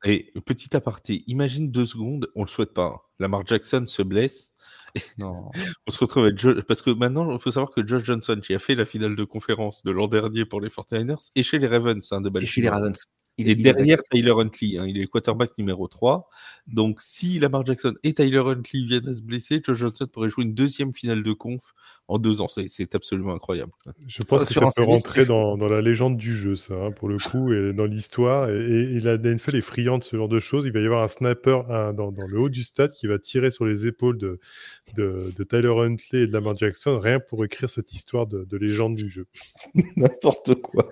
et, 0.06 0.32
petit 0.46 0.76
aparté, 0.76 1.24
imagine 1.28 1.70
deux 1.70 1.86
secondes, 1.86 2.30
on 2.36 2.44
le 2.44 2.48
souhaite 2.48 2.74
pas. 2.74 2.86
Hein. 2.86 3.00
Lamar 3.20 3.46
Jackson 3.46 3.84
se 3.86 4.02
blesse. 4.02 4.52
Non. 5.18 5.52
on 5.88 5.91
se 5.91 6.00
retrouve 6.00 6.24
avec 6.24 6.65
parce 6.68 6.82
que 6.82 6.89
maintenant 6.89 7.30
il 7.34 7.39
faut 7.39 7.52
savoir 7.52 7.70
que 7.70 7.86
Josh 7.86 8.06
Johnson 8.06 8.39
qui 8.41 8.54
a 8.54 8.60
fait 8.60 8.76
la 8.76 8.86
finale 8.86 9.18
de 9.18 9.26
conférence 9.26 9.84
de 9.84 9.91
l'an 9.91 10.08
dernier 10.08 10.46
pour 10.46 10.62
les 10.62 10.70
49ers 10.70 11.32
et 11.36 11.44
chez 11.44 11.60
les 11.60 11.68
Ravens 11.68 12.13
hein, 12.13 12.22
de 12.22 12.30
Baltimore. 12.30 12.44
Et 12.44 12.46
chez 12.48 12.62
les 12.62 12.70
Ravens. 12.70 13.06
Il 13.38 13.50
est 13.50 13.56
derrière 13.56 14.02
Tyler 14.04 14.32
Huntley. 14.32 14.78
Hein, 14.78 14.86
il 14.88 14.98
est 14.98 15.08
quarterback 15.08 15.58
numéro 15.58 15.88
3. 15.88 16.28
Donc, 16.67 17.02
si 17.02 17.39
Lamar 17.39 17.65
Jackson 17.65 17.93
et 18.04 18.13
Tyler 18.13 18.39
Huntley 18.39 18.86
viennent 18.86 19.08
à 19.08 19.13
se 19.13 19.21
blesser, 19.21 19.62
Josh 19.63 19.78
Johnson 19.78 20.08
pourrait 20.12 20.30
jouer 20.30 20.45
une 20.45 20.54
deuxième 20.54 20.93
finale 20.93 21.21
de 21.21 21.34
conf 21.34 21.74
en 22.08 22.17
deux 22.17 22.41
ans. 22.41 22.48
C'est 22.48 22.95
absolument 22.95 23.34
incroyable. 23.34 23.71
Je 24.08 24.24
pense 24.24 24.45
que 24.45 24.54
ça 24.54 24.69
peut 24.76 24.84
rentrer 24.84 25.26
dans, 25.26 25.58
dans, 25.58 25.67
la 25.67 25.82
légende 25.82 26.17
du 26.17 26.36
jeu, 26.36 26.56
ça, 26.56 26.76
hein, 26.76 26.91
pour 26.91 27.10
le 27.10 27.17
coup, 27.17 27.52
et 27.52 27.74
dans 27.74 27.86
l'histoire. 27.86 28.50
Et, 28.50 28.54
et, 28.54 29.00
la 29.00 29.17
NFL 29.17 29.56
est 29.56 29.62
friande 29.62 30.00
de 30.00 30.06
ce 30.06 30.15
genre 30.15 30.30
de 30.30 30.39
choses. 30.39 30.65
Il 30.65 30.71
va 30.71 30.80
y 30.80 30.86
avoir 30.86 31.04
un 31.04 31.08
sniper 31.08 31.65
dans, 31.93 32.12
dans, 32.12 32.28
le 32.28 32.39
haut 32.39 32.50
du 32.50 32.63
stade 32.63 32.91
qui 32.93 33.08
va 33.08 33.19
tirer 33.19 33.52
sur 33.52 33.65
les 33.65 33.88
épaules 33.88 34.17
de, 34.17 34.39
de, 34.95 35.34
de, 35.36 35.43
Tyler 35.43 35.69
Huntley 35.69 36.24
et 36.24 36.28
de 36.28 36.32
Lamar 36.32 36.56
Jackson, 36.56 37.00
rien 37.00 37.19
pour 37.19 37.43
écrire 37.43 37.69
cette 37.69 37.91
histoire 37.93 38.28
de, 38.28 38.45
de 38.45 38.58
légende 38.58 38.95
du 38.95 39.10
jeu. 39.10 39.26
N'importe 39.95 40.56
quoi. 40.56 40.89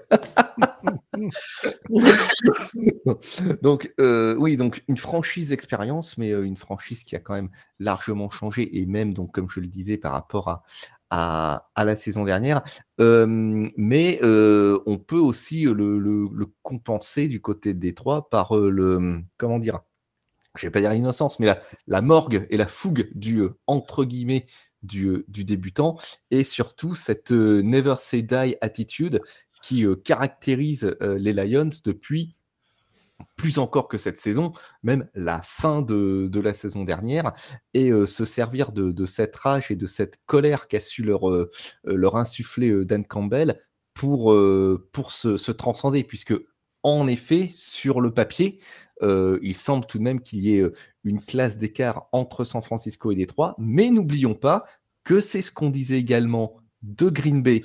donc, 3.62 3.93
euh, 4.00 4.36
oui, 4.38 4.58
donc 4.58 4.84
une 4.88 4.98
franchise 4.98 5.50
d'expérience, 5.50 6.17
mais 6.17 6.32
euh, 6.32 6.43
une 6.43 6.56
franchise 6.56 7.04
qui 7.04 7.15
a 7.15 7.19
quand 7.19 7.34
même 7.34 7.50
largement 7.80 8.30
changé, 8.30 8.80
et 8.80 8.86
même, 8.86 9.13
donc, 9.13 9.34
comme 9.34 9.50
je 9.50 9.60
le 9.60 9.67
disais, 9.67 9.98
par 9.98 10.12
rapport 10.12 10.63
à, 11.10 11.69
à, 11.76 11.86
la 11.86 11.96
saison 11.96 12.24
dernière. 12.24 12.63
Euh, 13.00 13.69
mais 13.78 14.19
on 14.24 14.98
peut 14.98 15.17
aussi 15.17 15.63
le, 15.63 16.30
compenser 16.62 17.28
du 17.28 17.41
côté 17.41 17.74
de 17.74 17.80
Détroit 17.80 18.30
par 18.30 18.56
le. 18.56 19.22
Comment 19.38 19.60
dire 19.60 19.82
Je 20.56 20.65
vais 20.67 20.72
pas 20.72 20.82
dire 20.82 20.91
l'innocence, 20.91 21.39
mais 21.39 21.46
la, 21.46 21.60
la, 21.88 22.02
morgue 22.02 22.48
et 22.50 22.58
la 22.58 22.67
fougue 22.67 23.10
du 23.13 23.43
entre 23.67 24.06
guillemets 24.06 24.46
du, 24.82 25.24
du, 25.30 25.46
débutant 25.46 25.98
et 26.30 26.43
surtout 26.43 26.93
cette 26.93 27.32
never 27.32 27.96
say 27.98 28.22
die 28.22 28.58
attitude 28.60 29.22
qui 29.63 29.86
euh, 29.86 29.95
caractérise 29.95 30.95
euh, 31.02 31.17
les 31.17 31.34
Lions 31.34 31.69
depuis 31.84 32.36
plus 33.38 33.58
encore 33.58 33.88
que 33.88 33.97
cette 33.97 34.17
saison, 34.17 34.52
même 34.84 35.08
la 35.15 35.41
fin 35.41 35.82
de, 35.82 36.30
la 36.39 36.54
saison 36.54 36.84
dernière, 36.84 37.32
et 37.73 37.89
euh, 37.89 38.06
se 38.06 38.26
servir 38.26 38.73
de, 38.73 39.06
cette 39.06 39.36
rage 39.38 39.71
et 39.71 39.76
de 39.76 39.88
cette 39.88 40.19
colère 40.26 40.67
qu'a 40.67 40.82
su 40.82 41.04
leur, 41.04 42.17
insuffler 42.17 42.84
Dan 42.84 43.06
Campbell 43.06 43.60
pour, 43.93 44.36
pour 44.91 45.12
se, 45.12 45.52
transcender, 45.52 46.04
puisque 46.04 46.34
en 46.82 47.08
effet, 47.08 47.49
sur 47.54 48.02
le 48.02 48.13
papier, 48.13 48.60
il 49.02 49.56
semble 49.56 49.86
tout 49.86 49.99
de 49.99 50.04
même 50.04 50.19
qu'il 50.19 50.39
y 50.39 50.58
ait 50.58 50.65
une 51.04 51.23
classe 51.23 51.58
d'écart 51.58 52.10
entre 52.12 52.43
San 52.43 52.62
Francisco 52.62 53.12
et 53.12 53.15
Détroit, 53.15 53.56
mais 53.58 53.89
n'oublions 53.89 54.36
pas 54.36 54.65
que 55.06 55.21
c'est 55.21 55.41
ce 55.41 55.52
qu'on 55.52 55.69
disait 55.69 55.99
également 55.99 56.58
de 56.82 57.10
Green 57.10 57.41
Bay 57.41 57.62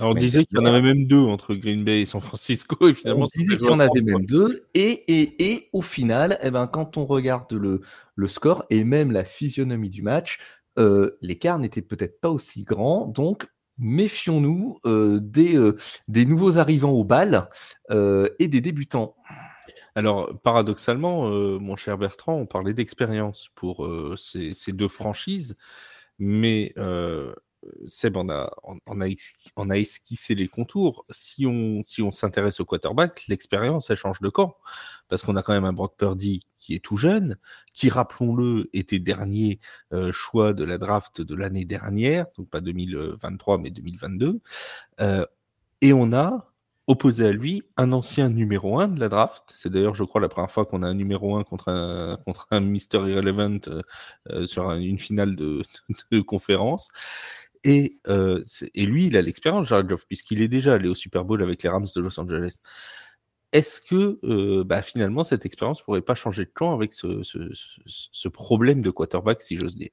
on 0.00 0.14
disait 0.14 0.44
qu'il 0.44 0.58
y 0.58 0.60
en 0.60 0.64
avait 0.64 0.82
même 0.82 1.06
deux 1.06 1.20
entre 1.20 1.54
Green 1.54 1.82
Bay 1.82 2.02
et 2.02 2.04
San 2.04 2.20
Francisco. 2.20 2.88
Et 2.88 2.94
finalement, 2.94 3.24
on 3.24 3.38
disait 3.38 3.56
qu'il 3.56 3.66
y 3.66 3.70
en 3.70 3.80
avait 3.80 4.00
même 4.00 4.24
deux. 4.24 4.66
Et, 4.74 5.04
et, 5.08 5.52
et 5.52 5.68
au 5.72 5.82
final, 5.82 6.38
eh 6.42 6.50
ben, 6.50 6.66
quand 6.66 6.96
on 6.96 7.06
regarde 7.06 7.52
le, 7.52 7.80
le 8.14 8.28
score 8.28 8.64
et 8.70 8.84
même 8.84 9.10
la 9.10 9.24
physionomie 9.24 9.90
du 9.90 10.02
match, 10.02 10.38
euh, 10.78 11.16
l'écart 11.20 11.58
n'était 11.58 11.82
peut-être 11.82 12.20
pas 12.20 12.30
aussi 12.30 12.64
grand. 12.64 13.06
Donc, 13.06 13.46
méfions-nous 13.78 14.78
euh, 14.86 15.20
des, 15.20 15.56
euh, 15.56 15.76
des 16.08 16.24
nouveaux 16.24 16.58
arrivants 16.58 16.92
au 16.92 17.04
bal 17.04 17.48
et 17.90 18.48
des 18.48 18.60
débutants. 18.60 19.16
Alors, 19.94 20.40
paradoxalement, 20.40 21.28
mon 21.60 21.76
cher 21.76 21.98
Bertrand, 21.98 22.34
on 22.34 22.46
parlait 22.46 22.72
d'expérience 22.72 23.48
pour 23.54 23.86
ces, 24.16 24.54
ces, 24.54 24.72
deux 24.72 24.88
franchises, 24.88 25.56
mais 26.18 26.74
Seb 27.86 28.16
on 28.16 28.28
a, 28.28 28.50
a, 28.66 29.78
esquissé 29.78 30.34
les 30.34 30.48
contours. 30.48 31.04
Si 31.10 31.46
on 31.46 31.82
si 31.82 32.02
on 32.02 32.10
s'intéresse 32.10 32.60
au 32.60 32.64
quarterback, 32.64 33.24
l'expérience, 33.28 33.90
elle 33.90 33.96
change 33.96 34.20
de 34.20 34.28
camp. 34.28 34.56
Parce 35.08 35.22
qu'on 35.24 35.36
a 35.36 35.42
quand 35.42 35.52
même 35.52 35.64
un 35.64 35.72
Brock 35.72 35.96
Purdy 35.96 36.46
qui 36.56 36.74
est 36.74 36.84
tout 36.84 36.96
jeune, 36.96 37.36
qui, 37.74 37.88
rappelons-le, 37.90 38.70
était 38.72 38.98
dernier 38.98 39.60
euh, 39.92 40.12
choix 40.12 40.54
de 40.54 40.64
la 40.64 40.78
draft 40.78 41.20
de 41.20 41.34
l'année 41.34 41.64
dernière, 41.64 42.26
donc 42.36 42.48
pas 42.48 42.60
2023, 42.60 43.58
mais 43.58 43.70
2022. 43.70 44.40
Euh, 45.00 45.26
et 45.80 45.92
on 45.92 46.12
a 46.12 46.52
opposé 46.86 47.26
à 47.26 47.32
lui 47.32 47.62
un 47.76 47.92
ancien 47.92 48.28
numéro 48.28 48.78
1 48.80 48.88
de 48.88 49.00
la 49.00 49.08
draft. 49.08 49.44
C'est 49.54 49.70
d'ailleurs, 49.70 49.94
je 49.94 50.04
crois, 50.04 50.20
la 50.20 50.28
première 50.28 50.50
fois 50.50 50.66
qu'on 50.66 50.82
a 50.82 50.88
un 50.88 50.94
numéro 50.94 51.36
1 51.36 51.44
contre 51.44 51.68
un, 51.68 52.18
contre 52.24 52.46
un 52.50 52.60
Mister 52.60 52.98
Irrelevant 52.98 53.58
euh, 54.30 54.46
sur 54.46 54.70
une 54.72 54.98
finale 54.98 55.36
de 55.36 55.62
conférence. 56.26 56.88
Et, 57.64 58.00
euh, 58.08 58.42
et 58.74 58.86
lui, 58.86 59.06
il 59.06 59.16
a 59.16 59.22
l'expérience, 59.22 59.68
Jared 59.68 59.86
Goff, 59.86 60.06
puisqu'il 60.06 60.42
est 60.42 60.48
déjà 60.48 60.74
allé 60.74 60.88
au 60.88 60.94
Super 60.94 61.24
Bowl 61.24 61.42
avec 61.42 61.62
les 61.62 61.68
Rams 61.68 61.86
de 61.94 62.00
Los 62.00 62.18
Angeles. 62.18 62.58
Est-ce 63.52 63.82
que 63.82 64.18
euh, 64.24 64.64
bah, 64.64 64.82
finalement 64.82 65.22
cette 65.22 65.44
expérience 65.44 65.82
pourrait 65.82 66.00
pas 66.00 66.14
changer 66.14 66.44
de 66.46 66.50
camp 66.50 66.74
avec 66.74 66.92
ce, 66.92 67.22
ce, 67.22 67.38
ce 67.86 68.28
problème 68.28 68.80
de 68.80 68.90
quarterback, 68.90 69.42
si 69.42 69.56
j'ose 69.56 69.76
dire? 69.76 69.90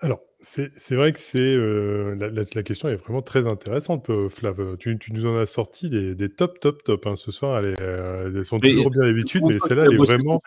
Alors, 0.00 0.20
c'est 0.38 0.94
vrai 0.94 1.12
que 1.12 1.18
c'est 1.18 1.38
euh, 1.38 2.14
la, 2.14 2.62
question 2.62 2.88
est 2.88 2.96
vraiment 2.96 3.22
très 3.22 3.46
intéressante, 3.46 4.10
euh, 4.10 4.28
Flav. 4.28 4.76
Tu, 4.76 4.98
tu, 4.98 5.12
nous 5.12 5.26
en 5.26 5.38
as 5.38 5.46
sorti 5.46 5.88
des, 5.88 6.14
des 6.14 6.28
top, 6.28 6.60
top, 6.60 6.82
top. 6.84 7.06
Hein, 7.06 7.16
ce 7.16 7.32
soir, 7.32 7.58
elles, 7.58 7.74
euh, 7.80 8.44
sont 8.44 8.58
toujours 8.58 8.90
bien 8.90 9.04
d'habitude, 9.04 9.44
mais 9.44 9.58
celle-là, 9.58 9.86
elle 9.86 9.94
est 9.94 9.96
vraiment, 9.96 10.42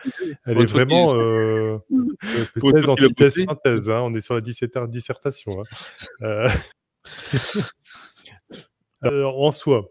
elle 0.46 0.60
est 0.60 0.66
vraiment 0.66 1.12
thèse, 2.60 2.88
antithèse, 2.88 3.44
synthèse. 3.44 3.90
Hein, 3.90 4.00
on 4.02 4.14
est 4.14 4.20
sur 4.20 4.34
la 4.34 4.86
dissertation. 4.86 5.62
Hein. 6.20 6.44
Alors, 9.02 9.42
en 9.42 9.50
soi, 9.50 9.88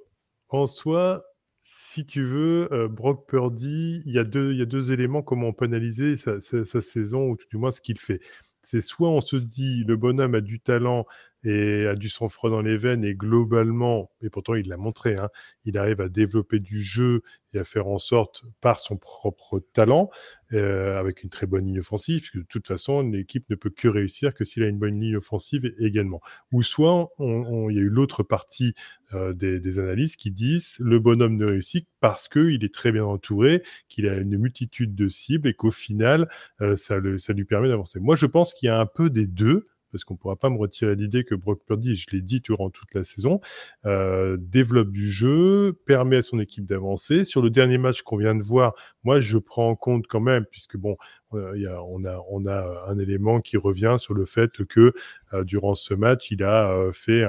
en 0.47 0.65
soi, 0.65 1.21
si 1.59 2.05
tu 2.05 2.23
veux, 2.23 2.69
Brock 2.89 3.27
Purdy, 3.27 4.01
il 4.05 4.13
y, 4.13 4.19
a 4.19 4.23
deux, 4.23 4.53
il 4.53 4.59
y 4.59 4.61
a 4.61 4.65
deux 4.65 4.93
éléments 4.93 5.23
comment 5.23 5.47
on 5.47 5.53
peut 5.53 5.65
analyser 5.65 6.15
sa, 6.15 6.39
sa 6.39 6.81
saison, 6.81 7.29
ou 7.29 7.35
tout 7.35 7.47
du 7.49 7.57
moins 7.57 7.71
ce 7.71 7.81
qu'il 7.81 7.99
fait. 7.99 8.21
C'est 8.61 8.81
soit 8.81 9.09
on 9.09 9.21
se 9.21 9.35
dit 9.35 9.83
le 9.85 9.95
bonhomme 9.95 10.35
a 10.35 10.41
du 10.41 10.59
talent 10.59 11.05
et 11.43 11.87
a 11.87 11.95
du 11.95 12.09
sang-froid 12.09 12.49
dans 12.49 12.61
les 12.61 12.77
veines 12.77 13.03
et 13.03 13.15
globalement, 13.15 14.11
et 14.21 14.29
pourtant 14.29 14.55
il 14.55 14.67
l'a 14.67 14.77
montré, 14.77 15.15
hein, 15.19 15.29
il 15.65 15.77
arrive 15.77 16.01
à 16.01 16.09
développer 16.09 16.59
du 16.59 16.81
jeu 16.81 17.21
et 17.53 17.59
à 17.59 17.63
faire 17.63 17.87
en 17.87 17.97
sorte, 17.97 18.43
par 18.61 18.79
son 18.79 18.97
propre 18.97 19.59
talent, 19.73 20.09
euh, 20.53 20.99
avec 20.99 21.23
une 21.23 21.29
très 21.29 21.47
bonne 21.47 21.65
ligne 21.65 21.79
offensive, 21.79 22.21
puisque 22.21 22.37
de 22.37 22.47
toute 22.47 22.67
façon, 22.67 23.01
l'équipe 23.01 23.49
ne 23.49 23.55
peut 23.55 23.71
que 23.71 23.87
réussir 23.87 24.33
que 24.33 24.43
s'il 24.43 24.63
a 24.63 24.67
une 24.67 24.77
bonne 24.77 24.99
ligne 24.99 25.17
offensive 25.17 25.73
également. 25.79 26.21
Ou 26.51 26.61
soit, 26.61 27.09
il 27.19 27.75
y 27.75 27.79
a 27.79 27.81
eu 27.81 27.89
l'autre 27.89 28.23
partie 28.23 28.73
euh, 29.13 29.33
des, 29.33 29.79
analystes 29.79 30.17
qui 30.19 30.31
disent 30.31 30.75
le 30.79 30.99
bonhomme 30.99 31.37
ne 31.37 31.45
réussit 31.45 31.87
parce 31.99 32.27
qu'il 32.27 32.63
est 32.63 32.73
très 32.73 32.91
bien 32.91 33.05
entouré, 33.05 33.63
qu'il 33.87 34.07
a 34.07 34.15
une 34.15 34.37
multitude 34.37 34.93
de 34.93 35.09
cibles 35.09 35.47
et 35.47 35.53
qu'au 35.53 35.71
final, 35.71 36.29
euh, 36.61 36.75
ça 36.75 36.99
lui 36.99 37.45
permet 37.45 37.69
d'avancer. 37.69 37.99
Moi, 37.99 38.15
je 38.15 38.25
pense 38.25 38.53
qu'il 38.53 38.67
y 38.67 38.69
a 38.69 38.79
un 38.79 38.85
peu 38.85 39.09
des 39.09 39.25
deux 39.25 39.67
parce 39.91 40.03
qu'on 40.03 40.15
ne 40.15 40.19
pourra 40.19 40.35
pas 40.35 40.49
me 40.49 40.57
retirer 40.57 40.95
l'idée 40.95 41.23
que 41.23 41.35
Brock 41.35 41.61
Purdy, 41.65 41.95
je 41.95 42.07
l'ai 42.11 42.21
dit 42.21 42.41
durant 42.41 42.69
toute 42.69 42.93
la 42.93 43.03
saison, 43.03 43.39
euh, 43.85 44.37
développe 44.39 44.91
du 44.91 45.09
jeu, 45.09 45.73
permet 45.85 46.17
à 46.17 46.21
son 46.21 46.39
équipe 46.39 46.65
d'avancer. 46.65 47.25
Sur 47.25 47.41
le 47.41 47.49
dernier 47.49 47.77
match 47.77 48.01
qu'on 48.01 48.17
vient 48.17 48.35
de 48.35 48.43
voir, 48.43 48.73
moi, 49.03 49.19
je 49.19 49.37
prends 49.37 49.69
en 49.69 49.75
compte 49.75 50.07
quand 50.07 50.19
même, 50.19 50.45
puisque 50.45 50.77
bon, 50.77 50.97
euh, 51.33 51.57
y 51.57 51.67
a, 51.67 51.81
on, 51.83 52.03
a, 52.05 52.23
on 52.29 52.45
a 52.45 52.85
un 52.87 52.97
élément 52.97 53.39
qui 53.39 53.57
revient 53.57 53.95
sur 53.99 54.13
le 54.13 54.25
fait 54.25 54.63
que 54.65 54.93
euh, 55.33 55.43
durant 55.43 55.75
ce 55.75 55.93
match, 55.93 56.31
il 56.31 56.43
a 56.43 56.71
euh, 56.71 56.91
fait, 56.91 57.23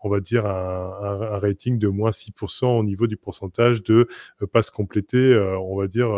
on 0.00 0.08
va 0.08 0.20
dire, 0.20 0.46
un, 0.46 0.50
un, 1.02 1.38
rating 1.38 1.78
de 1.78 1.88
moins 1.88 2.10
6% 2.10 2.66
au 2.66 2.84
niveau 2.84 3.06
du 3.06 3.16
pourcentage 3.16 3.82
de 3.82 4.08
passes 4.52 4.70
complétées, 4.70 5.36
on 5.60 5.76
va 5.76 5.86
dire, 5.86 6.08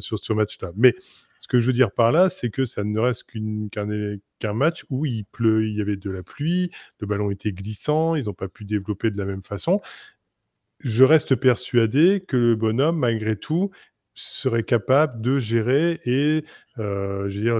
sur 0.00 0.18
ce 0.18 0.32
match-là. 0.32 0.70
Mais 0.76 0.94
ce 1.38 1.48
que 1.48 1.60
je 1.60 1.66
veux 1.68 1.72
dire 1.72 1.92
par 1.92 2.12
là, 2.12 2.30
c'est 2.30 2.50
que 2.50 2.64
ça 2.64 2.84
ne 2.84 2.98
reste 2.98 3.24
qu'un 3.70 4.52
match 4.52 4.84
où 4.90 5.06
il 5.06 5.24
pleut, 5.24 5.66
il 5.66 5.76
y 5.76 5.80
avait 5.80 5.96
de 5.96 6.10
la 6.10 6.22
pluie, 6.22 6.70
le 7.00 7.06
ballon 7.06 7.30
était 7.30 7.52
glissant, 7.52 8.16
ils 8.16 8.24
n'ont 8.24 8.34
pas 8.34 8.48
pu 8.48 8.64
développer 8.64 9.10
de 9.10 9.18
la 9.18 9.24
même 9.24 9.42
façon. 9.42 9.80
Je 10.80 11.04
reste 11.04 11.34
persuadé 11.36 12.22
que 12.26 12.36
le 12.36 12.56
bonhomme, 12.56 12.98
malgré 12.98 13.36
tout, 13.36 13.70
serait 14.14 14.64
capable 14.64 15.20
de 15.22 15.38
gérer 15.38 16.00
et, 16.04 16.44
euh, 16.78 17.28
je 17.28 17.40
veux 17.40 17.52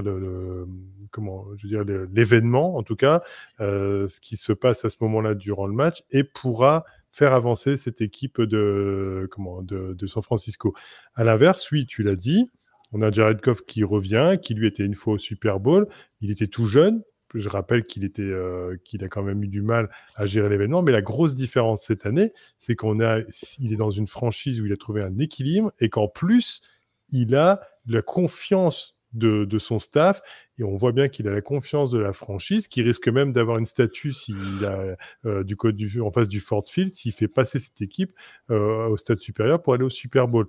dire, 1.55 1.83
l'événement, 2.11 2.75
en 2.75 2.83
tout 2.83 2.95
cas, 2.97 3.21
euh, 3.61 4.07
ce 4.07 4.19
qui 4.19 4.35
se 4.35 4.51
passe 4.51 4.83
à 4.83 4.89
ce 4.89 4.97
moment-là 5.01 5.35
durant 5.35 5.67
le 5.67 5.73
match, 5.73 6.03
et 6.11 6.23
pourra 6.23 6.83
faire 7.11 7.33
avancer 7.33 7.77
cette 7.77 8.01
équipe 8.01 8.41
de, 8.41 9.27
comment, 9.31 9.61
de 9.61 10.07
San 10.07 10.21
Francisco. 10.21 10.75
À 11.15 11.23
l'inverse, 11.23 11.71
oui, 11.71 11.85
tu 11.85 12.03
l'as 12.03 12.15
dit, 12.15 12.49
on 12.91 13.01
a 13.01 13.11
Jared 13.11 13.41
Goff 13.41 13.61
qui 13.65 13.83
revient, 13.83 14.37
qui 14.41 14.53
lui 14.53 14.67
était 14.67 14.83
une 14.83 14.95
fois 14.95 15.13
au 15.13 15.17
Super 15.17 15.59
Bowl. 15.59 15.87
Il 16.21 16.31
était 16.31 16.47
tout 16.47 16.65
jeune. 16.65 17.03
Je 17.35 17.47
rappelle 17.47 17.83
qu'il 17.83 18.03
était, 18.03 18.23
euh, 18.23 18.75
qu'il 18.83 19.03
a 19.03 19.07
quand 19.07 19.21
même 19.21 19.43
eu 19.43 19.47
du 19.47 19.61
mal 19.61 19.89
à 20.15 20.25
gérer 20.25 20.49
l'événement. 20.49 20.81
Mais 20.81 20.91
la 20.91 21.03
grosse 21.03 21.35
différence 21.35 21.83
cette 21.83 22.07
année, 22.07 22.31
c'est 22.57 22.75
qu'on 22.75 22.99
a, 22.99 23.19
il 23.59 23.71
est 23.71 23.77
dans 23.77 23.91
une 23.91 24.07
franchise 24.07 24.59
où 24.59 24.65
il 24.65 24.73
a 24.73 24.77
trouvé 24.77 25.03
un 25.03 25.17
équilibre 25.19 25.71
et 25.79 25.89
qu'en 25.89 26.07
plus, 26.07 26.61
il 27.09 27.35
a 27.35 27.61
la 27.85 28.01
confiance 28.01 28.95
de, 29.13 29.57
son 29.57 29.79
staff 29.79 30.21
et 30.57 30.63
on 30.63 30.75
voit 30.75 30.91
bien 30.91 31.07
qu'il 31.07 31.27
a 31.27 31.31
la 31.31 31.41
confiance 31.41 31.89
de 31.89 31.97
la 31.97 32.13
franchise, 32.13 32.67
qui 32.67 32.81
risque 32.81 33.07
même 33.07 33.31
d'avoir 33.31 33.57
une 33.57 33.65
statue 33.65 34.11
s'il 34.11 34.35
a 34.65 34.95
euh, 35.25 35.43
du 35.43 35.55
code 35.55 35.75
du, 35.75 36.01
en 36.01 36.11
face 36.11 36.27
du 36.27 36.39
Ford 36.39 36.63
Field, 36.67 36.93
s'il 36.93 37.13
fait 37.13 37.27
passer 37.27 37.59
cette 37.59 37.81
équipe 37.81 38.11
euh, 38.51 38.87
au 38.87 38.97
stade 38.97 39.19
supérieur 39.19 39.61
pour 39.61 39.73
aller 39.73 39.85
au 39.85 39.89
Super 39.89 40.27
Bowl. 40.27 40.47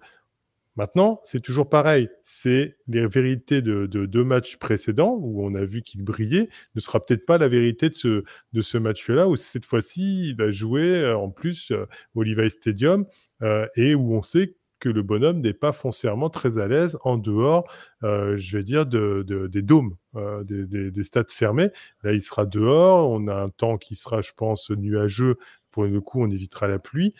Maintenant, 0.77 1.21
c'est 1.25 1.41
toujours 1.41 1.68
pareil. 1.68 2.09
C'est 2.23 2.77
les 2.87 3.07
vérités 3.07 3.61
de, 3.61 3.87
deux 3.87 4.25
matchs 4.25 4.57
précédents 4.57 5.18
où 5.21 5.45
on 5.45 5.55
a 5.55 5.64
vu 5.64 5.83
qu'il 5.83 6.03
brillait 6.03 6.49
ne 6.75 6.81
sera 6.81 7.05
peut-être 7.05 7.27
pas 7.27 7.39
la 7.39 7.49
vérité 7.49 7.89
de 7.91 8.61
ce, 8.61 8.79
match-là 8.79 9.29
où 9.29 9.37
cette 9.37 9.64
fois-ci 9.64 10.29
il 10.31 10.37
va 10.37 10.51
jouer 10.51 10.97
euh, 10.97 11.16
en 11.16 11.29
plus 11.29 11.73
euh, 11.73 11.87
au 12.14 12.23
Levi 12.23 12.49
Stadium 12.51 13.05
euh, 13.43 13.66
et 13.77 13.95
où 13.95 14.14
on 14.14 14.23
sait 14.23 14.57
que 14.79 14.89
le 14.89 15.03
bonhomme 15.03 15.41
n'est 15.41 15.53
pas 15.53 15.73
foncièrement 15.73 16.31
très 16.31 16.57
à 16.59 16.66
l'aise 16.66 16.97
en 17.03 17.18
dehors, 17.18 17.71
je 18.03 18.57
vais 18.57 18.62
dire, 18.62 18.87
de, 18.87 19.23
des 19.47 19.61
dômes, 19.61 19.95
des, 20.14 20.91
des, 20.91 21.03
stades 21.03 21.31
fermés. 21.31 21.68
Là, 22.03 22.14
il 22.14 22.23
sera 22.23 22.47
dehors. 22.47 23.11
On 23.11 23.29
a 23.29 23.35
un 23.35 23.51
temps 23.51 23.77
qui 23.77 23.95
sera, 23.95 24.23
je 24.23 24.33
pense, 24.35 24.71
nuageux. 24.71 25.37
Pour 25.71 25.85
le 25.85 26.01
coup, 26.01 26.23
on 26.23 26.31
évitera 26.31 26.66
la 26.66 26.79
pluie 26.79 27.12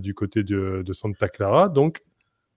du 0.00 0.12
côté 0.12 0.42
de, 0.42 0.82
de 0.84 0.92
Santa 0.92 1.28
Clara. 1.28 1.68
Donc, 1.68 2.00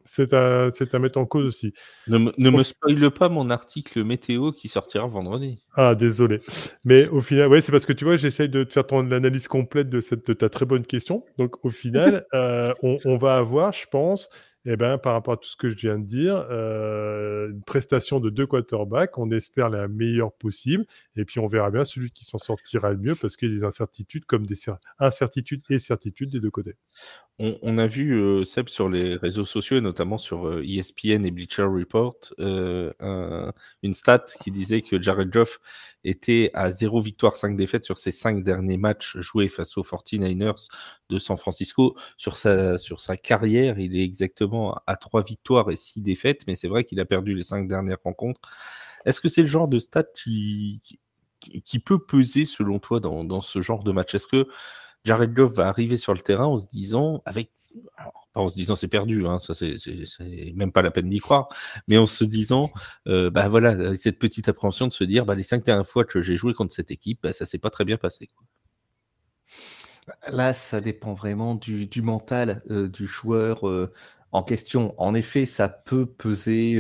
c'est 0.08 0.34
à, 0.34 0.68
à, 0.68 1.00
mettre 1.00 1.20
en 1.20 1.26
cause 1.26 1.46
aussi. 1.46 1.74
Ne, 2.08 2.18
me 2.18 2.64
spoile 2.64 3.12
pas 3.12 3.30
mon 3.30 3.50
article 3.50 4.04
météo 4.04 4.52
qui 4.52 4.68
sortira 4.68 5.06
vendredi. 5.06 5.60
Ah, 5.76 5.96
désolé. 5.96 6.40
Mais 6.86 7.08
au 7.10 7.22
final, 7.22 7.50
ouais, 7.50 7.62
c'est 7.62 7.72
parce 7.72 7.86
que 7.86 7.94
tu 7.94 8.06
vois, 8.06 8.16
j'essaye 8.16 8.50
de 8.50 8.64
te 8.64 8.74
faire 8.74 8.88
ton 8.88 9.12
analyse 9.12 9.48
complète 9.48 9.90
de, 9.90 10.02
cette, 10.02 10.28
de 10.28 10.34
ta 10.34 10.50
très 10.50 10.66
bonne 10.66 10.86
question. 10.86 11.24
Donc, 11.38 11.64
au 11.64 11.70
final, 11.70 12.26
euh, 12.34 12.74
on, 12.82 12.98
on, 13.06 13.18
va 13.18 13.38
avoir, 13.38 13.74
je 13.74 13.86
pense, 13.92 14.30
eh 14.70 14.76
ben, 14.76 14.98
par 14.98 15.14
rapport 15.14 15.36
à 15.36 15.38
tout 15.38 15.48
ce 15.48 15.56
que 15.56 15.70
je 15.70 15.78
viens 15.78 15.98
de 15.98 16.06
dire, 16.06 16.46
euh, 16.52 17.50
une 17.52 17.64
prestation 17.64 18.20
de 18.20 18.30
deux 18.30 18.46
quarterbacks, 18.46 19.18
on 19.18 19.32
espère 19.32 19.70
la 19.70 19.88
meilleure 19.88 20.34
possible, 20.34 20.86
et 21.16 21.24
puis 21.24 21.40
on 21.40 21.48
verra 21.48 21.72
bien 21.72 21.86
celui 21.86 22.12
qui 22.12 22.26
s'en 22.26 22.38
sortira 22.38 22.92
le 22.92 22.98
mieux, 22.98 23.16
parce 23.16 23.38
qu'il 23.38 23.48
y 23.48 23.52
a 23.54 23.56
des 23.56 23.64
incertitudes 23.64 24.26
comme 24.26 24.46
des 24.46 24.58
incertitudes 25.00 25.62
et 25.70 25.80
certitudes 25.80 26.32
des 26.32 26.42
deux 26.42 26.52
côtés. 26.52 26.76
On, 27.40 27.78
a 27.78 27.86
vu, 27.86 28.20
euh, 28.20 28.44
Seb, 28.44 28.68
sur 28.68 28.90
les 28.90 29.16
réseaux 29.16 29.46
sociaux, 29.46 29.80
notamment 29.80 30.18
sur 30.18 30.60
ESPN 30.60 31.22
euh, 31.22 31.24
e 31.24 31.26
et 31.28 31.32
Bleacher 31.32 31.64
Report, 31.66 32.16
une 32.40 33.94
stat 33.94 34.26
qui 34.42 34.50
disait 34.50 34.82
que 34.82 35.00
Jared 35.00 35.30
Goff 35.30 35.60
était 36.04 36.50
à 36.56 36.72
0 36.72 37.00
victoire, 37.00 37.36
5 37.36 37.56
défaites 37.56 37.84
sur 37.84 38.00
ses 38.00 38.12
5 38.12 38.44
derniers 38.44 38.78
matchs 38.78 39.18
joués 39.18 39.50
face 39.50 39.78
aux 39.78 39.84
49ers 39.84 40.68
de 41.10 41.20
San 41.20 41.38
Francisco. 41.38 41.96
Sur 42.18 42.38
sa, 42.38 42.80
sur 42.80 43.02
sa 43.02 43.18
carrière, 43.18 43.78
il 43.78 43.96
est 43.96 44.04
exactement 44.04 44.82
à 44.88 44.96
3 44.96 45.22
victoires 45.22 45.70
et 45.70 45.76
6 45.76 46.02
défaites, 46.02 46.42
mais 46.48 46.56
c'est 46.56 46.68
vrai 46.68 46.86
qu'il 46.86 47.00
a 47.00 47.06
perdu 47.06 47.36
les 47.36 47.44
5 47.44 47.68
dernières 47.68 48.02
rencontres. 48.04 48.42
Est-ce 49.06 49.22
que 49.22 49.30
c'est 49.30 49.42
le 49.42 49.48
genre 49.48 49.68
de 49.68 49.78
stat 49.78 50.06
qui, 50.16 50.82
qui, 51.40 51.80
peut 51.80 52.00
peser, 52.00 52.46
selon 52.46 52.80
toi, 52.80 53.00
dans, 53.00 53.24
dans 53.24 53.42
ce 53.42 53.62
genre 53.62 53.84
de 53.84 53.92
match? 53.92 54.16
Est-ce 54.16 54.28
que 54.28 54.48
Jared 55.08 55.34
Goff 55.34 55.54
va 55.54 55.68
arriver 55.68 55.96
sur 55.96 56.14
le 56.14 56.20
terrain 56.20 56.48
en 56.48 56.58
se 56.58 56.68
disant, 56.68 57.22
avec, 57.26 57.50
pas 58.34 58.42
en 58.42 58.50
se 58.50 58.56
disant 58.56 58.76
c'est 58.76 58.90
perdu, 58.90 59.26
hein, 59.26 59.40
ça 59.40 59.54
c'est 59.54 60.54
même 60.54 60.74
pas 60.74 60.82
la 60.82 60.92
peine 60.92 61.08
d'y 61.08 61.20
croire, 61.20 61.48
mais 61.88 61.98
en 61.98 62.08
se 62.08 62.26
disant, 62.26 62.72
euh, 63.08 63.30
bah 63.30 63.48
voilà, 63.48 63.96
cette 63.96 64.20
petite 64.20 64.50
appréhension 64.50 64.86
de 64.86 64.92
se 64.92 65.06
dire, 65.06 65.26
bah 65.26 65.34
les 65.34 65.44
cinq 65.44 65.64
dernières 65.64 65.88
fois 65.88 66.04
que 66.04 66.22
j'ai 66.22 66.36
joué 66.36 66.54
contre 66.54 66.74
cette 66.74 66.92
équipe, 66.92 67.20
bah, 67.24 67.32
ça 67.32 67.46
s'est 67.46 67.58
pas 67.58 67.70
très 67.70 67.86
bien 67.86 67.96
passé. 67.96 68.28
Là, 70.30 70.54
ça 70.54 70.82
dépend 70.82 71.14
vraiment 71.14 71.56
du, 71.56 71.90
mental 72.02 72.62
euh, 72.70 72.90
du 72.90 73.08
joueur. 73.08 73.68
Euh, 73.68 73.94
en 74.34 74.44
question. 74.44 74.94
En 74.98 75.16
effet, 75.16 75.46
ça 75.46 75.70
peut 75.70 76.06
peser 76.06 76.78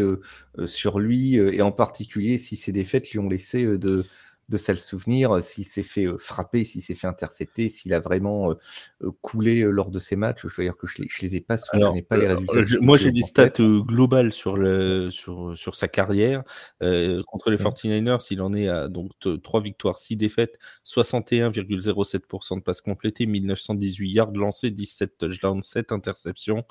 sur 0.65 0.99
lui, 0.99 1.36
et 1.36 1.61
en 1.61 1.71
particulier 1.71 2.38
si 2.38 2.57
ces 2.57 2.73
défaites 2.73 3.09
lui 3.09 3.19
ont 3.19 3.30
laissé 3.30 3.65
de, 3.78 4.05
de 4.50 4.56
sales 4.56 4.78
souvenirs, 4.78 5.36
euh, 5.36 5.41
s'il 5.41 5.66
s'est 5.66 5.84
fait 5.84 6.06
euh, 6.06 6.18
frapper, 6.18 6.64
s'il 6.64 6.82
s'est 6.82 6.95
fait 6.95 7.08
intercepter, 7.08 7.68
s'il 7.68 7.93
a 7.93 8.00
vraiment 8.00 8.52
euh, 8.52 9.12
coulé 9.22 9.62
lors 9.62 9.91
de 9.91 10.00
ces 10.00 10.16
matchs. 10.16 10.48
Je 10.48 10.56
veux 10.56 10.64
dire 10.64 10.78
que 10.78 10.88
je 10.88 11.02
ne 11.02 11.08
les, 11.22 11.36
ai 11.36 11.41
pas, 11.41 11.58
je 11.58 11.93
n'ai 11.93 12.02
pas 12.02 12.16
les 12.16 12.28
résultats. 12.28 12.62
moi, 12.80 12.98
j'ai 12.98 13.12
des 13.12 13.22
stats 13.22 13.50
globales 13.60 14.32
sur, 14.32 14.56
le, 14.56 15.12
sur, 15.12 15.58
sur 15.58 15.76
sa 15.76 15.88
carrière. 15.88 16.43
contre 16.80 17.52
les 17.52 17.58
49ers, 17.58 18.26
il 18.32 18.41
en 18.41 18.54
est 18.54 18.70
à 18.70 18.88
donc 18.88 19.12
3 19.20 19.62
victoires, 19.62 19.98
6 19.98 20.16
défaites, 20.16 20.58
61,07% 20.86 22.58
de 22.58 22.62
passes 22.62 22.82
complétées, 22.82 23.26
1918 23.26 24.10
yards 24.12 24.32
lancés, 24.32 24.72
17 24.72 25.18
touchdowns, 25.18 25.62
7 25.62 25.91
interceptions, 25.91 26.64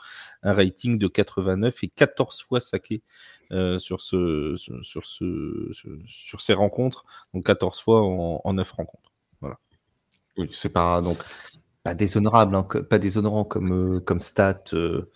un 0.43 0.53
rating 0.53 0.99
de 0.99 1.09
89 1.09 1.85
et 1.85 1.89
14 1.89 2.41
fois 2.41 2.61
saqué 2.61 3.03
sur, 3.51 4.01
ce, 4.01 4.55
sur, 4.57 5.05
ce, 5.05 5.70
sur 6.07 6.41
ces 6.41 6.55
rencontres. 6.55 7.05
Donc 7.35 7.45
14 7.45 7.65
fois 7.74 8.02
en, 8.02 8.40
en 8.44 8.52
9 8.52 8.70
rencontres. 8.72 9.12
Voilà. 9.40 9.58
Oui, 10.36 10.48
c'est 10.52 10.72
pas 10.72 11.00
donc 11.00 11.18
pas 11.86 11.94
déshonorable, 11.94 12.56
hein, 12.56 12.66
pas 12.90 12.98
déshonorant 12.98 13.44
comme, 13.44 13.96
euh, 13.96 14.00
comme 14.00 14.20
stat 14.20 14.64
euh, 14.72 15.08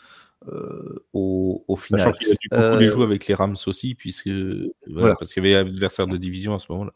euh, 0.46 1.04
au, 1.12 1.64
au, 1.66 1.74
final. 1.74 2.00
Sachant 2.00 2.12
qu'il 2.12 2.28
a 2.28 2.34
dû 2.34 2.48
beaucoup 2.48 2.80
les 2.80 2.88
jouer 2.88 3.02
avec 3.02 3.26
les 3.26 3.34
Rams 3.34 3.56
aussi, 3.66 3.96
puisque 3.96 4.30
voilà, 4.86 5.16
parce 5.16 5.32
qu'il 5.32 5.44
y 5.44 5.52
avait 5.52 5.68
adversaire 5.68 6.06
de 6.06 6.16
division 6.16 6.54
à 6.54 6.60
ce 6.60 6.70
moment-là. 6.70 6.92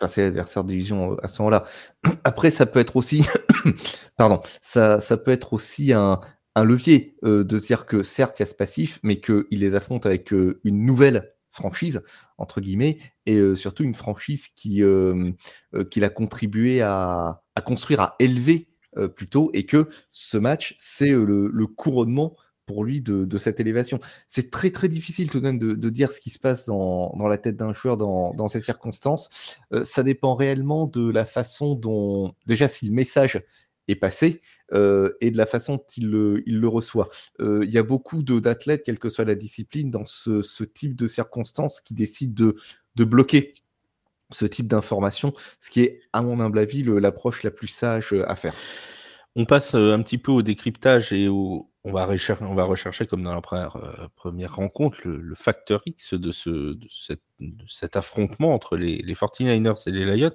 Parce 0.00 0.14
qu'il 0.14 0.22
y 0.22 0.24
avait 0.24 0.30
adversaire 0.30 0.64
de 0.64 0.70
division 0.70 1.18
à 1.18 1.28
ce 1.28 1.42
moment-là. 1.42 1.64
Après, 2.24 2.50
ça 2.50 2.64
peut 2.64 2.80
être 2.80 2.96
aussi, 2.96 3.26
pardon, 4.16 4.40
ça, 4.62 5.00
ça 5.00 5.18
peut 5.18 5.32
être 5.32 5.52
aussi 5.52 5.92
un, 5.92 6.18
un 6.54 6.64
levier 6.64 7.14
de 7.22 7.58
dire 7.58 7.84
que 7.84 8.02
certes, 8.02 8.40
il 8.40 8.42
y 8.42 8.44
a 8.44 8.46
ce 8.46 8.54
passif, 8.54 9.00
mais 9.02 9.20
qu'il 9.20 9.44
les 9.50 9.74
affronte 9.74 10.06
avec 10.06 10.30
une 10.30 10.86
nouvelle 10.86 11.34
franchise, 11.52 12.02
entre 12.38 12.60
guillemets, 12.60 12.98
et 13.26 13.36
euh, 13.36 13.54
surtout 13.54 13.84
une 13.84 13.94
franchise 13.94 14.48
qui, 14.48 14.82
euh, 14.82 15.30
euh, 15.74 15.84
qu'il 15.84 16.02
a 16.02 16.08
contribué 16.08 16.80
à, 16.82 17.42
construire, 17.64 18.00
à 18.00 18.14
élever 18.18 18.68
plutôt, 19.16 19.50
et 19.54 19.64
que 19.64 19.88
ce 20.10 20.36
match, 20.36 20.74
c'est 20.78 21.12
le, 21.12 21.66
couronnement 21.66 22.36
pour 22.66 22.84
lui 22.84 23.00
de, 23.00 23.38
cette 23.38 23.58
élévation. 23.58 23.98
C'est 24.26 24.50
très 24.50 24.70
très 24.70 24.88
difficile 24.88 25.30
tout 25.30 25.40
de 25.40 25.44
même 25.44 25.58
de, 25.58 25.90
dire 25.90 26.12
ce 26.12 26.20
qui 26.20 26.28
se 26.28 26.38
passe 26.38 26.66
dans, 26.66 27.14
la 27.26 27.38
tête 27.38 27.56
d'un 27.56 27.72
joueur 27.72 27.96
dans, 27.96 28.34
dans, 28.34 28.48
ces 28.48 28.60
circonstances. 28.60 29.60
ça 29.84 30.02
dépend 30.02 30.34
réellement 30.34 30.86
de 30.86 31.10
la 31.10 31.24
façon 31.24 31.74
dont, 31.74 32.34
déjà 32.46 32.68
si 32.68 32.86
le 32.86 32.92
message 32.92 33.42
passé 33.96 34.40
euh, 34.72 35.12
et 35.20 35.30
de 35.30 35.36
la 35.36 35.46
façon 35.46 35.82
le, 35.98 36.42
il 36.46 36.60
le 36.60 36.68
reçoit. 36.68 37.08
Euh, 37.40 37.64
il 37.64 37.72
y 37.72 37.78
a 37.78 37.82
beaucoup 37.82 38.22
d'athlètes, 38.22 38.82
quelle 38.84 38.98
que 38.98 39.08
soit 39.08 39.24
la 39.24 39.34
discipline, 39.34 39.90
dans 39.90 40.06
ce, 40.06 40.64
type 40.64 40.96
de 40.96 41.06
circonstances 41.06 41.80
qui 41.80 41.94
décident 41.94 42.52
de, 42.94 43.04
bloquer 43.04 43.54
ce 44.30 44.46
type 44.46 44.66
d'information, 44.66 45.32
ce 45.60 45.70
qui 45.70 45.82
est, 45.82 46.00
à 46.12 46.22
mon 46.22 46.40
humble 46.40 46.58
avis, 46.58 46.82
l'approche 46.82 47.42
la 47.42 47.50
plus 47.50 47.68
sage 47.68 48.12
euh, 48.12 48.28
à 48.30 48.36
faire. 48.36 48.54
On 49.34 49.46
passe 49.46 49.74
un 49.74 50.02
petit 50.02 50.18
peu 50.18 50.30
au 50.30 50.42
décryptage 50.42 51.12
et 51.14 51.26
on, 51.28 51.66
va 51.84 52.04
rechercher, 52.04 53.06
comme 53.06 53.22
dans 53.22 53.34
la 53.34 53.40
première, 53.40 54.54
rencontre, 54.54 55.00
le, 55.04 55.34
facteur 55.34 55.80
X 55.86 56.12
de, 56.12 56.30
cet 57.66 57.96
affrontement 57.96 58.54
entre 58.54 58.76
les, 58.76 58.98
les 58.98 59.14
49ers 59.14 59.88
et 59.88 59.90
les 59.90 60.16
Lions. 60.16 60.30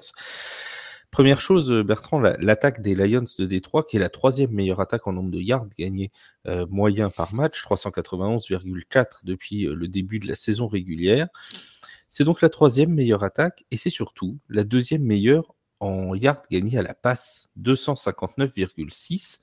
Première 1.11 1.39
chose, 1.39 1.71
euh, 1.71 1.83
Bertrand, 1.83 2.19
l'attaque 2.19 2.81
des 2.81 2.93
Lions 2.93 3.23
de 3.39 3.45
Détroit, 3.45 3.83
qui 3.83 3.95
est 3.95 3.99
la 3.99 4.09
troisième 4.09 4.51
meilleure 4.51 4.81
attaque 4.81 5.07
en 5.07 5.13
nombre 5.13 5.31
de 5.31 5.39
yards 5.39 5.67
gagnés 5.77 6.11
euh, 6.47 6.65
moyen 6.69 7.09
par 7.09 7.33
match, 7.33 7.63
391,4 7.63 9.23
depuis 9.23 9.65
euh, 9.65 9.73
le 9.73 9.87
début 9.87 10.19
de 10.19 10.27
la 10.27 10.35
saison 10.35 10.67
régulière. 10.67 11.27
C'est 12.09 12.23
donc 12.23 12.41
la 12.41 12.49
troisième 12.49 12.93
meilleure 12.93 13.23
attaque 13.23 13.65
et 13.71 13.77
c'est 13.77 13.89
surtout 13.89 14.37
la 14.49 14.63
deuxième 14.63 15.03
meilleure 15.03 15.55
en 15.79 16.13
yards 16.13 16.43
gagnés 16.51 16.77
à 16.77 16.81
la 16.81 16.93
passe, 16.93 17.49
259,6. 17.59 19.39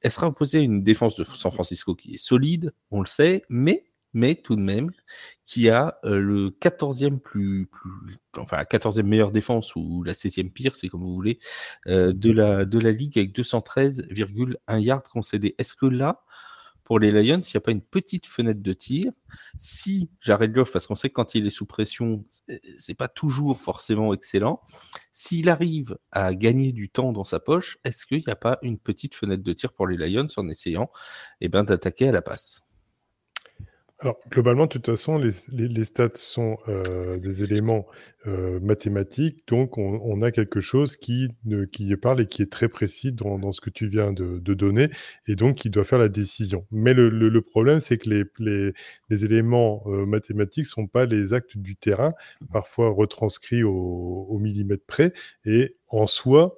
Elle 0.00 0.10
sera 0.10 0.28
opposée 0.28 0.58
à 0.58 0.62
une 0.62 0.82
défense 0.82 1.16
de 1.16 1.24
San 1.24 1.50
Francisco 1.50 1.94
qui 1.94 2.14
est 2.14 2.18
solide, 2.18 2.72
on 2.90 3.00
le 3.00 3.06
sait, 3.06 3.44
mais 3.48 3.84
mais 4.12 4.34
tout 4.34 4.56
de 4.56 4.60
même, 4.60 4.90
qui 5.44 5.68
a 5.68 5.98
le 6.02 6.50
14e 6.50 7.18
plus, 7.18 7.68
enfin 8.36 8.56
la 8.56 8.64
14e 8.64 9.02
meilleure 9.02 9.32
défense 9.32 9.74
ou 9.76 10.02
la 10.02 10.12
16e 10.12 10.50
pire, 10.50 10.74
c'est 10.74 10.88
comme 10.88 11.02
vous 11.02 11.14
voulez, 11.14 11.38
de, 11.86 12.30
la, 12.30 12.64
de 12.64 12.78
la 12.78 12.90
ligue 12.90 13.18
avec 13.18 13.34
213,1 13.36 14.80
yards 14.80 15.02
concédés. 15.04 15.54
Est-ce 15.58 15.74
que 15.74 15.86
là, 15.86 16.22
pour 16.84 16.98
les 16.98 17.12
Lions, 17.12 17.38
il 17.40 17.50
n'y 17.54 17.58
a 17.58 17.60
pas 17.60 17.70
une 17.70 17.82
petite 17.82 18.26
fenêtre 18.26 18.62
de 18.62 18.72
tir? 18.72 19.12
Si 19.58 20.08
Jared 20.22 20.52
Goff, 20.52 20.72
parce 20.72 20.86
qu'on 20.86 20.94
sait 20.94 21.10
que 21.10 21.14
quand 21.14 21.34
il 21.34 21.46
est 21.46 21.50
sous 21.50 21.66
pression, 21.66 22.24
c'est 22.78 22.94
pas 22.94 23.08
toujours 23.08 23.60
forcément 23.60 24.14
excellent. 24.14 24.62
S'il 25.12 25.50
arrive 25.50 25.98
à 26.12 26.34
gagner 26.34 26.72
du 26.72 26.88
temps 26.88 27.12
dans 27.12 27.24
sa 27.24 27.40
poche, 27.40 27.76
est-ce 27.84 28.06
qu'il 28.06 28.22
n'y 28.26 28.32
a 28.32 28.36
pas 28.36 28.58
une 28.62 28.78
petite 28.78 29.14
fenêtre 29.14 29.42
de 29.42 29.52
tir 29.52 29.74
pour 29.74 29.86
les 29.86 29.98
Lions 29.98 30.24
en 30.38 30.48
essayant 30.48 30.90
eh 31.42 31.50
ben, 31.50 31.62
d'attaquer 31.62 32.08
à 32.08 32.12
la 32.12 32.22
passe? 32.22 32.62
Alors, 34.00 34.16
globalement, 34.30 34.66
de 34.66 34.68
toute 34.68 34.86
façon, 34.86 35.18
les, 35.18 35.84
stats 35.84 36.10
sont 36.14 36.56
euh, 36.68 37.18
des 37.18 37.42
éléments 37.42 37.84
euh, 38.28 38.60
mathématiques, 38.60 39.40
donc 39.48 39.76
on, 39.76 40.22
a 40.22 40.30
quelque 40.30 40.60
chose 40.60 40.96
qui, 40.96 41.30
ne, 41.44 41.94
parle 41.96 42.20
et 42.20 42.26
qui 42.26 42.42
est 42.42 42.52
très 42.52 42.68
précis 42.68 43.10
dans, 43.10 43.50
ce 43.50 43.60
que 43.60 43.70
tu 43.70 43.88
viens 43.88 44.12
de, 44.12 44.38
donner, 44.54 44.88
et 45.26 45.34
donc 45.34 45.56
qui 45.56 45.68
doit 45.68 45.82
faire 45.82 45.98
la 45.98 46.08
décision. 46.08 46.64
Mais 46.70 46.94
le, 46.94 47.40
problème, 47.42 47.80
c'est 47.80 47.98
que 47.98 48.08
les, 48.08 48.72
les, 49.08 49.24
éléments 49.24 49.82
euh, 49.86 50.06
mathématiques 50.06 50.66
ne 50.66 50.70
sont 50.70 50.86
pas 50.86 51.04
les 51.04 51.32
actes 51.32 51.56
du 51.56 51.74
terrain, 51.74 52.12
parfois 52.52 52.90
retranscrits 52.90 53.64
au 53.64 54.38
millimètre 54.40 54.84
près, 54.86 55.12
et 55.44 55.74
en 55.88 56.06
soi, 56.06 56.56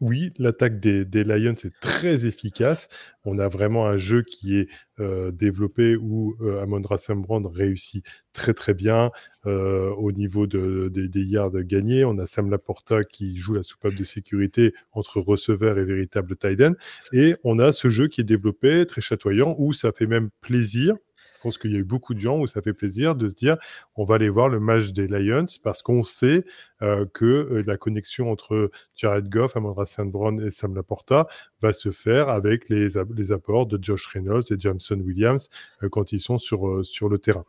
oui, 0.00 0.32
l'attaque 0.38 0.78
des, 0.78 1.24
Lions 1.24 1.54
est 1.54 1.80
très 1.80 2.26
efficace. 2.26 2.88
On 3.24 3.38
a 3.38 3.48
vraiment 3.48 3.86
un 3.86 3.96
jeu 3.96 4.22
qui 4.22 4.56
est 4.56 4.68
euh, 5.00 5.32
développé 5.32 5.96
où 5.96 6.36
euh, 6.40 6.96
Sambrand 6.96 7.42
réussit 7.48 8.06
très 8.32 8.54
très 8.54 8.74
bien 8.74 9.10
euh, 9.46 9.90
au 9.90 10.12
niveau 10.12 10.46
des 10.46 11.22
yards 11.24 11.62
gagnés. 11.62 12.04
On 12.04 12.16
a 12.18 12.26
Sam 12.26 12.50
Laporta 12.50 13.02
qui 13.02 13.36
joue 13.36 13.54
la 13.54 13.64
soupape 13.64 13.94
de 13.94 14.04
sécurité 14.04 14.72
entre 14.92 15.20
receveur 15.20 15.78
et 15.78 15.84
véritable 15.84 16.36
tight 16.36 16.60
end. 16.60 16.74
Et 17.12 17.34
on 17.42 17.58
a 17.58 17.72
ce 17.72 17.90
jeu 17.90 18.06
qui 18.06 18.20
est 18.20 18.24
développé, 18.24 18.86
très 18.86 19.00
chatoyant, 19.00 19.56
où 19.58 19.72
ça 19.72 19.90
fait 19.92 20.06
même 20.06 20.30
plaisir 20.40 20.94
je 21.38 21.42
pense 21.44 21.56
qu'il 21.56 21.70
y 21.70 21.76
a 21.76 21.78
eu 21.78 21.84
beaucoup 21.84 22.14
de 22.14 22.18
gens 22.18 22.40
où 22.40 22.48
ça 22.48 22.62
fait 22.62 22.72
plaisir 22.72 23.14
de 23.14 23.28
se 23.28 23.34
dire 23.34 23.56
on 23.94 24.04
va 24.04 24.16
aller 24.16 24.28
voir 24.28 24.48
le 24.48 24.58
match 24.58 24.90
des 24.90 25.06
Lions 25.06 25.46
parce 25.62 25.82
qu'on 25.82 26.02
sait 26.02 26.44
euh, 26.82 27.06
que 27.14 27.24
euh, 27.24 27.62
la 27.64 27.76
connexion 27.76 28.32
entre 28.32 28.72
Jared 28.96 29.28
Goff, 29.28 29.56
Amandra 29.56 29.86
St. 29.86 30.10
Brown 30.10 30.44
et 30.44 30.50
Sam 30.50 30.74
Laporta 30.74 31.28
va 31.60 31.72
se 31.72 31.90
faire 31.90 32.28
avec 32.28 32.68
les, 32.68 32.96
apports 33.32 33.66
de 33.66 33.78
Josh 33.80 34.06
Reynolds 34.06 34.42
et 34.50 34.58
Jameson 34.58 34.98
Williams 34.98 35.48
euh, 35.84 35.88
quand 35.88 36.10
ils 36.10 36.20
sont 36.20 36.38
sur, 36.38 36.66
le 36.66 37.18
terrain. 37.18 37.44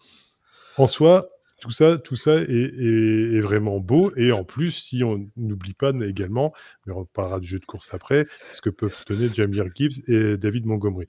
En 0.78 0.88
soi, 0.88 1.28
tout 1.60 1.72
ça, 1.72 1.98
tout 1.98 2.16
ça 2.16 2.36
est, 2.36 3.40
vraiment 3.40 3.80
beau. 3.80 4.12
Et 4.16 4.32
en 4.32 4.44
plus, 4.44 4.72
si 4.72 5.04
on 5.04 5.28
n'oublie 5.36 5.74
pas 5.74 5.92
également, 6.06 6.54
mais 6.86 6.94
on 6.94 7.06
parlera 7.06 7.40
du 7.40 7.48
jeu 7.48 7.60
de 7.60 7.66
course 7.66 7.92
après, 7.92 8.28
ce 8.54 8.62
que 8.62 8.70
peuvent 8.70 9.04
donner 9.08 9.30
Jamir 9.30 9.66
Gibbs 9.74 10.04
et 10.08 10.38
David 10.38 10.68
Montgomery. 10.68 11.08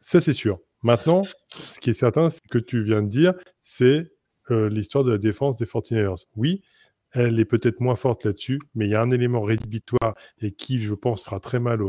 Ça, 0.00 0.20
c'est 0.20 0.32
sûr. 0.32 0.60
Maintenant, 0.82 1.22
ce 1.48 1.80
qui 1.80 1.90
est 1.90 1.94
certain, 1.94 2.30
ce 2.30 2.40
que 2.50 2.58
tu 2.58 2.82
viens 2.82 3.02
de 3.02 3.08
dire, 3.08 3.34
c'est 3.60 4.12
euh, 4.50 4.68
l'histoire 4.68 5.04
de 5.04 5.12
la 5.12 5.18
défense 5.18 5.56
des 5.56 5.64
49ers. 5.64 6.26
Oui, 6.36 6.62
elle 7.12 7.38
est 7.38 7.44
peut-être 7.44 7.80
moins 7.80 7.96
forte 7.96 8.24
là-dessus, 8.24 8.60
mais 8.74 8.86
il 8.86 8.90
y 8.90 8.94
a 8.94 9.02
un 9.02 9.10
élément 9.10 9.42
rédhibitoire 9.42 10.14
et 10.40 10.50
qui, 10.50 10.78
je 10.78 10.94
pense, 10.94 11.24
fera 11.24 11.40
très 11.40 11.60
mal 11.60 11.80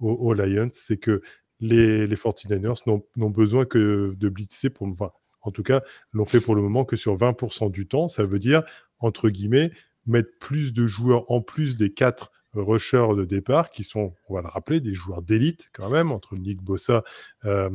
aux, 0.00 0.34
Lions, 0.34 0.70
c'est 0.72 0.96
que 0.96 1.22
les, 1.60 2.06
les 2.06 2.16
49ers 2.16 2.82
n'ont 3.16 3.30
besoin 3.30 3.64
que 3.64 4.14
de 4.16 4.28
blitzer 4.28 4.70
pour, 4.70 4.88
enfin, 4.88 5.12
en 5.42 5.50
tout 5.50 5.62
cas, 5.62 5.82
l'ont 6.12 6.24
fait 6.24 6.40
pour 6.40 6.54
le 6.54 6.62
moment 6.62 6.84
que 6.84 6.96
sur 6.96 7.16
20% 7.16 7.70
du 7.70 7.86
temps. 7.86 8.08
Ça 8.08 8.24
veut 8.24 8.38
dire, 8.38 8.60
entre 8.98 9.28
guillemets, 9.28 9.70
mettre 10.06 10.30
plus 10.40 10.72
de 10.72 10.86
joueurs 10.86 11.30
en 11.30 11.40
plus 11.40 11.76
des 11.76 11.92
quatre 11.92 12.32
rushers 12.54 13.14
de 13.16 13.24
départ 13.24 13.70
qui 13.70 13.84
sont, 13.84 14.14
on 14.28 14.34
va 14.34 14.42
le 14.42 14.48
rappeler, 14.48 14.80
des 14.80 14.94
joueurs 14.94 15.22
d'élite 15.22 15.70
quand 15.72 15.88
même, 15.88 16.12
entre 16.12 16.36
Nick 16.36 16.62
Bossa, 16.62 17.02
euh, 17.44 17.70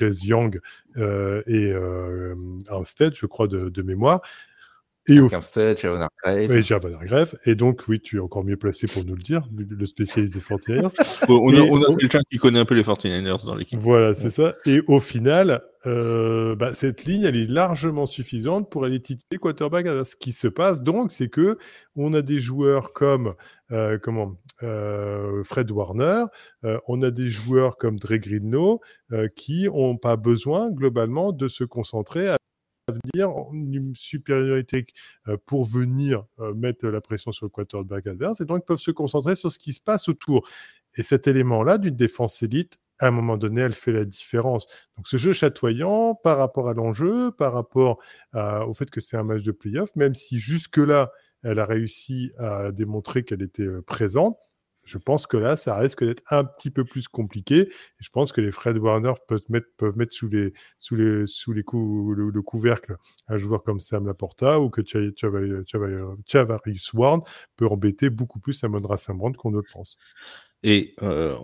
Young 0.00 0.60
euh, 0.96 1.42
et 1.46 1.72
euh, 1.72 2.34
Armstead, 2.68 3.14
je 3.14 3.26
crois, 3.26 3.48
de 3.48 3.82
mémoire. 3.82 4.20
Et 5.06 5.20
Et 7.44 7.54
donc, 7.54 7.82
oui, 7.88 8.00
tu 8.00 8.16
es 8.16 8.20
encore 8.20 8.44
mieux 8.44 8.56
placé 8.56 8.86
pour 8.86 9.04
nous 9.04 9.14
le 9.14 9.22
dire, 9.22 9.46
le 9.54 9.86
spécialiste 9.86 10.34
des 10.34 10.40
49ers. 10.40 10.94
on, 11.28 11.54
a, 11.54 11.60
on 11.60 11.82
a 11.82 11.96
quelqu'un 11.96 12.20
qui 12.30 12.38
connaît 12.38 12.58
un 12.58 12.64
peu 12.64 12.74
les 12.74 12.82
49ers 12.82 13.44
dans 13.44 13.54
l'équipe. 13.54 13.78
Voilà, 13.78 14.14
c'est 14.14 14.30
ça. 14.30 14.54
Et 14.64 14.80
au 14.86 15.00
final, 15.00 15.62
euh, 15.86 16.56
bah, 16.56 16.74
cette 16.74 17.04
ligne, 17.04 17.24
elle 17.24 17.36
est 17.36 17.50
largement 17.50 18.06
suffisante 18.06 18.70
pour 18.70 18.84
aller 18.84 19.00
titiller 19.00 19.38
quarterback. 19.38 19.86
Ce 20.06 20.16
qui 20.16 20.32
se 20.32 20.48
passe 20.48 20.82
donc, 20.82 21.10
c'est 21.10 21.28
que 21.28 21.58
on 21.96 22.14
a 22.14 22.22
des 22.22 22.38
joueurs 22.38 22.92
comme 22.92 23.34
euh, 23.70 23.98
comment 24.02 24.36
euh, 24.62 25.42
Fred 25.44 25.70
Warner, 25.70 26.24
on 26.88 27.02
a 27.02 27.10
des 27.10 27.26
joueurs 27.26 27.76
comme 27.76 27.98
Dre 27.98 28.16
Greenlow 28.16 28.80
qui 29.36 29.64
n'ont 29.64 29.98
pas 29.98 30.16
besoin 30.16 30.70
globalement 30.70 31.32
de 31.32 31.48
se 31.48 31.64
concentrer 31.64 32.28
à 32.28 32.36
venir 32.88 33.30
une 33.52 33.94
supériorité 33.94 34.86
pour 35.46 35.64
venir 35.64 36.24
mettre 36.54 36.86
la 36.88 37.00
pression 37.00 37.32
sur 37.32 37.46
le 37.46 37.50
quarterback 37.50 38.06
adverse 38.06 38.40
et 38.40 38.44
donc 38.44 38.66
peuvent 38.66 38.78
se 38.78 38.90
concentrer 38.90 39.36
sur 39.36 39.50
ce 39.50 39.58
qui 39.58 39.72
se 39.72 39.80
passe 39.80 40.08
autour. 40.08 40.46
Et 40.96 41.02
cet 41.02 41.26
élément-là 41.26 41.78
d'une 41.78 41.96
défense 41.96 42.42
élite, 42.42 42.78
à 43.00 43.08
un 43.08 43.10
moment 43.10 43.36
donné, 43.36 43.62
elle 43.62 43.74
fait 43.74 43.92
la 43.92 44.04
différence. 44.04 44.66
Donc 44.96 45.08
ce 45.08 45.16
jeu 45.16 45.32
chatoyant 45.32 46.14
par 46.14 46.38
rapport 46.38 46.68
à 46.68 46.74
l'enjeu, 46.74 47.32
par 47.32 47.52
rapport 47.52 48.00
au 48.34 48.74
fait 48.74 48.90
que 48.90 49.00
c'est 49.00 49.16
un 49.16 49.24
match 49.24 49.42
de 49.42 49.52
playoff, 49.52 49.94
même 49.96 50.14
si 50.14 50.38
jusque-là, 50.38 51.10
elle 51.42 51.58
a 51.58 51.64
réussi 51.64 52.32
à 52.38 52.72
démontrer 52.72 53.22
qu'elle 53.22 53.42
était 53.42 53.64
euh, 53.64 53.82
présente, 53.82 54.38
je 54.84 54.98
pense 54.98 55.26
que 55.26 55.36
là, 55.36 55.56
ça 55.56 55.76
risque 55.76 56.04
d'être 56.04 56.22
un 56.30 56.44
petit 56.44 56.70
peu 56.70 56.84
plus 56.84 57.08
compliqué. 57.08 57.68
Je 57.98 58.08
pense 58.10 58.32
que 58.32 58.40
les 58.40 58.50
Fred 58.50 58.78
Warner 58.78 59.14
peuvent 59.26 59.44
mettre, 59.48 59.68
peuvent 59.76 59.96
mettre 59.96 60.12
sous, 60.12 60.28
les, 60.28 60.52
sous, 60.78 60.96
les, 60.96 61.26
sous 61.26 61.52
les 61.52 61.62
le, 61.62 62.42
couvercle 62.42 62.96
un 63.28 63.36
joueur 63.38 63.62
comme 63.62 63.80
Sam 63.80 64.06
Laporta 64.06 64.60
ou 64.60 64.70
que 64.70 64.82
Chavarius 66.26 66.92
Warren 66.92 67.22
peut 67.56 67.66
embêter 67.66 68.10
beaucoup 68.10 68.40
plus 68.40 68.62
Amon 68.64 68.80
Saint-Brand 68.96 69.36
qu'on 69.36 69.50
ne 69.50 69.56
le 69.56 69.66
pense. 69.72 69.96
Et 70.66 70.94
euh, 71.02 71.36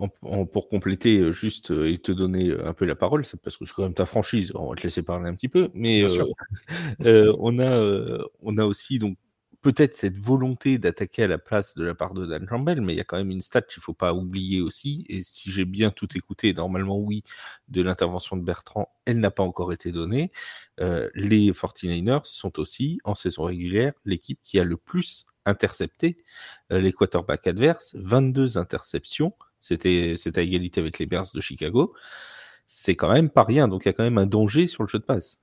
pour 0.51 0.67
compléter, 0.67 1.19
euh, 1.19 1.31
juste 1.31 1.69
euh, 1.69 1.91
et 1.91 1.99
te 1.99 2.11
donner 2.11 2.51
un 2.63 2.73
peu 2.73 2.85
la 2.85 2.95
parole, 2.95 3.23
c'est 3.23 3.39
parce 3.39 3.55
que 3.55 3.65
c'est 3.65 3.73
quand 3.75 3.83
même 3.83 3.93
ta 3.93 4.07
franchise, 4.07 4.51
on 4.55 4.71
va 4.71 4.75
te 4.75 4.81
laisser 4.81 5.03
parler 5.03 5.29
un 5.29 5.35
petit 5.35 5.47
peu, 5.47 5.69
mais 5.75 6.03
on, 7.37 7.59
a, 7.59 8.17
on 8.41 8.57
a 8.57 8.65
aussi 8.65 8.97
donc 8.97 9.17
peut-être 9.61 9.93
cette 9.95 10.17
volonté 10.17 10.77
d'attaquer 10.79 11.23
à 11.23 11.27
la 11.27 11.37
place 11.37 11.75
de 11.75 11.83
la 11.83 11.93
part 11.93 12.13
de 12.13 12.25
Dan 12.25 12.45
Campbell, 12.47 12.81
mais 12.81 12.93
il 12.93 12.97
y 12.97 12.99
a 12.99 13.03
quand 13.03 13.17
même 13.17 13.31
une 13.31 13.41
stat 13.41 13.61
qu'il 13.61 13.79
ne 13.79 13.83
faut 13.83 13.93
pas 13.93 14.13
oublier 14.13 14.59
aussi. 14.61 15.05
Et 15.07 15.21
si 15.21 15.51
j'ai 15.51 15.65
bien 15.65 15.91
tout 15.91 16.07
écouté, 16.17 16.53
normalement 16.53 16.97
oui, 16.97 17.23
de 17.67 17.81
l'intervention 17.81 18.37
de 18.37 18.41
Bertrand, 18.43 18.89
elle 19.05 19.19
n'a 19.19 19.31
pas 19.31 19.43
encore 19.43 19.71
été 19.71 19.91
donnée. 19.91 20.31
Euh, 20.79 21.09
les 21.13 21.51
49ers 21.51 22.21
sont 22.25 22.59
aussi, 22.59 22.99
en 23.03 23.15
saison 23.15 23.43
régulière, 23.43 23.93
l'équipe 24.05 24.39
qui 24.43 24.59
a 24.59 24.63
le 24.63 24.77
plus 24.77 25.25
intercepté 25.45 26.17
euh, 26.71 26.79
les 26.81 26.91
quarterbacks 26.93 27.47
adverses, 27.47 27.95
22 27.99 28.57
interceptions 28.57 29.33
C'était 29.59 30.15
à 30.35 30.41
égalité 30.41 30.81
avec 30.81 30.97
les 30.99 31.05
Bears 31.05 31.27
de 31.33 31.41
Chicago. 31.41 31.93
C'est 32.67 32.95
quand 32.95 33.11
même 33.11 33.29
pas 33.29 33.43
rien. 33.43 33.67
Donc 33.67 33.85
il 33.85 33.89
y 33.89 33.91
a 33.91 33.93
quand 33.93 34.03
même 34.03 34.17
un 34.17 34.25
danger 34.25 34.67
sur 34.67 34.83
le 34.83 34.87
jeu 34.89 34.99
de 34.99 35.03
passe. 35.05 35.39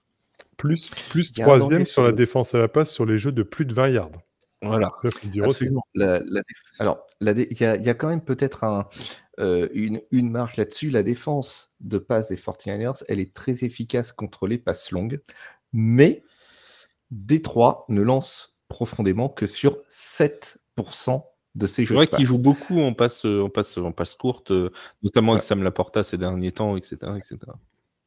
Plus, 0.57 0.91
plus 1.11 1.33
troisième 1.33 1.85
sur 1.85 2.03
la 2.03 2.13
défense 2.13 2.55
à 2.55 2.59
la 2.59 2.69
passe 2.69 2.91
sur 2.91 3.07
les 3.07 3.17
jeux 3.17 3.33
de 3.33 3.43
plus 3.43 3.65
de 3.65 3.75
20 3.75 3.89
yards. 3.91 4.11
Voilà. 4.61 4.91
alors, 6.81 7.07
il 7.21 7.61
y, 7.61 7.65
a 7.65 7.95
quand 7.95 8.09
même 8.09 8.25
peut-être 8.25 8.65
un, 8.65 8.89
euh, 9.39 9.69
une, 9.73 10.03
une, 10.11 10.31
marge 10.31 10.57
là-dessus. 10.57 10.91
La 10.91 11.05
défense 11.05 11.73
de 11.81 11.99
passe 11.99 12.29
des 12.29 12.37
49ers, 12.37 13.05
elle 13.07 13.21
est 13.21 13.33
très 13.33 13.65
efficace 13.65 14.13
contre 14.13 14.49
les 14.49 14.59
passes 14.59 14.91
longues, 14.91 15.21
mais 15.73 16.25
Détroit 17.13 17.85
ne 17.89 18.03
lance 18.03 18.59
profondément 18.69 19.29
que 19.29 19.47
sur 19.47 19.79
7% 19.91 21.23
de 21.55 21.67
ces 21.67 21.85
jeux. 21.85 21.95
C'est 21.95 21.95
vrai 21.95 22.07
qu'il 22.07 22.27
joue 22.27 22.39
beaucoup 22.39 22.81
en 22.81 22.95
passe, 22.95 23.25
en 23.25 23.49
passe, 23.49 23.79
en 23.79 23.93
passe 23.93 24.15
courte, 24.15 24.51
euh, 24.51 24.71
notamment 25.03 25.33
avec 25.33 25.43
Sam 25.43 25.63
Laporta 25.63 26.03
ces 26.03 26.19
derniers 26.19 26.53
temps, 26.53 26.77
etc. 26.77 26.97
etc. 27.17 27.39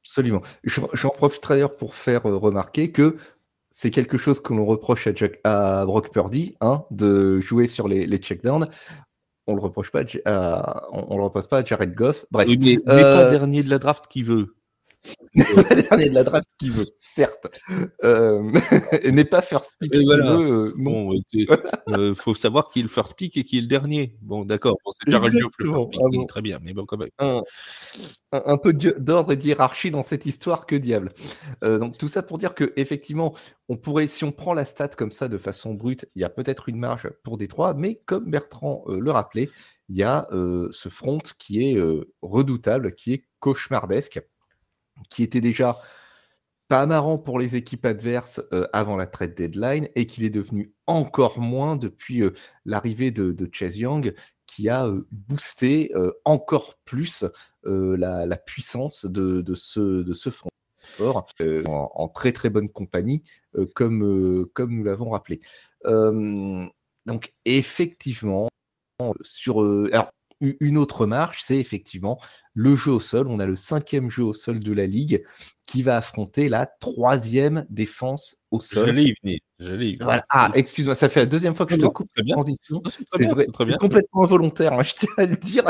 Absolument. 0.04 0.42
J'en 0.64 1.10
profite 1.10 1.48
d'ailleurs 1.48 1.76
pour 1.76 1.96
faire 1.96 2.28
euh, 2.28 2.36
remarquer 2.38 2.92
que 2.92 3.18
c'est 3.70 3.92
quelque 3.92 4.18
chose 4.18 4.42
que 4.42 4.54
l'on 4.54 4.66
reproche 4.66 5.08
à, 5.08 5.14
Jack, 5.14 5.40
à 5.44 5.86
Brock 5.86 6.12
Purdy, 6.12 6.56
hein, 6.60 6.84
de 6.92 7.40
jouer 7.40 7.68
sur 7.68 7.88
les, 7.88 8.06
les 8.06 8.18
checkdowns. 8.18 8.68
On 9.48 9.56
le 9.56 9.62
reproche 9.62 9.92
pas 9.92 10.02
à, 10.26 10.88
on, 10.92 11.18
le 11.18 11.24
reproche 11.24 11.48
pas 11.48 11.60
à 11.60 11.64
Jared 11.64 11.94
Goff. 11.94 12.26
Bref, 12.32 12.48
il 12.50 12.60
n'est 12.60 12.78
pas 12.80 12.94
euh, 12.94 13.32
dernier 13.32 13.64
de 13.64 13.70
la 13.70 13.80
draft 13.80 14.08
qui 14.08 14.24
veut. 14.24 14.56
Le 15.34 15.82
dernier 15.82 16.10
de 16.10 16.16
la 16.16 16.24
draft 16.24 16.50
qui 16.58 16.70
veut, 16.70 16.84
certes. 16.98 17.48
Euh, 18.04 18.52
n'est 19.12 19.26
pas 19.26 19.42
first 19.42 19.78
pick 19.80 19.92
qui 19.92 20.06
veut. 20.06 20.22
Euh, 20.22 20.74
bon, 20.76 21.14
il 21.32 21.48
euh, 21.90 22.14
faut 22.14 22.34
savoir 22.34 22.68
qui 22.68 22.80
est 22.80 22.84
le 22.84 22.90
first 22.90 23.16
pick 23.16 23.38
et 23.38 23.46
qui 23.46 23.58
est 23.58 23.62
le 23.62 23.68
dernier. 23.68 24.18
Bon, 24.22 24.44
d'accord. 24.44 24.78
c'est 24.86 25.10
Jared 25.10 25.34
Goff 25.34 25.54
le 25.60 25.72
first 25.72 25.90
pick. 25.92 26.02
Ah 26.02 26.26
très 26.28 26.42
bien, 26.42 26.60
mais 26.62 26.74
bon, 26.74 26.86
quand 26.86 26.98
même. 26.98 27.10
Un, 27.20 27.42
un, 28.32 28.58
peu 28.58 28.74
d'ordre 28.74 29.32
et 29.32 29.38
d'hierarchie 29.38 29.90
dans 29.90 30.04
cette 30.04 30.26
histoire, 30.26 30.66
que 30.66 30.76
diable. 30.76 31.14
donc, 31.62 31.98
tout 31.98 32.10
ça 32.10 32.24
pour 32.24 32.38
dire 32.38 32.54
que 32.54 32.74
effectivement, 32.76 33.34
on 33.70 33.78
pourrait, 33.78 34.08
si 34.08 34.26
on 34.26 34.32
prend 34.32 34.54
la 34.54 34.66
stat 34.66 34.90
comme 34.90 35.12
ça 35.12 35.30
de 35.30 35.38
façon 35.38 35.74
brute, 35.74 36.08
il 36.16 36.22
y 36.22 36.26
a 36.26 36.30
peut-être 36.30 36.68
une 36.68 36.78
marge 36.78 37.10
pour 37.24 37.38
Détroit, 37.38 37.74
mais 37.74 38.02
comme 38.06 38.30
Bertrand 38.30 38.84
le 38.88 39.12
rappelait, 39.12 39.50
il 39.88 39.96
y 39.96 40.04
a 40.04 40.28
ce 40.32 40.90
front 40.90 41.20
qui 41.38 41.64
est 41.64 41.82
redoutable, 42.22 42.96
qui 42.96 43.14
est 43.14 43.26
cauchemardesque 43.40 44.22
qui 45.10 45.24
était 45.24 45.42
déjà 45.42 45.80
pas 46.72 46.86
marrant 46.86 47.18
pour 47.18 47.38
les 47.38 47.58
équipes 47.58 47.86
adverses 47.86 48.42
euh, 48.54 48.66
avant 48.72 48.96
la 48.96 49.06
trade 49.06 49.34
deadline 49.34 49.90
et 49.96 50.06
qu'il 50.06 50.24
est 50.24 50.30
devenu 50.30 50.74
encore 50.88 51.42
moins 51.42 51.76
depuis 51.76 52.22
euh, 52.22 52.32
l'arrivée 52.64 53.12
de, 53.12 53.50
Chase 53.52 53.78
Young 53.78 54.14
qui 54.46 54.70
a 54.70 54.88
euh, 54.88 55.06
boosté 55.12 55.92
encore 56.24 56.80
plus 56.86 57.26
la, 57.66 58.38
puissance 58.38 59.06
de, 59.06 59.44
ce, 59.54 60.30
front 60.30 60.50
fort 60.78 61.26
en, 61.68 62.08
très 62.08 62.32
très 62.32 62.50
bonne 62.50 62.70
compagnie 62.70 63.22
comme, 63.76 64.48
comme 64.54 64.74
nous 64.74 64.86
l'avons 64.86 65.10
rappelé. 65.10 65.42
donc 65.84 67.34
effectivement, 67.44 68.48
sur... 69.24 69.60
alors, 69.92 70.12
une 70.40 70.78
autre 70.78 71.06
marche, 71.06 71.42
c'est 71.44 71.58
effectivement 71.58 72.20
le 72.54 72.76
jeu 72.76 72.92
au 72.92 73.00
sol. 73.00 73.28
On 73.28 73.40
a 73.40 73.46
le 73.46 73.56
cinquième 73.56 74.10
jeu 74.10 74.24
au 74.24 74.34
sol 74.34 74.60
de 74.60 74.74
la 74.74 74.88
ligue 74.88 75.24
qui 75.72 75.84
va 75.84 75.96
affronter 75.96 76.50
la 76.50 76.66
troisième 76.66 77.66
défense 77.70 78.36
au 78.52 78.60
sol. 78.60 78.88
J'allais 78.88 79.04
y 79.06 79.16
venir. 79.24 79.40
Voilà. 80.02 80.26
Ah, 80.30 80.52
excuse-moi, 80.54 80.96
ça 80.96 81.08
fait 81.08 81.22
la 81.22 81.26
deuxième 81.28 81.56
fois 81.56 81.66
que 81.66 81.76
je 81.76 81.80
te 81.80 81.86
coupe 81.86 82.10
bien. 82.22 82.36
transition. 82.36 82.82
C'est 82.86 83.28
complètement 83.78 84.24
involontaire. 84.24 84.74
Hein, 84.74 84.84
je 84.84 84.94
tiens 84.96 85.14
à 85.18 85.26
le 85.26 85.38
dire. 85.38 85.64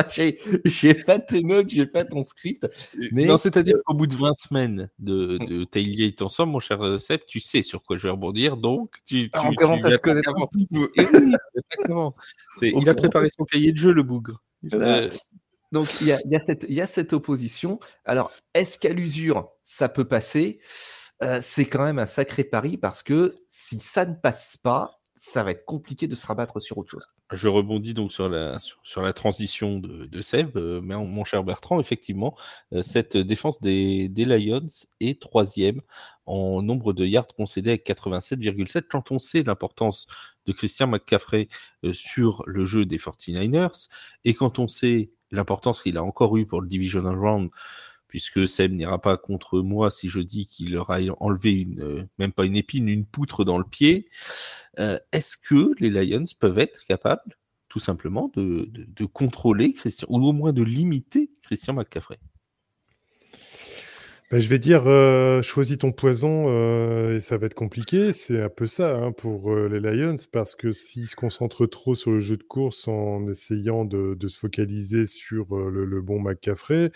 J'ai 0.66 0.94
fait 0.96 1.20
tes 1.28 1.44
notes, 1.44 1.70
j'ai 1.70 1.86
fait 1.86 2.06
ton 2.06 2.24
script. 2.24 2.68
Mais... 3.12 3.26
Non, 3.26 3.38
c'est-à-dire 3.38 3.76
qu'au 3.86 3.94
bout 3.94 4.08
de 4.08 4.16
20 4.16 4.34
semaines 4.34 4.90
de, 4.98 5.38
mm. 5.40 5.46
de 5.46 5.64
tailgate 5.66 6.22
ensemble, 6.24 6.54
mon 6.54 6.60
cher 6.60 6.84
euh, 6.84 6.98
Seb, 6.98 7.22
tu 7.28 7.40
sais 7.40 7.62
sur 7.62 7.84
quoi 7.84 7.98
je 7.98 8.04
vais 8.04 8.12
rebondir. 8.12 8.58
Donc, 8.58 8.96
tu, 9.06 9.30
ah, 9.34 9.44
on 9.46 9.54
commence 9.54 9.86
à 9.86 9.92
se 9.92 9.98
connaître 9.98 10.34
peu. 10.74 10.90
Exactement. 10.96 12.16
Il 12.62 12.90
a 12.90 12.96
préparé 12.96 13.28
son 13.30 13.44
cahier 13.44 13.72
de 13.72 13.78
jeu, 13.78 13.92
le 13.92 14.04
bougre. 14.04 14.42
Euh, 14.74 15.10
donc 15.72 15.88
il 16.02 16.08
y 16.08 16.82
a, 16.82 16.88
cette 16.88 17.14
opposition. 17.14 17.80
Alors, 18.06 18.32
est-ce 18.54 18.78
qu'à 18.78 18.94
l'usure, 18.94 19.50
ça 19.64 19.88
peut 19.88 20.06
passer? 20.06 20.60
Euh, 21.24 21.40
C'est 21.42 21.66
quand 21.66 21.84
même 21.84 22.00
un 22.00 22.06
sacré 22.06 22.44
pari 22.44 22.78
parce 22.78 23.04
que 23.04 23.36
si 23.48 23.80
ça 23.80 24.06
ne 24.06 24.16
passe 24.16 24.58
pas, 24.58 25.00
ça 25.16 25.44
va 25.44 25.52
être 25.52 25.66
compliqué 25.66 26.08
de 26.08 26.16
se 26.16 26.26
rabattre 26.26 26.60
sur 26.60 26.80
autre 26.80 26.90
chose. 26.90 27.08
Je 27.32 27.48
rebondis 27.48 27.94
donc 27.94 28.12
sur 28.12 28.28
la, 28.28 28.58
transition 29.14 29.78
de, 29.78 30.08
de 30.08 30.22
Seb, 30.22 30.58
euh, 30.58 30.82
mon 30.82 31.24
cher 31.24 31.44
Bertrand, 31.44 31.80
effectivement, 31.80 32.36
cette 32.82 33.16
défense 33.16 33.62
des, 33.62 34.10
des, 34.10 34.26
Lions 34.26 34.68
est 35.00 35.22
troisième 35.22 35.82
en 36.26 36.64
nombre 36.64 36.92
de 36.92 37.06
yards 37.06 37.28
concédés 37.28 37.70
avec 37.70 37.86
87,7. 37.86 38.86
Quand 38.90 39.12
on 39.12 39.20
sait 39.20 39.44
l'importance 39.44 40.08
de 40.48 40.54
Christian 40.54 40.88
McCaffrey 40.88 41.50
sur 41.94 42.44
le 42.48 42.66
jeu 42.66 42.86
des 42.88 42.98
49ers, 42.98 43.90
et 44.26 44.34
quand 44.34 44.58
on 44.58 44.68
sait 44.68 45.12
l'importance 45.32 45.82
qu'il 45.82 45.98
a 45.98 46.04
encore 46.04 46.38
eu 46.38 46.46
pour 46.46 46.62
le 46.62 46.68
Divisional 46.68 47.18
Round, 47.18 47.50
puisque 48.08 48.48
Seb 48.48 48.74
n'ira 48.74 49.00
pas 49.00 49.18
contre 49.18 49.62
moi 49.62 49.90
si 49.90 50.10
je 50.10 50.20
dis 50.20 50.46
qu'il 50.46 50.74
leur 50.74 50.92
a 50.92 51.00
enlevé 51.20 51.52
une, 51.52 51.82
euh, 51.82 52.06
même 52.20 52.34
pas 52.34 52.46
une 52.46 52.58
épine, 52.58 52.90
une 52.90 53.06
poutre 53.06 53.46
dans 53.46 53.58
le 53.58 53.64
pied. 53.64 54.10
Euh, 54.80 55.00
est-ce 55.12 55.38
que 55.38 55.72
les 55.80 55.90
Lions 55.90 56.26
peuvent 56.40 56.60
être 56.60 56.86
capables, 56.86 57.38
tout 57.70 57.80
simplement, 57.80 58.30
de, 58.36 58.70
de 58.72 59.06
contrôler 59.06 59.74
Christian, 59.74 60.08
ou 60.10 60.26
au 60.26 60.34
moins 60.34 60.52
de 60.52 60.64
limiter 60.64 61.32
Christian 61.42 61.74
McCaffrey? 61.74 62.20
Bah, 64.32 64.40
je 64.40 64.48
vais 64.48 64.60
dire, 64.60 64.84
euh, 64.88 65.42
choisis 65.42 65.78
ton 65.78 65.92
poison 65.92 66.46
euh, 66.48 67.18
et 67.18 67.20
ça 67.20 67.38
va 67.38 67.48
être 67.48 67.54
compliqué. 67.54 68.14
C'est 68.14 68.42
un 68.42 68.48
peu 68.48 68.66
ça 68.66 68.96
hein, 68.96 69.12
pour 69.12 69.52
euh, 69.52 69.68
les 69.68 69.82
Lions 69.82 70.16
parce 70.32 70.56
que 70.56 70.72
s'ils 70.72 71.08
se 71.08 71.18
concentrent 71.18 71.66
trop 71.66 71.96
sur 71.96 72.12
le 72.12 72.20
jeu 72.22 72.38
de 72.38 72.44
course 72.44 72.88
en 72.88 73.28
essayant 73.28 73.84
de, 73.84 74.16
se 74.26 74.38
focaliser 74.38 75.06
sur 75.06 75.58
le, 75.58 76.02
bon 76.02 76.22
McCaffrey, 76.22 76.92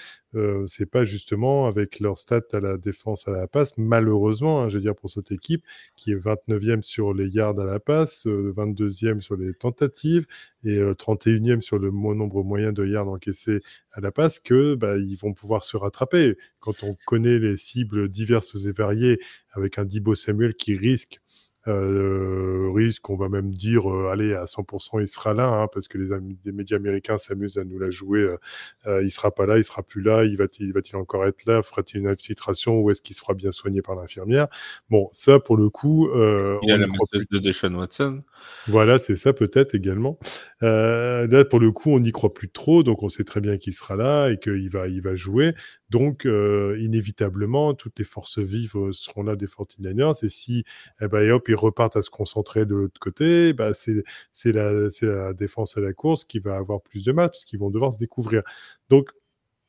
c'est 0.65 0.85
pas 0.85 1.03
justement 1.03 1.67
avec 1.67 1.99
leur 1.99 2.17
stat 2.17 2.41
à 2.53 2.59
la 2.59 2.77
défense 2.77 3.27
à 3.27 3.31
la 3.31 3.47
passe, 3.47 3.73
malheureusement, 3.77 4.61
hein, 4.61 4.69
je 4.69 4.75
veux 4.75 4.81
dire 4.81 4.95
pour 4.95 5.09
cette 5.09 5.31
équipe 5.31 5.63
qui 5.97 6.11
est 6.11 6.15
29e 6.15 6.83
sur 6.83 7.13
les 7.13 7.27
yards 7.27 7.59
à 7.59 7.65
la 7.65 7.79
passe, 7.79 8.27
22e 8.27 9.21
sur 9.21 9.35
les 9.35 9.53
tentatives 9.53 10.25
et 10.65 10.79
31e 10.79 11.61
sur 11.61 11.77
le 11.77 11.91
nombre 11.91 12.43
moyen 12.43 12.71
de 12.71 12.85
yards 12.85 13.07
encaissés 13.07 13.61
à 13.91 14.01
la 14.01 14.11
passe, 14.11 14.39
que 14.39 14.75
bah, 14.75 14.97
ils 14.97 15.15
vont 15.15 15.33
pouvoir 15.33 15.63
se 15.63 15.77
rattraper. 15.77 16.37
Quand 16.59 16.83
on 16.83 16.95
connaît 17.05 17.39
les 17.39 17.57
cibles 17.57 18.09
diverses 18.09 18.65
et 18.65 18.71
variées, 18.71 19.19
avec 19.51 19.77
un 19.77 19.85
Dibo 19.85 20.15
Samuel 20.15 20.55
qui 20.55 20.75
risque 20.75 21.19
euh, 21.67 22.69
risque, 22.75 23.09
on 23.09 23.15
va 23.15 23.29
même 23.29 23.49
dire, 23.49 23.89
euh, 23.91 24.11
allez, 24.11 24.33
à 24.33 24.45
100%, 24.45 25.01
il 25.01 25.07
sera 25.07 25.33
là, 25.33 25.47
hein, 25.47 25.67
parce 25.73 25.87
que 25.87 25.97
les, 25.97 26.09
les, 26.43 26.51
médias 26.51 26.77
américains 26.77 27.17
s'amusent 27.17 27.57
à 27.57 27.63
nous 27.63 27.79
la 27.79 27.89
jouer. 27.89 28.19
Euh, 28.19 28.37
euh, 28.85 29.03
il 29.03 29.09
sera 29.09 29.31
pas 29.31 29.45
là, 29.45 29.57
il 29.57 29.63
sera 29.63 29.81
plus 29.81 30.01
là, 30.01 30.25
il 30.25 30.37
va-t-il 30.37 30.71
va 30.71 30.81
encore 30.93 31.25
être 31.25 31.45
là, 31.45 31.63
fera-t-il 31.63 32.01
une 32.01 32.07
infiltration 32.07 32.79
ou 32.79 32.91
est-ce 32.91 33.01
qu'il 33.01 33.15
sera 33.15 33.33
bien 33.33 33.51
soigné 33.51 33.81
par 33.81 33.95
l'infirmière? 33.95 34.47
Bon, 34.89 35.09
ça, 35.11 35.39
pour 35.39 35.57
le 35.57 35.69
coup... 35.69 36.07
Euh, 36.09 36.57
il 36.61 36.71
a 36.71 36.77
la 36.77 36.87
message 36.87 37.27
de 37.31 37.39
Deshaun 37.39 37.73
Watson? 37.75 38.23
Voilà, 38.67 38.99
c'est 38.99 39.15
ça 39.15 39.33
peut-être 39.33 39.73
également. 39.73 40.19
là, 40.61 41.45
pour 41.49 41.59
le 41.59 41.71
coup, 41.71 41.91
on 41.91 41.99
n'y 41.99 42.11
croit 42.11 42.33
plus 42.33 42.49
trop, 42.49 42.83
donc 42.83 43.01
on 43.01 43.09
sait 43.09 43.23
très 43.23 43.41
bien 43.41 43.57
qu'il 43.57 43.73
sera 43.73 43.95
là 43.95 44.29
et 44.29 44.37
qu'il 44.37 44.69
va, 44.69 44.87
il 44.87 45.01
va 45.01 45.15
jouer. 45.15 45.53
Donc, 45.89 46.25
inévitablement, 46.25 47.73
toutes 47.73 47.97
les 47.99 48.05
forces 48.05 48.39
vives 48.39 48.91
seront 48.91 49.23
là 49.23 49.35
des 49.35 49.45
49ers. 49.45 50.25
Et 50.25 50.29
si, 50.29 50.63
eh 51.01 51.07
ben, 51.07 51.31
hop, 51.31 51.47
repartent 51.55 51.97
à 51.97 52.01
se 52.01 52.09
concentrer 52.09 52.65
de 52.65 52.75
l'autre 52.75 52.99
côté, 52.99 53.53
bah, 53.53 53.71
c'est 53.73 54.51
la, 54.51 55.33
défense 55.33 55.77
à 55.77 55.81
la 55.81 55.93
course 55.93 56.25
qui 56.25 56.39
va 56.39 56.57
avoir 56.57 56.81
plus 56.81 57.03
de 57.03 57.11
matchs, 57.11 57.31
parce 57.31 57.45
qu'ils 57.45 57.59
vont 57.59 57.69
devoir 57.69 57.93
se 57.93 57.97
découvrir. 57.97 58.43
Donc, 58.89 59.09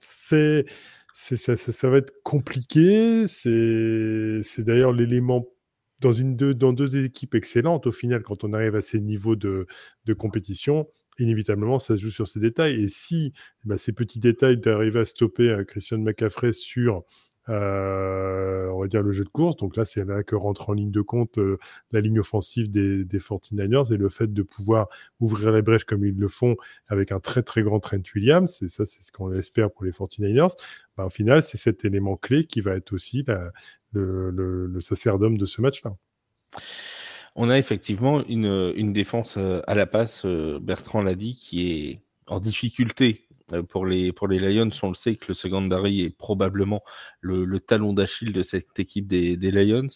c'est 0.00 0.64
ça, 1.12 1.88
va 1.88 1.98
être 1.98 2.12
compliqué. 2.22 3.26
C'est 3.28 4.62
d'ailleurs 4.62 4.92
l'élément 4.92 5.46
dans, 6.00 6.72
deux, 6.72 7.04
équipes 7.04 7.34
excellentes, 7.34 7.86
au 7.86 7.92
final, 7.92 8.22
quand 8.22 8.44
on 8.44 8.52
arrive 8.52 8.76
à 8.76 8.82
ces 8.82 9.00
niveaux 9.00 9.36
de, 9.36 9.66
de 10.04 10.14
compétition, 10.14 10.88
inévitablement, 11.18 11.78
ça 11.78 11.96
se 11.96 12.02
joue 12.02 12.10
sur 12.10 12.28
ces 12.28 12.40
détails. 12.40 12.82
Et 12.82 12.88
si 12.88 13.32
bah, 13.64 13.78
ces 13.78 13.92
petits 13.92 14.20
détails 14.20 14.58
d'arriver 14.58 15.00
à 15.00 15.04
stopper 15.04 15.48
euh, 15.48 15.64
Christian 15.64 15.98
McCaffrey 15.98 16.52
sur, 16.52 17.04
euh, 17.48 18.68
on 18.70 18.80
va 18.80 18.86
dire, 18.88 19.02
le 19.02 19.12
jeu 19.12 19.24
de 19.24 19.28
course, 19.28 19.56
donc 19.56 19.76
là, 19.76 19.84
c'est 19.84 20.04
là 20.04 20.22
que 20.22 20.34
rentre 20.34 20.70
en 20.70 20.72
ligne 20.72 20.90
de 20.90 21.00
compte 21.00 21.38
euh, 21.38 21.58
la 21.92 22.00
ligne 22.00 22.20
offensive 22.20 22.70
des, 22.70 23.04
des 23.04 23.18
49ers 23.18 23.92
et 23.92 23.96
le 23.96 24.08
fait 24.08 24.32
de 24.32 24.42
pouvoir 24.42 24.88
ouvrir 25.20 25.52
les 25.52 25.62
brèches 25.62 25.84
comme 25.84 26.04
ils 26.04 26.16
le 26.16 26.28
font 26.28 26.56
avec 26.88 27.12
un 27.12 27.20
très 27.20 27.42
très 27.42 27.62
grand 27.62 27.80
Trent 27.80 28.02
Williams, 28.14 28.62
et 28.62 28.68
ça, 28.68 28.84
c'est 28.84 29.02
ce 29.02 29.12
qu'on 29.12 29.32
espère 29.32 29.70
pour 29.70 29.84
les 29.84 29.92
49ers. 29.92 30.56
Bah, 30.96 31.06
au 31.06 31.10
final, 31.10 31.42
c'est 31.42 31.58
cet 31.58 31.84
élément 31.84 32.16
clé 32.16 32.46
qui 32.46 32.60
va 32.60 32.74
être 32.74 32.92
aussi 32.92 33.24
le, 33.92 34.30
le, 34.30 34.80
sacerdoce 34.80 35.36
de 35.36 35.44
ce 35.44 35.60
match-là. 35.60 35.96
On 37.34 37.50
a 37.50 37.58
effectivement 37.58 38.24
une, 38.26 38.72
une 38.76 38.92
défense 38.92 39.36
euh, 39.36 39.60
à 39.66 39.74
la 39.74 39.86
passe, 39.86 40.24
euh, 40.24 40.58
Bertrand 40.58 41.02
l'a 41.02 41.14
dit, 41.14 41.36
qui 41.36 41.70
est 41.70 42.00
en 42.26 42.40
difficulté 42.40 43.25
pour 43.68 43.86
les, 43.86 44.12
pour 44.12 44.28
les 44.28 44.38
Lions, 44.38 44.70
on 44.82 44.88
le 44.88 44.94
sait 44.94 45.16
que 45.16 45.26
le 45.28 45.34
secondary 45.34 46.02
est 46.02 46.10
probablement 46.10 46.82
le, 47.20 47.58
talon 47.60 47.92
d'Achille 47.92 48.32
de 48.32 48.42
cette 48.42 48.78
équipe 48.78 49.06
des 49.06 49.36
Lions 49.36 49.86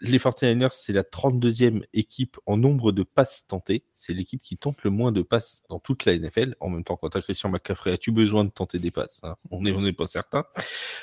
les 0.00 0.18
49ers, 0.18 0.70
c'est 0.70 0.92
la 0.92 1.02
32e 1.02 1.82
équipe 1.92 2.38
en 2.46 2.56
nombre 2.56 2.92
de 2.92 3.02
passes 3.02 3.46
tentées. 3.46 3.84
C'est 3.94 4.14
l'équipe 4.14 4.40
qui 4.40 4.56
tente 4.56 4.82
le 4.82 4.90
moins 4.90 5.12
de 5.12 5.22
passes 5.22 5.62
dans 5.68 5.78
toute 5.78 6.04
la 6.04 6.16
NFL. 6.18 6.56
En 6.60 6.70
même 6.70 6.84
temps, 6.84 6.96
quand 6.96 7.14
as 7.16 7.20
Christian 7.20 7.50
McCaffrey, 7.50 7.92
as-tu 7.92 8.12
besoin 8.12 8.44
de 8.44 8.50
tenter 8.50 8.78
des 8.78 8.90
passes 8.90 9.20
hein? 9.22 9.36
On 9.50 9.60
n'est 9.62 9.92
pas 9.92 10.06
certain. 10.06 10.44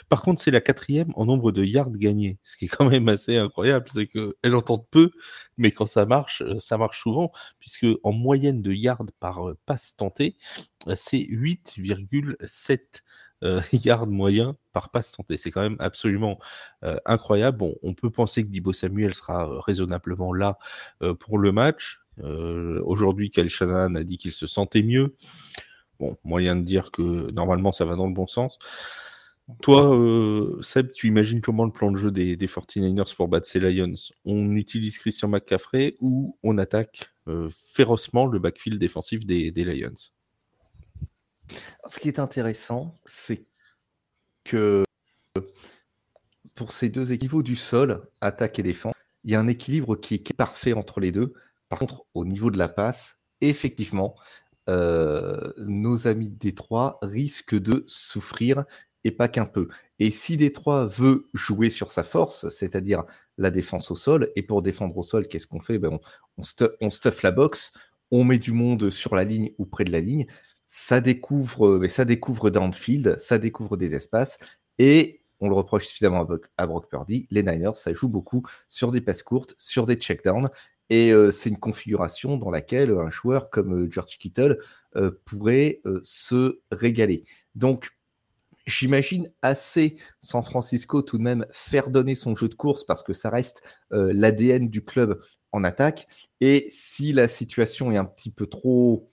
Par 0.09 0.21
contre, 0.21 0.41
c'est 0.41 0.51
la 0.51 0.61
quatrième 0.61 1.11
en 1.15 1.25
nombre 1.25 1.51
de 1.51 1.63
yards 1.63 1.91
gagnés. 1.91 2.37
Ce 2.43 2.57
qui 2.57 2.65
est 2.65 2.69
quand 2.69 2.89
même 2.89 3.07
assez 3.09 3.37
incroyable, 3.37 3.87
c'est 3.91 4.07
qu'elle 4.07 4.55
en 4.55 4.61
peu, 4.77 5.11
mais 5.57 5.71
quand 5.71 5.85
ça 5.85 6.05
marche, 6.05 6.41
euh, 6.41 6.59
ça 6.59 6.77
marche 6.77 7.01
souvent, 7.01 7.31
puisque 7.59 7.85
en 8.03 8.11
moyenne 8.11 8.61
de 8.61 8.71
yards 8.71 9.05
par 9.19 9.47
euh, 9.47 9.57
passe 9.65 9.95
tentée, 9.95 10.35
euh, 10.87 10.93
c'est 10.95 11.19
8,7 11.19 12.79
euh, 13.43 13.61
yard 13.71 14.09
moyen 14.09 14.55
par 14.73 14.89
passe 14.89 15.11
santé. 15.11 15.37
C'est 15.37 15.51
quand 15.51 15.61
même 15.61 15.77
absolument 15.79 16.39
euh, 16.83 16.97
incroyable. 17.05 17.57
Bon, 17.57 17.75
on 17.83 17.93
peut 17.93 18.09
penser 18.09 18.43
que 18.43 18.49
Dibo 18.49 18.73
Samuel 18.73 19.13
sera 19.13 19.47
euh, 19.47 19.59
raisonnablement 19.59 20.33
là 20.33 20.57
pour 21.19 21.37
le 21.37 21.51
match. 21.51 22.01
Aujourd'hui, 22.19 23.29
Kyle 23.29 23.49
Shanahan 23.49 23.93
a 23.93 24.03
dit 24.03 24.17
qu'il 24.17 24.31
se 24.31 24.47
sentait 24.47 24.81
mieux. 24.81 25.15
Bon, 25.99 26.17
moyen 26.23 26.55
de 26.55 26.63
dire 26.63 26.89
que 26.91 27.29
normalement 27.31 27.71
ça 27.71 27.85
va 27.85 27.95
dans 27.95 28.07
le 28.07 28.13
bon 28.13 28.25
sens. 28.25 28.57
Toi, 29.61 29.95
Seb, 30.61 30.91
tu 30.91 31.07
imagines 31.07 31.41
comment 31.41 31.65
le 31.65 31.71
plan 31.71 31.91
de 31.91 31.97
jeu 31.97 32.11
des, 32.11 32.35
49ers 32.35 33.15
pour 33.15 33.27
battre 33.27 33.45
ces 33.45 33.59
Lions? 33.59 33.93
On 34.25 34.55
utilise 34.55 34.97
Christian 34.97 35.27
McCaffrey 35.27 35.95
ou 36.01 36.37
on 36.43 36.57
attaque 36.57 37.11
férocement 37.49 38.25
le 38.25 38.39
backfield 38.39 38.79
défensif 38.79 39.25
des 39.25 39.51
Lions? 39.51 40.11
Ce 41.89 41.99
qui 41.99 42.07
est 42.07 42.19
intéressant, 42.19 42.99
c'est 43.05 43.45
que 44.43 44.83
pour 46.55 46.71
ces 46.71 46.89
deux 46.89 47.11
équipes 47.11 47.43
du 47.43 47.55
sol, 47.55 48.07
attaque 48.21 48.59
et 48.59 48.63
défense, 48.63 48.95
il 49.23 49.31
y 49.31 49.35
a 49.35 49.39
un 49.39 49.47
équilibre 49.47 49.95
qui 49.95 50.15
est, 50.15 50.33
parfait 50.33 50.73
entre 50.73 50.99
les 50.99 51.11
deux. 51.11 51.33
Par 51.69 51.79
contre, 51.79 52.05
au 52.13 52.25
niveau 52.25 52.49
de 52.49 52.57
la 52.57 52.67
passe, 52.69 53.19
effectivement, 53.41 54.15
euh, 54.69 55.53
nos 55.57 56.07
amis 56.07 56.29
de 56.29 56.37
Détroit 56.37 56.97
risquent 57.01 57.59
de 57.59 57.83
souffrir 57.87 58.65
et 59.03 59.11
pas 59.11 59.27
qu'un 59.27 59.45
peu. 59.45 59.67
Et 59.99 60.11
si 60.11 60.37
Détroit 60.37 60.85
veut 60.85 61.27
jouer 61.33 61.69
sur 61.69 61.91
sa 61.91 62.03
force, 62.03 62.49
c'est-à-dire 62.49 63.03
la 63.37 63.51
défense 63.51 63.91
au 63.91 63.95
sol, 63.95 64.31
et 64.35 64.41
pour 64.41 64.61
défendre 64.61 64.97
au 64.97 65.03
sol, 65.03 65.27
qu'est-ce 65.27 65.47
qu'on 65.47 65.61
fait? 65.61 65.77
Ben 65.77 65.97
on, 66.37 66.43
on, 66.81 66.89
stuff 66.89 67.23
la 67.23 67.31
box, 67.31 67.71
on 68.11 68.23
met 68.23 68.39
du 68.39 68.51
monde 68.51 68.89
sur 68.89 69.15
la 69.15 69.23
ligne 69.23 69.51
ou 69.57 69.65
près 69.65 69.83
de 69.83 69.91
la 69.91 70.01
ligne, 70.01 70.25
ça 70.67 71.01
découvre, 71.01 71.79
mais 71.79 71.87
ça 71.87 72.05
découvre 72.05 72.49
downfield, 72.49 73.17
ça 73.17 73.37
découvre 73.37 73.77
des 73.77 73.95
espaces, 73.95 74.37
et 74.77 75.21
on 75.39 75.49
le 75.49 75.55
reproche 75.55 75.85
suffisamment 75.85 76.27
à, 76.57 76.67
Brock 76.67 76.89
Purdy, 76.89 77.27
les 77.31 77.43
Niners, 77.43 77.75
ça 77.75 77.93
joue 77.93 78.09
beaucoup 78.09 78.43
sur 78.69 78.91
des 78.91 79.01
passes 79.01 79.23
courtes, 79.23 79.55
sur 79.57 79.85
des 79.85 79.95
checkdowns, 79.95 80.49
et 80.89 81.11
c'est 81.31 81.49
une 81.49 81.59
configuration 81.59 82.37
dans 82.37 82.49
laquelle 82.49 82.91
un 82.91 83.09
joueur 83.09 83.49
comme 83.49 83.91
George 83.91 84.17
Kittle 84.17 84.57
pourrait 85.25 85.81
se 86.01 86.61
régaler. 86.71 87.23
Donc, 87.55 87.89
j'imagine 88.65 89.31
assez 89.41 89.95
San 90.21 90.43
Francisco 90.43 91.01
tout 91.01 91.17
de 91.17 91.23
même 91.23 91.45
faire 91.51 91.89
donner 91.89 92.15
son 92.15 92.35
jeu 92.35 92.49
de 92.49 92.55
course 92.55 92.83
parce 92.83 93.03
que 93.03 93.13
ça 93.13 93.29
reste 93.29 93.61
l'ADN 93.91 94.69
du 94.69 94.83
club 94.83 95.19
en 95.51 95.63
attaque. 95.63 96.07
Et 96.41 96.67
si 96.69 97.13
la 97.13 97.27
situation 97.27 97.91
est 97.91 97.97
un 97.97 98.05
petit 98.05 98.31
peu 98.31 98.45
trop 98.45 99.07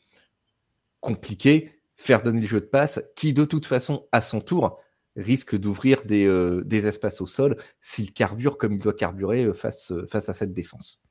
compliqué, 1.05 1.71
faire 1.95 2.23
donner 2.23 2.41
le 2.41 2.47
jeu 2.47 2.61
de 2.61 2.67
passe, 2.67 3.05
qui 3.15 3.33
de 3.33 3.45
toute 3.45 3.67
façon, 3.67 4.09
à 4.11 4.21
son 4.21 4.41
tour, 4.41 4.81
risque 5.17 5.57
d'ouvrir 5.57 6.05
des, 6.05 6.27
euh, 6.27 6.63
des, 6.65 6.87
espaces 6.87 7.21
au 7.21 7.27
sol 7.27 7.57
s'il 7.81 8.13
carbure 8.13 8.59
comme 8.59 8.73
il 8.73 8.81
doit 8.81 8.95
carburer 8.95 9.45
euh, 9.45 9.53
face, 9.53 9.93
euh, 9.93 10.07
face 10.09 10.29
à 10.29 10.33
cette 10.33 10.53
défense. 10.53 11.03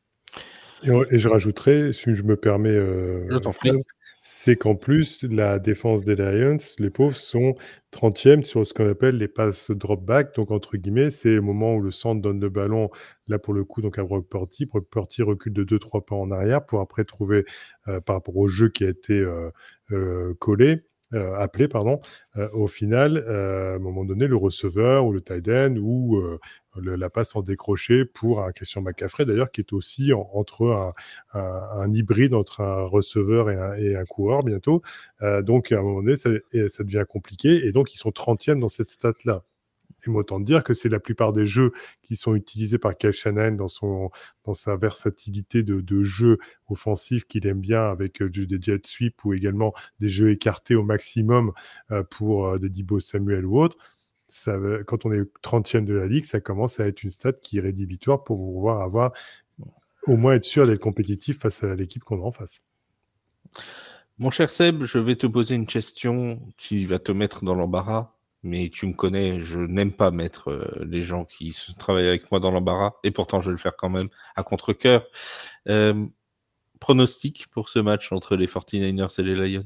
Et, 0.83 1.17
je 1.17 1.29
rajouterais, 1.29 1.93
si 1.93 2.13
je 2.13 2.23
me 2.23 2.35
permets, 2.35 2.77
c'est 4.26 4.55
qu'en 4.55 4.76
plus, 4.76 5.24
la 5.24 5.59
défense 5.59 6.03
des 6.03 6.15
Lions, 6.15 6.57
les 6.80 6.89
pauvres, 6.89 7.15
sont 7.15 7.55
30e 7.91 8.43
sur 8.43 8.65
ce 8.65 8.74
qu'on 8.74 8.88
appelle 8.88 9.17
les 9.17 9.28
passes 9.28 9.69
drop 9.71 10.01
back. 10.03 10.34
Donc, 10.36 10.49
entre 10.51 10.78
guillemets, 10.78 11.11
c'est 11.11 11.36
le 11.36 11.41
moment 11.41 11.76
où 11.76 11.82
le 11.82 11.91
centre 11.91 12.21
donne 12.21 12.39
le 12.39 12.49
ballon, 12.49 12.89
là 13.28 13.38
pour 13.38 13.53
le 13.53 13.65
coup, 13.65 13.82
donc 13.82 13.99
à 13.99 14.03
Brock 14.03 14.30
Purdy. 14.30 14.65
Brock 14.65 14.88
Purdy 14.89 15.24
recule 15.24 15.53
de 15.53 15.63
2-3 15.65 16.05
pas 16.05 16.15
en 16.15 16.32
arrière 16.32 16.65
pour 16.65 16.80
après 16.80 17.03
trouver, 17.03 17.43
par 18.05 18.15
rapport 18.15 18.38
au 18.38 18.47
jeu 18.47 18.69
qui 18.69 18.86
a 18.86 18.89
été 18.89 19.24
euh, 19.91 20.34
collé, 20.39 20.84
euh, 21.13 21.36
appelé, 21.36 21.67
pardon, 21.67 21.99
euh, 22.38 22.47
au 22.53 22.67
final, 22.67 23.17
à 23.28 23.76
un 23.76 23.80
moment 23.80 24.05
donné, 24.05 24.28
le 24.28 24.36
receveur 24.36 25.05
ou 25.05 25.11
le 25.11 25.21
tight 25.21 25.47
end 25.47 25.76
ou 25.78 26.19
la 26.76 27.09
passe 27.09 27.36
en 27.36 27.41
décroché 27.41 28.05
pour 28.05 28.43
un 28.43 28.51
Christian 28.51 28.82
McCaffrey, 28.82 29.26
d'ailleurs, 29.26 29.51
qui 29.51 29.61
est 29.61 29.74
aussi 29.74 30.11
entre 30.13 30.91
un, 31.34 31.89
hybride 31.91 32.34
entre 32.34 32.61
un 32.61 32.84
receveur 32.84 33.49
et 33.49 33.95
un, 33.95 34.05
coureur 34.05 34.43
bientôt. 34.43 34.82
donc, 35.41 35.71
à 35.71 35.80
un 35.80 35.82
moment 35.82 36.01
donné, 36.01 36.15
ça, 36.15 36.30
devient 36.84 37.05
compliqué. 37.07 37.65
Et 37.65 37.71
donc, 37.71 37.93
ils 37.93 37.97
sont 37.97 38.09
30e 38.09 38.59
dans 38.59 38.69
cette 38.69 38.89
stat-là. 38.89 39.43
Et 40.05 40.09
autant 40.09 40.39
dire 40.39 40.63
que 40.63 40.74
c'est 40.74 40.89
la 40.89 40.99
plupart 40.99 41.34
des 41.34 41.45
jeux 41.45 41.71
qui 42.01 42.15
sont 42.15 42.36
utilisés 42.36 42.78
par 42.78 42.97
Kyle 42.97 43.11
Shanahan 43.11 43.53
dans, 43.53 43.67
son, 43.67 44.09
dans 44.45 44.53
sa 44.53 44.76
versatilité 44.76 45.63
de, 45.63 45.82
de 45.82 46.03
jeu 46.03 46.38
offensif 46.67 47.26
qu'il 47.26 47.47
aime 47.47 47.61
bien 47.61 47.84
avec 47.84 48.21
euh, 48.21 48.30
des 48.30 48.61
jet 48.61 48.86
sweep 48.86 49.24
ou 49.26 49.34
également 49.34 49.74
des 49.99 50.09
jeux 50.09 50.32
écartés 50.32 50.76
au 50.76 50.84
maximum 50.84 51.53
euh, 51.91 52.03
pour 52.03 52.47
euh, 52.47 52.59
des 52.59 52.69
Dibo 52.69 52.99
Samuel 52.99 53.45
ou 53.45 53.61
autres. 53.61 53.78
Quand 54.86 55.05
on 55.05 55.11
est 55.11 55.21
30e 55.41 55.86
de 55.86 55.93
la 55.93 56.07
ligue, 56.07 56.25
ça 56.25 56.39
commence 56.39 56.79
à 56.79 56.88
être 56.88 57.03
une 57.03 57.09
stat 57.09 57.34
qui 57.34 57.57
est 57.57 57.61
rédhibitoire 57.61 58.23
pour 58.23 58.38
pouvoir 58.38 58.81
avoir 58.81 59.13
au 60.07 60.17
moins 60.17 60.34
être 60.34 60.45
sûr 60.45 60.67
d'être 60.67 60.79
compétitif 60.79 61.39
face 61.39 61.63
à 61.63 61.75
l'équipe 61.75 62.03
qu'on 62.03 62.21
a 62.21 62.25
en 62.25 62.31
face. 62.31 62.61
Mon 64.17 64.31
cher 64.31 64.49
Seb, 64.49 64.84
je 64.84 64.99
vais 64.99 65.15
te 65.15 65.27
poser 65.27 65.55
une 65.55 65.65
question 65.65 66.41
qui 66.57 66.86
va 66.86 66.99
te 66.99 67.11
mettre 67.11 67.43
dans 67.43 67.55
l'embarras 67.55 68.13
mais 68.43 68.69
tu 68.69 68.86
me 68.86 68.93
connais, 68.93 69.39
je 69.39 69.59
n'aime 69.59 69.93
pas 69.93 70.11
mettre 70.11 70.51
euh, 70.51 70.86
les 70.86 71.01
gens 71.01 71.23
qui 71.25 71.57
travaillent 71.79 72.07
avec 72.07 72.29
moi 72.29 72.39
dans 72.39 72.51
l'embarras, 72.51 72.93
et 73.03 73.11
pourtant 73.11 73.41
je 73.41 73.47
vais 73.47 73.53
le 73.53 73.57
faire 73.57 73.75
quand 73.77 73.89
même 73.89 74.09
à 74.36 74.43
contre-coeur. 74.43 75.05
Euh, 75.69 76.05
pronostic 76.79 77.47
pour 77.47 77.69
ce 77.69 77.79
match 77.79 78.11
entre 78.11 78.36
les 78.36 78.47
49ers 78.47 79.19
et 79.19 79.23
les 79.23 79.36
Lions? 79.36 79.63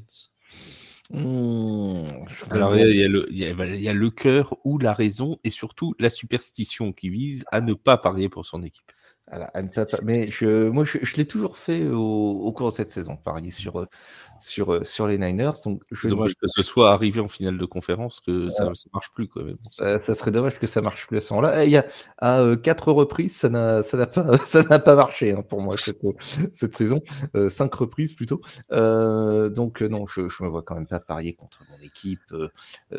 Alors, 1.10 2.76
il 2.76 2.96
y, 2.96 3.04
a 3.04 3.08
le, 3.08 3.26
il, 3.30 3.38
y 3.38 3.88
a, 3.88 3.94
le 3.94 4.10
cœur 4.10 4.56
ou 4.64 4.78
la 4.78 4.92
raison, 4.92 5.38
et 5.42 5.50
surtout 5.50 5.94
la 5.98 6.10
superstition 6.10 6.92
qui 6.92 7.08
vise 7.08 7.44
à 7.50 7.60
ne 7.60 7.72
pas 7.74 7.96
parier 7.96 8.28
pour 8.28 8.44
son 8.44 8.62
équipe. 8.62 8.92
Mais 10.02 10.28
je, 10.30 10.68
moi, 10.68 10.84
je, 10.84 11.16
l'ai 11.16 11.26
toujours 11.26 11.56
fait 11.56 11.86
au, 11.88 12.52
cours 12.52 12.70
de 12.70 12.74
cette 12.74 12.90
saison, 12.90 13.16
parier 13.16 13.50
sur, 13.50 13.86
sur, 14.40 14.72
euh, 14.72 14.84
sur 14.84 15.06
les 15.06 15.18
Niners. 15.18 15.52
Donc, 15.64 15.82
je 15.90 16.08
dommage 16.08 16.34
que 16.34 16.46
ce 16.48 16.62
soit 16.62 16.92
arrivé 16.92 17.20
en 17.20 17.28
finale 17.28 17.58
de 17.58 17.64
conférence, 17.64 18.20
que 18.20 18.48
ça 18.48 18.64
ne 18.64 18.72
marche 18.92 19.10
plus. 19.12 19.28
Quand 19.28 19.42
même. 19.42 19.56
Ça, 19.70 19.98
serait 19.98 20.30
dommage 20.30 20.58
que 20.58 20.66
ça 20.66 20.80
marche 20.80 21.06
plus 21.06 21.18
à 21.18 21.20
ce 21.20 21.34
moment-là. 21.34 21.64
Il 21.64 21.70
y 21.70 21.76
a 21.76 21.86
à 22.18 22.40
euh, 22.40 22.56
quatre 22.56 22.92
reprises, 22.92 23.36
ça 23.36 23.48
n'a 23.48 23.82
pas, 23.82 24.38
ça 24.44 24.64
pas 24.78 24.94
marché 24.94 25.32
hein, 25.32 25.42
pour 25.42 25.60
moi 25.60 25.76
cette, 25.76 26.00
cette 26.52 26.76
saison. 26.76 27.00
Euh, 27.34 27.48
cinq 27.48 27.74
reprises 27.74 28.14
plutôt. 28.14 28.40
donc, 28.70 29.82
non, 29.82 30.06
je 30.06 30.22
ne 30.22 30.44
me 30.44 30.48
vois 30.48 30.62
quand 30.62 30.74
même 30.74 30.86
pas 30.86 31.00
parier 31.00 31.34
contre 31.34 31.62
mon 31.70 31.84
équipe 31.84 32.34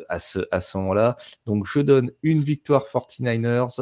à 0.10 0.20
ce, 0.20 0.40
à 0.52 0.62
ce 0.62 0.78
moment-là. 0.78 1.18
Donc, 1.46 1.66
je 1.66 1.80
donne 1.80 2.12
une 2.24 2.42
victoire 2.42 2.86
49ers. 2.86 3.82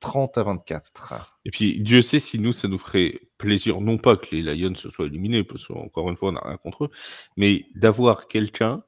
30 0.00 0.38
à 0.38 0.42
24. 0.44 1.38
Et 1.44 1.50
puis, 1.50 1.80
Dieu 1.80 2.02
sait 2.02 2.18
si 2.18 2.38
nous, 2.38 2.52
ça 2.52 2.68
nous 2.68 2.78
ferait 2.78 3.20
plaisir, 3.38 3.80
non 3.80 3.98
pas 3.98 4.16
que 4.16 4.34
les 4.34 4.42
Lions 4.42 4.74
se 4.74 4.90
soient 4.90 5.06
éliminés, 5.06 5.44
parce 5.44 5.66
qu'encore 5.66 6.10
une 6.10 6.16
fois, 6.16 6.30
on 6.30 6.32
n'a 6.32 6.40
rien 6.40 6.56
contre 6.56 6.84
eux, 6.84 6.90
mais 7.36 7.66
d'avoir 7.74 8.26
quelqu'un 8.26 8.82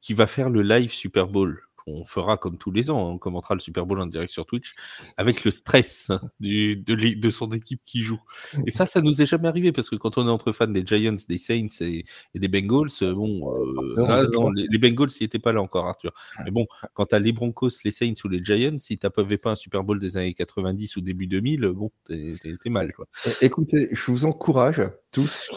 qui 0.00 0.14
va 0.14 0.26
faire 0.26 0.50
le 0.50 0.62
live 0.62 0.92
Super 0.92 1.28
Bowl 1.28 1.62
on 1.86 2.04
fera 2.04 2.36
comme 2.36 2.58
tous 2.58 2.70
les 2.70 2.90
ans, 2.90 2.98
hein, 2.98 3.12
on 3.14 3.18
commentera 3.18 3.54
le 3.54 3.60
Super 3.60 3.86
Bowl 3.86 4.00
en 4.00 4.06
direct 4.06 4.32
sur 4.32 4.46
Twitch, 4.46 4.74
avec 5.16 5.44
le 5.44 5.50
stress 5.50 6.10
du, 6.40 6.76
de, 6.76 7.30
son 7.30 7.50
équipe 7.50 7.80
qui 7.84 8.02
joue. 8.02 8.20
Et 8.66 8.70
ça, 8.70 8.86
ça 8.86 9.00
nous 9.00 9.22
est 9.22 9.26
jamais 9.26 9.48
arrivé, 9.48 9.72
parce 9.72 9.90
que 9.90 9.96
quand 9.96 10.18
on 10.18 10.26
est 10.26 10.30
entre 10.30 10.52
fans 10.52 10.66
des 10.66 10.84
Giants, 10.84 11.16
des 11.28 11.38
Saints 11.38 11.66
et, 11.80 12.04
des 12.34 12.48
Bengals, 12.48 12.88
euh, 13.02 13.14
bon, 13.14 13.52
euh, 13.52 14.50
les, 14.54 14.78
Bengals, 14.78 15.10
ils 15.20 15.24
n'étaient 15.24 15.38
pas 15.38 15.52
là 15.52 15.62
encore, 15.62 15.86
Arthur. 15.86 16.12
Mais 16.44 16.50
bon, 16.50 16.66
quand 16.94 17.06
tu 17.06 17.14
as 17.14 17.18
les 17.18 17.32
Broncos, 17.32 17.70
les 17.84 17.90
Saints 17.90 18.14
ou 18.24 18.28
les 18.28 18.42
Giants, 18.44 18.78
si 18.78 18.98
tu 18.98 19.06
n'avais 19.06 19.38
pas 19.38 19.50
un 19.50 19.56
Super 19.56 19.84
Bowl 19.84 19.98
des 19.98 20.16
années 20.16 20.34
90 20.34 20.96
ou 20.96 21.00
début 21.00 21.26
2000, 21.26 21.68
bon, 21.68 21.90
t'es 22.04 22.70
mal. 22.70 22.92
Quoi. 22.92 23.06
Écoutez, 23.40 23.88
je 23.92 24.10
vous 24.10 24.26
encourage 24.26 24.82
tous 25.10 25.50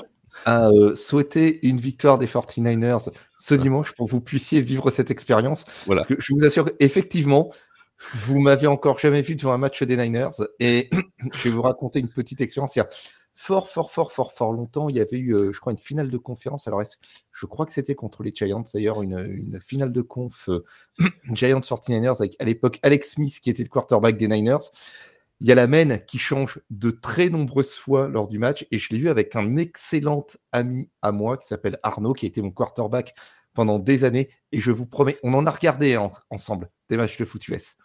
à 0.44 0.68
euh, 0.70 0.96
souhaiter 0.96 1.66
une 1.66 1.80
victoire 1.80 2.18
des 2.18 2.28
49ers 2.28 3.10
ce 3.38 3.56
dimanche 3.56 3.94
pour 3.94 4.08
que 4.08 4.12
vous 4.12 4.22
puissiez 4.22 4.62
vivre 4.62 4.90
cette 4.90 5.12
expérience. 5.12 5.66
Voilà. 5.86 6.02
Parce 6.02 6.16
que 6.16 6.22
je 6.22 6.34
vous 6.34 6.46
assure, 6.46 6.70
effectivement, 6.80 7.50
vous 8.14 8.40
m'avez 8.40 8.68
encore 8.68 9.00
jamais 9.00 9.22
vu 9.22 9.36
devant 9.36 9.54
un 9.54 9.58
match 9.58 9.82
des 9.84 9.98
Niners 9.98 10.30
et 10.60 10.90
je 11.34 11.44
vais 11.44 11.50
vous 11.50 11.62
raconter 11.62 12.00
une 12.00 12.10
petite 12.10 12.42
expérience. 12.42 12.78
fort, 13.34 13.70
fort, 13.70 13.92
fort, 13.92 14.12
fort, 14.12 14.34
fort 14.34 14.52
longtemps. 14.52 14.90
Il 14.90 14.98
y 14.98 15.02
avait 15.02 15.18
eu, 15.18 15.34
euh, 15.34 15.52
je 15.54 15.60
crois, 15.60 15.72
une 15.72 15.80
finale 15.80 16.10
de 16.10 16.18
conférence. 16.18 16.68
Alors, 16.68 16.82
je 17.32 17.46
crois 17.46 17.66
que 17.66 17.74
c'était 17.74 17.96
contre 17.96 18.24
les 18.24 18.34
Giants, 18.34 18.64
d'ailleurs, 18.74 19.02
une, 19.02 19.60
finale 19.62 19.92
de 19.92 20.02
conf 20.02 20.50
euh, 20.50 20.64
Giants 21.34 21.60
49ers 21.60 22.18
avec 22.18 22.36
à 22.40 22.44
l'époque 22.44 22.80
Alex 22.84 23.12
Smith 23.12 23.40
qui 23.42 23.50
était 23.50 23.64
le 23.64 23.70
quarterback 23.70 24.18
des 24.18 24.28
Niners. 24.28 24.58
Il 25.42 25.48
y 25.48 25.52
a 25.52 25.56
la 25.56 25.68
main 25.68 25.98
qui 25.98 26.18
change 26.18 26.62
de 26.70 26.92
très 26.92 27.30
nombreuses 27.30 27.74
fois 27.74 28.08
lors 28.08 28.28
du 28.28 28.40
match 28.40 28.66
et 28.72 28.78
je 28.78 28.90
l'ai 28.92 29.00
vu 29.00 29.10
avec 29.10 29.36
un 29.36 29.58
excellent 29.58 30.26
ami 30.54 30.90
à 31.02 31.12
moi 31.12 31.38
qui 31.38 31.48
s'appelle 31.48 31.78
Arnaud, 31.84 32.14
qui 32.14 32.26
a 32.26 32.30
été 32.30 32.42
mon 32.42 32.52
quarterback 32.52 33.14
pendant 33.54 33.80
des 33.80 34.06
années. 34.06 34.30
Et 34.52 34.60
je 34.60 34.72
vous 34.72 34.86
promets, 34.86 35.18
on 35.24 35.34
en 35.34 35.46
a 35.46 35.52
regardé 35.52 35.98
ensemble 36.30 36.70
des 36.90 36.98
matchs 36.98 37.18
de 37.18 37.26
foot 37.26 37.48
US. 37.50 37.78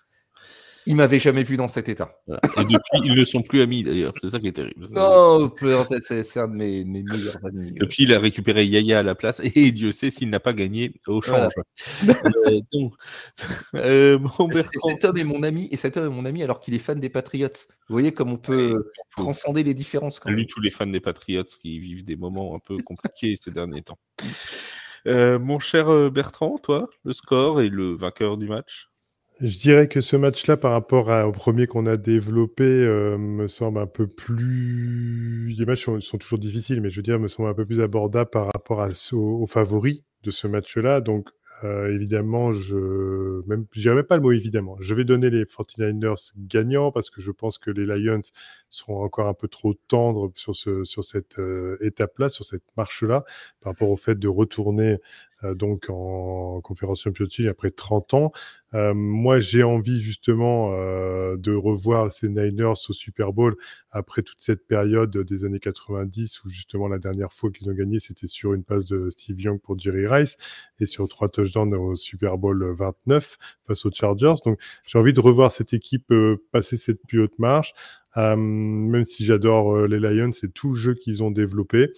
Il 0.86 0.96
m'avait 0.96 1.18
jamais 1.18 1.42
vu 1.42 1.56
dans 1.56 1.68
cet 1.68 1.88
état. 1.88 2.10
Et 2.28 2.64
depuis, 2.64 3.00
ils 3.04 3.14
ne 3.14 3.24
sont 3.24 3.42
plus 3.42 3.60
amis 3.60 3.82
d'ailleurs. 3.82 4.12
C'est 4.18 4.30
ça 4.30 4.38
qui 4.38 4.48
est 4.48 4.52
terrible. 4.52 4.86
Non, 4.92 5.52
c'est 6.00 6.38
un 6.38 6.48
de 6.48 6.54
mes, 6.54 6.84
meilleurs 6.84 7.44
amis. 7.44 7.72
Depuis, 7.72 8.04
il 8.04 8.14
a 8.14 8.18
récupéré 8.18 8.64
Yaya 8.64 9.00
à 9.00 9.02
la 9.02 9.14
place 9.14 9.40
et 9.42 9.72
Dieu 9.72 9.92
sait 9.92 10.10
s'il 10.10 10.30
n'a 10.30 10.40
pas 10.40 10.52
gagné 10.52 10.94
au 11.06 11.20
change. 11.20 11.52
euh, 12.04 12.60
donc, 12.72 12.94
euh, 13.74 14.18
Cet 14.88 15.04
homme 15.04 15.18
est 15.18 15.24
mon 15.24 15.42
ami 15.42 15.68
et 15.70 15.76
cet 15.76 15.96
homme 15.96 16.12
est 16.12 16.16
mon 16.16 16.24
ami 16.24 16.42
alors 16.42 16.60
qu'il 16.60 16.74
est 16.74 16.78
fan 16.78 16.98
des 16.98 17.10
Patriots. 17.10 17.48
Vous 17.88 17.94
voyez 17.94 18.12
comme 18.12 18.32
on 18.32 18.38
peut 18.38 18.90
transcender 19.16 19.62
les 19.62 19.74
différences. 19.74 20.20
Quand 20.20 20.30
Lui, 20.30 20.46
tous 20.46 20.60
les 20.60 20.70
fans 20.70 20.86
des 20.86 21.00
Patriots 21.00 21.44
qui 21.44 21.78
vivent 21.78 22.04
des 22.04 22.16
moments 22.16 22.54
un 22.54 22.58
peu 22.58 22.78
compliqués 22.78 23.36
ces 23.36 23.50
derniers 23.50 23.82
temps. 23.82 23.98
Euh, 25.06 25.38
mon 25.38 25.58
cher 25.58 26.10
Bertrand, 26.10 26.58
toi, 26.58 26.88
le 27.04 27.12
score 27.12 27.60
et 27.60 27.68
le 27.68 27.94
vainqueur 27.94 28.36
du 28.36 28.46
match? 28.46 28.89
Je 29.40 29.58
dirais 29.58 29.88
que 29.88 30.00
ce 30.00 30.16
match-là, 30.16 30.56
par 30.56 30.72
rapport 30.72 31.08
au 31.26 31.32
premier 31.32 31.66
qu'on 31.66 31.86
a 31.86 31.96
développé, 31.96 32.64
euh, 32.64 33.16
me 33.16 33.48
semble 33.48 33.78
un 33.78 33.86
peu 33.86 34.06
plus. 34.06 35.54
Les 35.58 35.64
matchs 35.64 35.84
sont, 35.84 36.18
toujours 36.18 36.38
difficiles, 36.38 36.80
mais 36.80 36.90
je 36.90 36.96
veux 36.96 37.02
dire, 37.02 37.18
me 37.18 37.28
semble 37.28 37.48
un 37.48 37.54
peu 37.54 37.64
plus 37.64 37.80
abordable 37.80 38.30
par 38.30 38.46
rapport 38.46 38.82
à, 38.82 38.90
aux, 39.12 39.46
favoris 39.46 40.02
de 40.24 40.30
ce 40.30 40.46
match-là. 40.46 41.00
Donc, 41.00 41.30
euh, 41.64 41.94
évidemment, 41.94 42.52
je 42.52 42.76
même, 43.46 43.66
même 43.76 44.02
pas 44.02 44.16
le 44.16 44.22
mot 44.22 44.32
évidemment. 44.32 44.76
Je 44.80 44.94
vais 44.94 45.04
donner 45.04 45.28
les 45.30 45.44
49ers 45.44 46.32
gagnants 46.38 46.90
parce 46.90 47.10
que 47.10 47.20
je 47.20 47.30
pense 47.30 47.58
que 47.58 47.70
les 47.70 47.84
Lions 47.84 48.20
seront 48.68 49.02
encore 49.02 49.26
un 49.26 49.34
peu 49.34 49.48
trop 49.48 49.74
tendres 49.88 50.32
sur, 50.36 50.56
ce, 50.56 50.84
sur 50.84 51.04
cette 51.04 51.38
euh, 51.38 51.76
étape-là, 51.82 52.30
sur 52.30 52.44
cette 52.44 52.64
marche-là, 52.76 53.24
par 53.60 53.72
rapport 53.72 53.90
au 53.90 53.96
fait 53.96 54.18
de 54.18 54.28
retourner 54.28 54.98
donc 55.54 55.86
en 55.88 56.60
conférence 56.60 57.02
championship 57.02 57.48
après 57.48 57.70
30 57.70 58.14
ans. 58.14 58.32
Euh, 58.74 58.94
moi, 58.94 59.40
j'ai 59.40 59.62
envie 59.62 60.00
justement 60.00 60.72
euh, 60.74 61.36
de 61.36 61.52
revoir 61.52 62.12
ces 62.12 62.28
Niners 62.28 62.74
au 62.88 62.92
Super 62.92 63.32
Bowl 63.32 63.56
après 63.90 64.22
toute 64.22 64.40
cette 64.40 64.66
période 64.66 65.16
des 65.16 65.44
années 65.44 65.58
90 65.58 66.44
où 66.44 66.48
justement 66.48 66.86
la 66.86 66.98
dernière 66.98 67.32
fois 67.32 67.50
qu'ils 67.50 67.68
ont 67.68 67.74
gagné, 67.74 67.98
c'était 67.98 68.28
sur 68.28 68.54
une 68.54 68.62
passe 68.62 68.86
de 68.86 69.10
Steve 69.10 69.40
Young 69.40 69.60
pour 69.60 69.78
Jerry 69.78 70.06
Rice 70.06 70.36
et 70.78 70.86
sur 70.86 71.08
trois 71.08 71.28
touchdowns 71.28 71.74
au 71.74 71.96
Super 71.96 72.38
Bowl 72.38 72.72
29 72.72 73.38
face 73.66 73.84
aux 73.86 73.90
Chargers. 73.92 74.34
Donc, 74.44 74.60
j'ai 74.86 74.98
envie 74.98 75.12
de 75.12 75.20
revoir 75.20 75.50
cette 75.50 75.72
équipe 75.72 76.12
passer 76.52 76.76
cette 76.76 77.02
plus 77.06 77.22
haute 77.22 77.38
marche. 77.38 77.74
même 78.16 79.04
si 79.04 79.24
j'adore 79.24 79.86
les 79.86 79.98
Lions 79.98 80.30
et 80.42 80.48
tout 80.48 80.72
le 80.72 80.78
jeu 80.78 80.94
qu'ils 80.94 81.22
ont 81.22 81.30
développé 81.30 81.92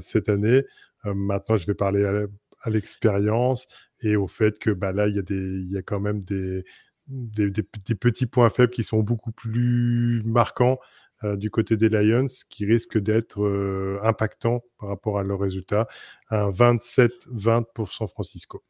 cette 0.00 0.28
année. 0.28 0.62
maintenant, 1.04 1.56
je 1.56 1.66
vais 1.66 1.74
parler 1.74 2.26
à, 2.62 2.70
l'expérience 2.70 3.66
et 4.00 4.16
au 4.16 4.26
fait 4.26 4.58
que 4.58 4.70
bah, 4.70 4.92
là, 4.92 5.08
il 5.08 5.16
y, 5.16 5.18
a 5.18 5.76
y 5.76 5.78
a 5.78 5.82
quand 5.82 6.00
même 6.00 6.22
des, 6.24 6.64
des, 7.06 7.96
petits 7.96 8.26
points 8.26 8.50
faibles 8.50 8.72
qui 8.72 8.84
sont 8.84 9.00
beaucoup 9.00 9.32
plus 9.32 10.22
marquants 10.24 10.78
euh, 11.24 11.36
du 11.36 11.50
côté 11.50 11.76
des 11.76 11.88
Lions, 11.88 12.26
qui 12.48 12.66
risquent 12.66 12.98
d'être 12.98 13.42
euh, 13.42 14.00
impactants 14.02 14.64
par 14.78 14.88
rapport 14.88 15.18
à 15.18 15.22
leurs 15.22 15.38
résultats. 15.38 15.86
Un 16.30 16.50
27-20 16.50 17.64
pour 17.74 17.92
San 17.92 18.08
Francisco. 18.08 18.64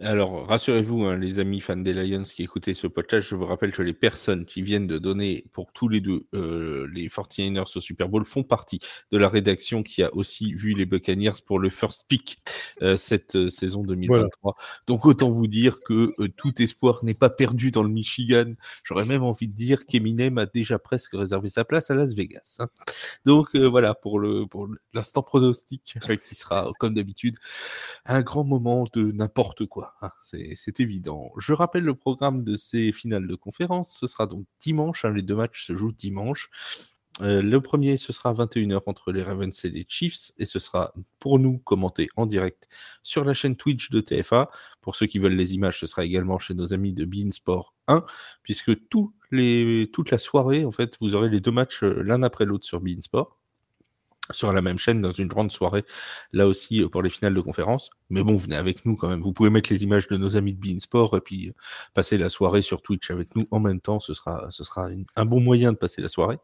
Alors, 0.00 0.48
rassurez-vous, 0.48 1.04
hein, 1.04 1.16
les 1.16 1.38
amis 1.38 1.60
fans 1.60 1.76
des 1.76 1.92
Lions 1.92 2.22
qui 2.22 2.42
écoutaient 2.42 2.74
ce 2.74 2.86
podcast, 2.86 3.28
je 3.28 3.36
vous 3.36 3.44
rappelle 3.44 3.72
que 3.72 3.82
les 3.82 3.92
personnes 3.92 4.46
qui 4.46 4.62
viennent 4.62 4.86
de 4.86 4.98
donner 4.98 5.44
pour 5.52 5.70
tous 5.72 5.88
les 5.88 6.00
deux 6.00 6.26
euh, 6.34 6.88
les 6.92 7.08
49ers 7.08 7.76
au 7.76 7.80
Super 7.80 8.08
Bowl 8.08 8.24
font 8.24 8.42
partie 8.42 8.80
de 9.12 9.18
la 9.18 9.28
rédaction 9.28 9.82
qui 9.82 10.02
a 10.02 10.12
aussi 10.14 10.54
vu 10.54 10.72
les 10.72 10.86
Buccaneers 10.86 11.42
pour 11.46 11.58
le 11.58 11.68
first 11.68 12.06
pick 12.08 12.38
euh, 12.80 12.96
cette 12.96 13.36
euh, 13.36 13.48
saison 13.50 13.82
2023. 13.82 14.56
Donc, 14.86 15.04
autant 15.04 15.30
vous 15.30 15.46
dire 15.46 15.78
que 15.80 16.12
tout 16.36 16.60
espoir 16.60 17.04
n'est 17.04 17.14
pas 17.14 17.30
perdu 17.30 17.70
dans 17.70 17.82
le 17.82 17.90
Michigan. 17.90 18.54
J'aurais 18.84 19.06
même 19.06 19.22
envie 19.22 19.46
de 19.46 19.54
dire 19.54 19.84
qu'Eminem 19.84 20.38
a 20.38 20.46
déjà 20.46 20.78
presque 20.78 21.12
réservé 21.12 21.50
sa 21.50 21.64
place 21.64 21.90
à 21.90 21.94
Las 21.94 22.14
Vegas. 22.14 22.56
Hein. 22.60 22.68
Donc, 23.26 23.54
voilà 23.54 23.94
pour 23.94 24.18
le 24.18 24.46
pour 24.46 24.68
l'instant 24.94 25.22
pronostic 25.22 25.96
qui 26.24 26.34
sera, 26.34 26.72
comme 26.78 26.94
d'habitude, 26.94 27.36
un 28.06 28.22
grand 28.22 28.42
moment 28.42 28.86
de 28.94 29.12
n'importe 29.12 29.66
quoi. 29.66 29.81
Ah, 30.00 30.14
c'est 30.20 30.80
évident. 30.80 31.32
Je 31.38 31.52
rappelle 31.52 31.84
le 31.84 31.94
programme 31.94 32.44
de 32.44 32.56
ces 32.56 32.92
finales 32.92 33.26
de 33.26 33.34
conférence. 33.34 33.96
Ce 33.98 34.06
sera 34.06 34.26
donc 34.26 34.46
dimanche. 34.60 35.04
Hein, 35.04 35.12
les 35.12 35.22
deux 35.22 35.36
matchs 35.36 35.66
se 35.66 35.74
jouent 35.74 35.92
dimanche. 35.92 36.50
Euh, 37.20 37.42
le 37.42 37.60
premier, 37.60 37.96
ce 37.96 38.12
sera 38.12 38.32
21h 38.32 38.80
entre 38.86 39.12
les 39.12 39.22
Ravens 39.22 39.64
et 39.64 39.68
les 39.68 39.84
Chiefs, 39.86 40.32
et 40.38 40.46
ce 40.46 40.58
sera 40.58 40.94
pour 41.18 41.38
nous 41.38 41.58
commenté 41.58 42.08
en 42.16 42.24
direct 42.24 42.68
sur 43.02 43.24
la 43.24 43.34
chaîne 43.34 43.56
Twitch 43.56 43.90
de 43.90 44.00
TFA. 44.00 44.50
Pour 44.80 44.96
ceux 44.96 45.06
qui 45.06 45.18
veulent 45.18 45.34
les 45.34 45.54
images, 45.54 45.78
ce 45.78 45.86
sera 45.86 46.04
également 46.04 46.38
chez 46.38 46.54
nos 46.54 46.72
amis 46.72 46.94
de 46.94 47.04
Beansport 47.04 47.74
1, 47.88 48.04
puisque 48.42 48.72
toute 48.88 50.10
la 50.10 50.18
soirée, 50.18 50.64
en 50.64 50.70
fait, 50.70 50.96
vous 51.00 51.14
aurez 51.14 51.28
les 51.28 51.40
deux 51.40 51.50
matchs 51.50 51.82
euh, 51.82 52.02
l'un 52.02 52.22
après 52.22 52.46
l'autre 52.46 52.64
sur 52.64 52.80
Beansport 52.80 53.41
sur 54.30 54.52
la 54.52 54.62
même 54.62 54.78
chaîne 54.78 55.00
dans 55.00 55.10
une 55.10 55.26
grande 55.26 55.50
soirée, 55.50 55.84
là 56.32 56.46
aussi 56.46 56.82
euh, 56.82 56.88
pour 56.88 57.02
les 57.02 57.10
finales 57.10 57.34
de 57.34 57.40
conférence. 57.40 57.90
Mais 58.10 58.22
bon, 58.22 58.36
venez 58.36 58.56
avec 58.56 58.86
nous 58.86 58.96
quand 58.96 59.08
même. 59.08 59.20
Vous 59.20 59.32
pouvez 59.32 59.50
mettre 59.50 59.72
les 59.72 59.82
images 59.82 60.06
de 60.08 60.16
nos 60.16 60.36
amis 60.36 60.54
de 60.54 60.60
Beansport 60.60 61.16
et 61.16 61.20
puis 61.20 61.48
euh, 61.48 61.52
passer 61.94 62.18
la 62.18 62.28
soirée 62.28 62.62
sur 62.62 62.82
Twitch 62.82 63.10
avec 63.10 63.34
nous 63.34 63.46
en 63.50 63.60
même 63.60 63.80
temps. 63.80 64.00
Ce 64.00 64.14
sera, 64.14 64.46
ce 64.50 64.64
sera 64.64 64.88
un 65.16 65.24
bon 65.24 65.40
moyen 65.40 65.72
de 65.72 65.76
passer 65.76 66.00
la 66.00 66.08
soirée. 66.08 66.38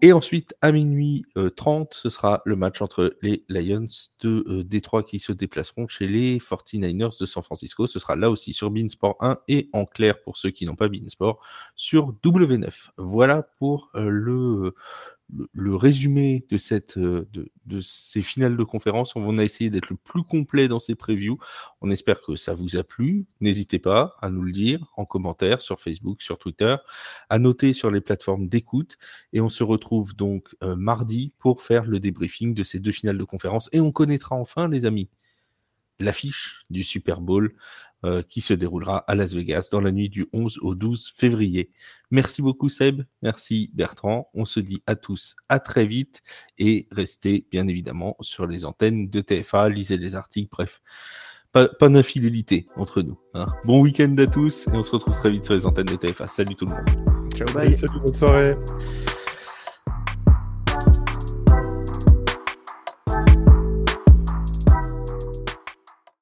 Et 0.00 0.12
ensuite, 0.12 0.54
à 0.62 0.70
minuit 0.70 1.24
30, 1.56 1.86
euh, 1.86 1.88
ce 1.90 2.08
sera 2.08 2.40
le 2.44 2.54
match 2.54 2.80
entre 2.82 3.16
les 3.20 3.44
Lions 3.48 3.86
de 4.20 4.62
Détroit 4.62 5.02
qui 5.02 5.18
se 5.18 5.32
déplaceront 5.32 5.88
chez 5.88 6.06
les 6.06 6.38
49ers 6.38 7.18
de 7.20 7.26
San 7.26 7.42
Francisco. 7.42 7.88
Ce 7.88 7.98
sera 7.98 8.14
là 8.14 8.30
aussi 8.30 8.52
sur 8.52 8.70
Beansport 8.70 9.16
1 9.18 9.40
et 9.48 9.68
en 9.72 9.86
clair 9.86 10.22
pour 10.22 10.36
ceux 10.36 10.50
qui 10.50 10.66
n'ont 10.66 10.76
pas 10.76 10.88
Beansport 10.88 11.44
sur 11.74 12.14
W9. 12.22 12.90
Voilà 12.96 13.42
pour 13.58 13.90
le, 13.94 14.72
le, 15.52 15.74
résumé 15.74 16.46
de, 16.48 16.56
cette, 16.56 16.96
euh, 16.96 17.28
de, 17.66 17.80
ces 17.80 18.22
finales 18.22 18.56
de 18.56 18.64
conférence. 18.64 19.14
On 19.16 19.38
a 19.38 19.44
essayé 19.44 19.70
d'être 19.70 19.90
le 19.90 19.96
plus 19.96 20.22
complet 20.22 20.68
dans 20.68 20.78
ces 20.78 20.94
previews. 20.94 21.38
On 21.80 21.90
espère 21.90 22.20
que 22.20 22.36
ça 22.36 22.54
vous 22.54 22.76
a 22.76 22.84
plu. 22.84 23.26
N'hésitez 23.40 23.78
pas 23.78 24.16
à 24.20 24.30
nous 24.30 24.42
le 24.42 24.52
dire 24.52 24.90
en 24.96 25.04
commentaire 25.04 25.62
sur 25.62 25.80
Facebook, 25.80 26.22
sur 26.22 26.38
Twitter, 26.38 26.76
à 27.28 27.38
noter 27.38 27.72
sur 27.72 27.90
les 27.90 28.00
plateformes 28.00 28.48
d'écoute. 28.48 28.96
Et 29.32 29.40
on 29.40 29.48
se 29.48 29.62
retrouve 29.64 30.16
donc 30.16 30.54
euh, 30.62 30.76
mardi 30.76 31.32
pour 31.38 31.62
faire 31.62 31.84
le 31.84 32.00
débriefing 32.00 32.54
de 32.54 32.62
ces 32.62 32.78
deux 32.78 32.92
finales 32.92 33.18
de 33.18 33.24
conférence. 33.24 33.68
Et 33.72 33.80
on 33.80 33.92
connaîtra 33.92 34.36
enfin, 34.36 34.68
les 34.68 34.86
amis, 34.86 35.10
l'affiche 36.00 36.62
du 36.70 36.84
Super 36.84 37.20
Bowl 37.20 37.54
euh, 38.04 38.22
qui 38.22 38.40
se 38.40 38.54
déroulera 38.54 38.98
à 38.98 39.14
Las 39.14 39.34
Vegas 39.34 39.70
dans 39.72 39.80
la 39.80 39.90
nuit 39.90 40.08
du 40.08 40.26
11 40.32 40.58
au 40.62 40.74
12 40.74 41.12
février. 41.16 41.70
Merci 42.10 42.42
beaucoup 42.42 42.68
Seb, 42.68 43.02
merci 43.22 43.70
Bertrand. 43.74 44.30
On 44.34 44.44
se 44.44 44.60
dit 44.60 44.82
à 44.86 44.94
tous 44.94 45.34
à 45.48 45.58
très 45.58 45.84
vite 45.84 46.22
et 46.58 46.86
restez 46.92 47.46
bien 47.50 47.66
évidemment 47.66 48.16
sur 48.20 48.46
les 48.46 48.64
antennes 48.64 49.08
de 49.08 49.20
TFA, 49.20 49.68
lisez 49.68 49.96
les 49.96 50.14
articles, 50.14 50.48
bref. 50.50 50.80
Pas, 51.50 51.68
d'infidélité 51.88 52.68
entre 52.76 53.02
nous. 53.02 53.18
Hein. 53.34 53.46
Bon 53.64 53.80
week-end 53.80 54.14
à 54.18 54.26
tous 54.26 54.68
et 54.68 54.72
on 54.74 54.82
se 54.82 54.92
retrouve 54.92 55.16
très 55.16 55.30
vite 55.30 55.44
sur 55.44 55.54
les 55.54 55.66
antennes 55.66 55.86
de 55.86 55.96
TFA. 55.96 56.26
Salut 56.26 56.54
tout 56.54 56.66
le 56.66 56.72
monde. 56.72 57.30
Ciao, 57.34 57.52
bye. 57.52 57.74
Salut, 57.74 58.00
bonne 58.00 58.14
soirée. 58.14 58.54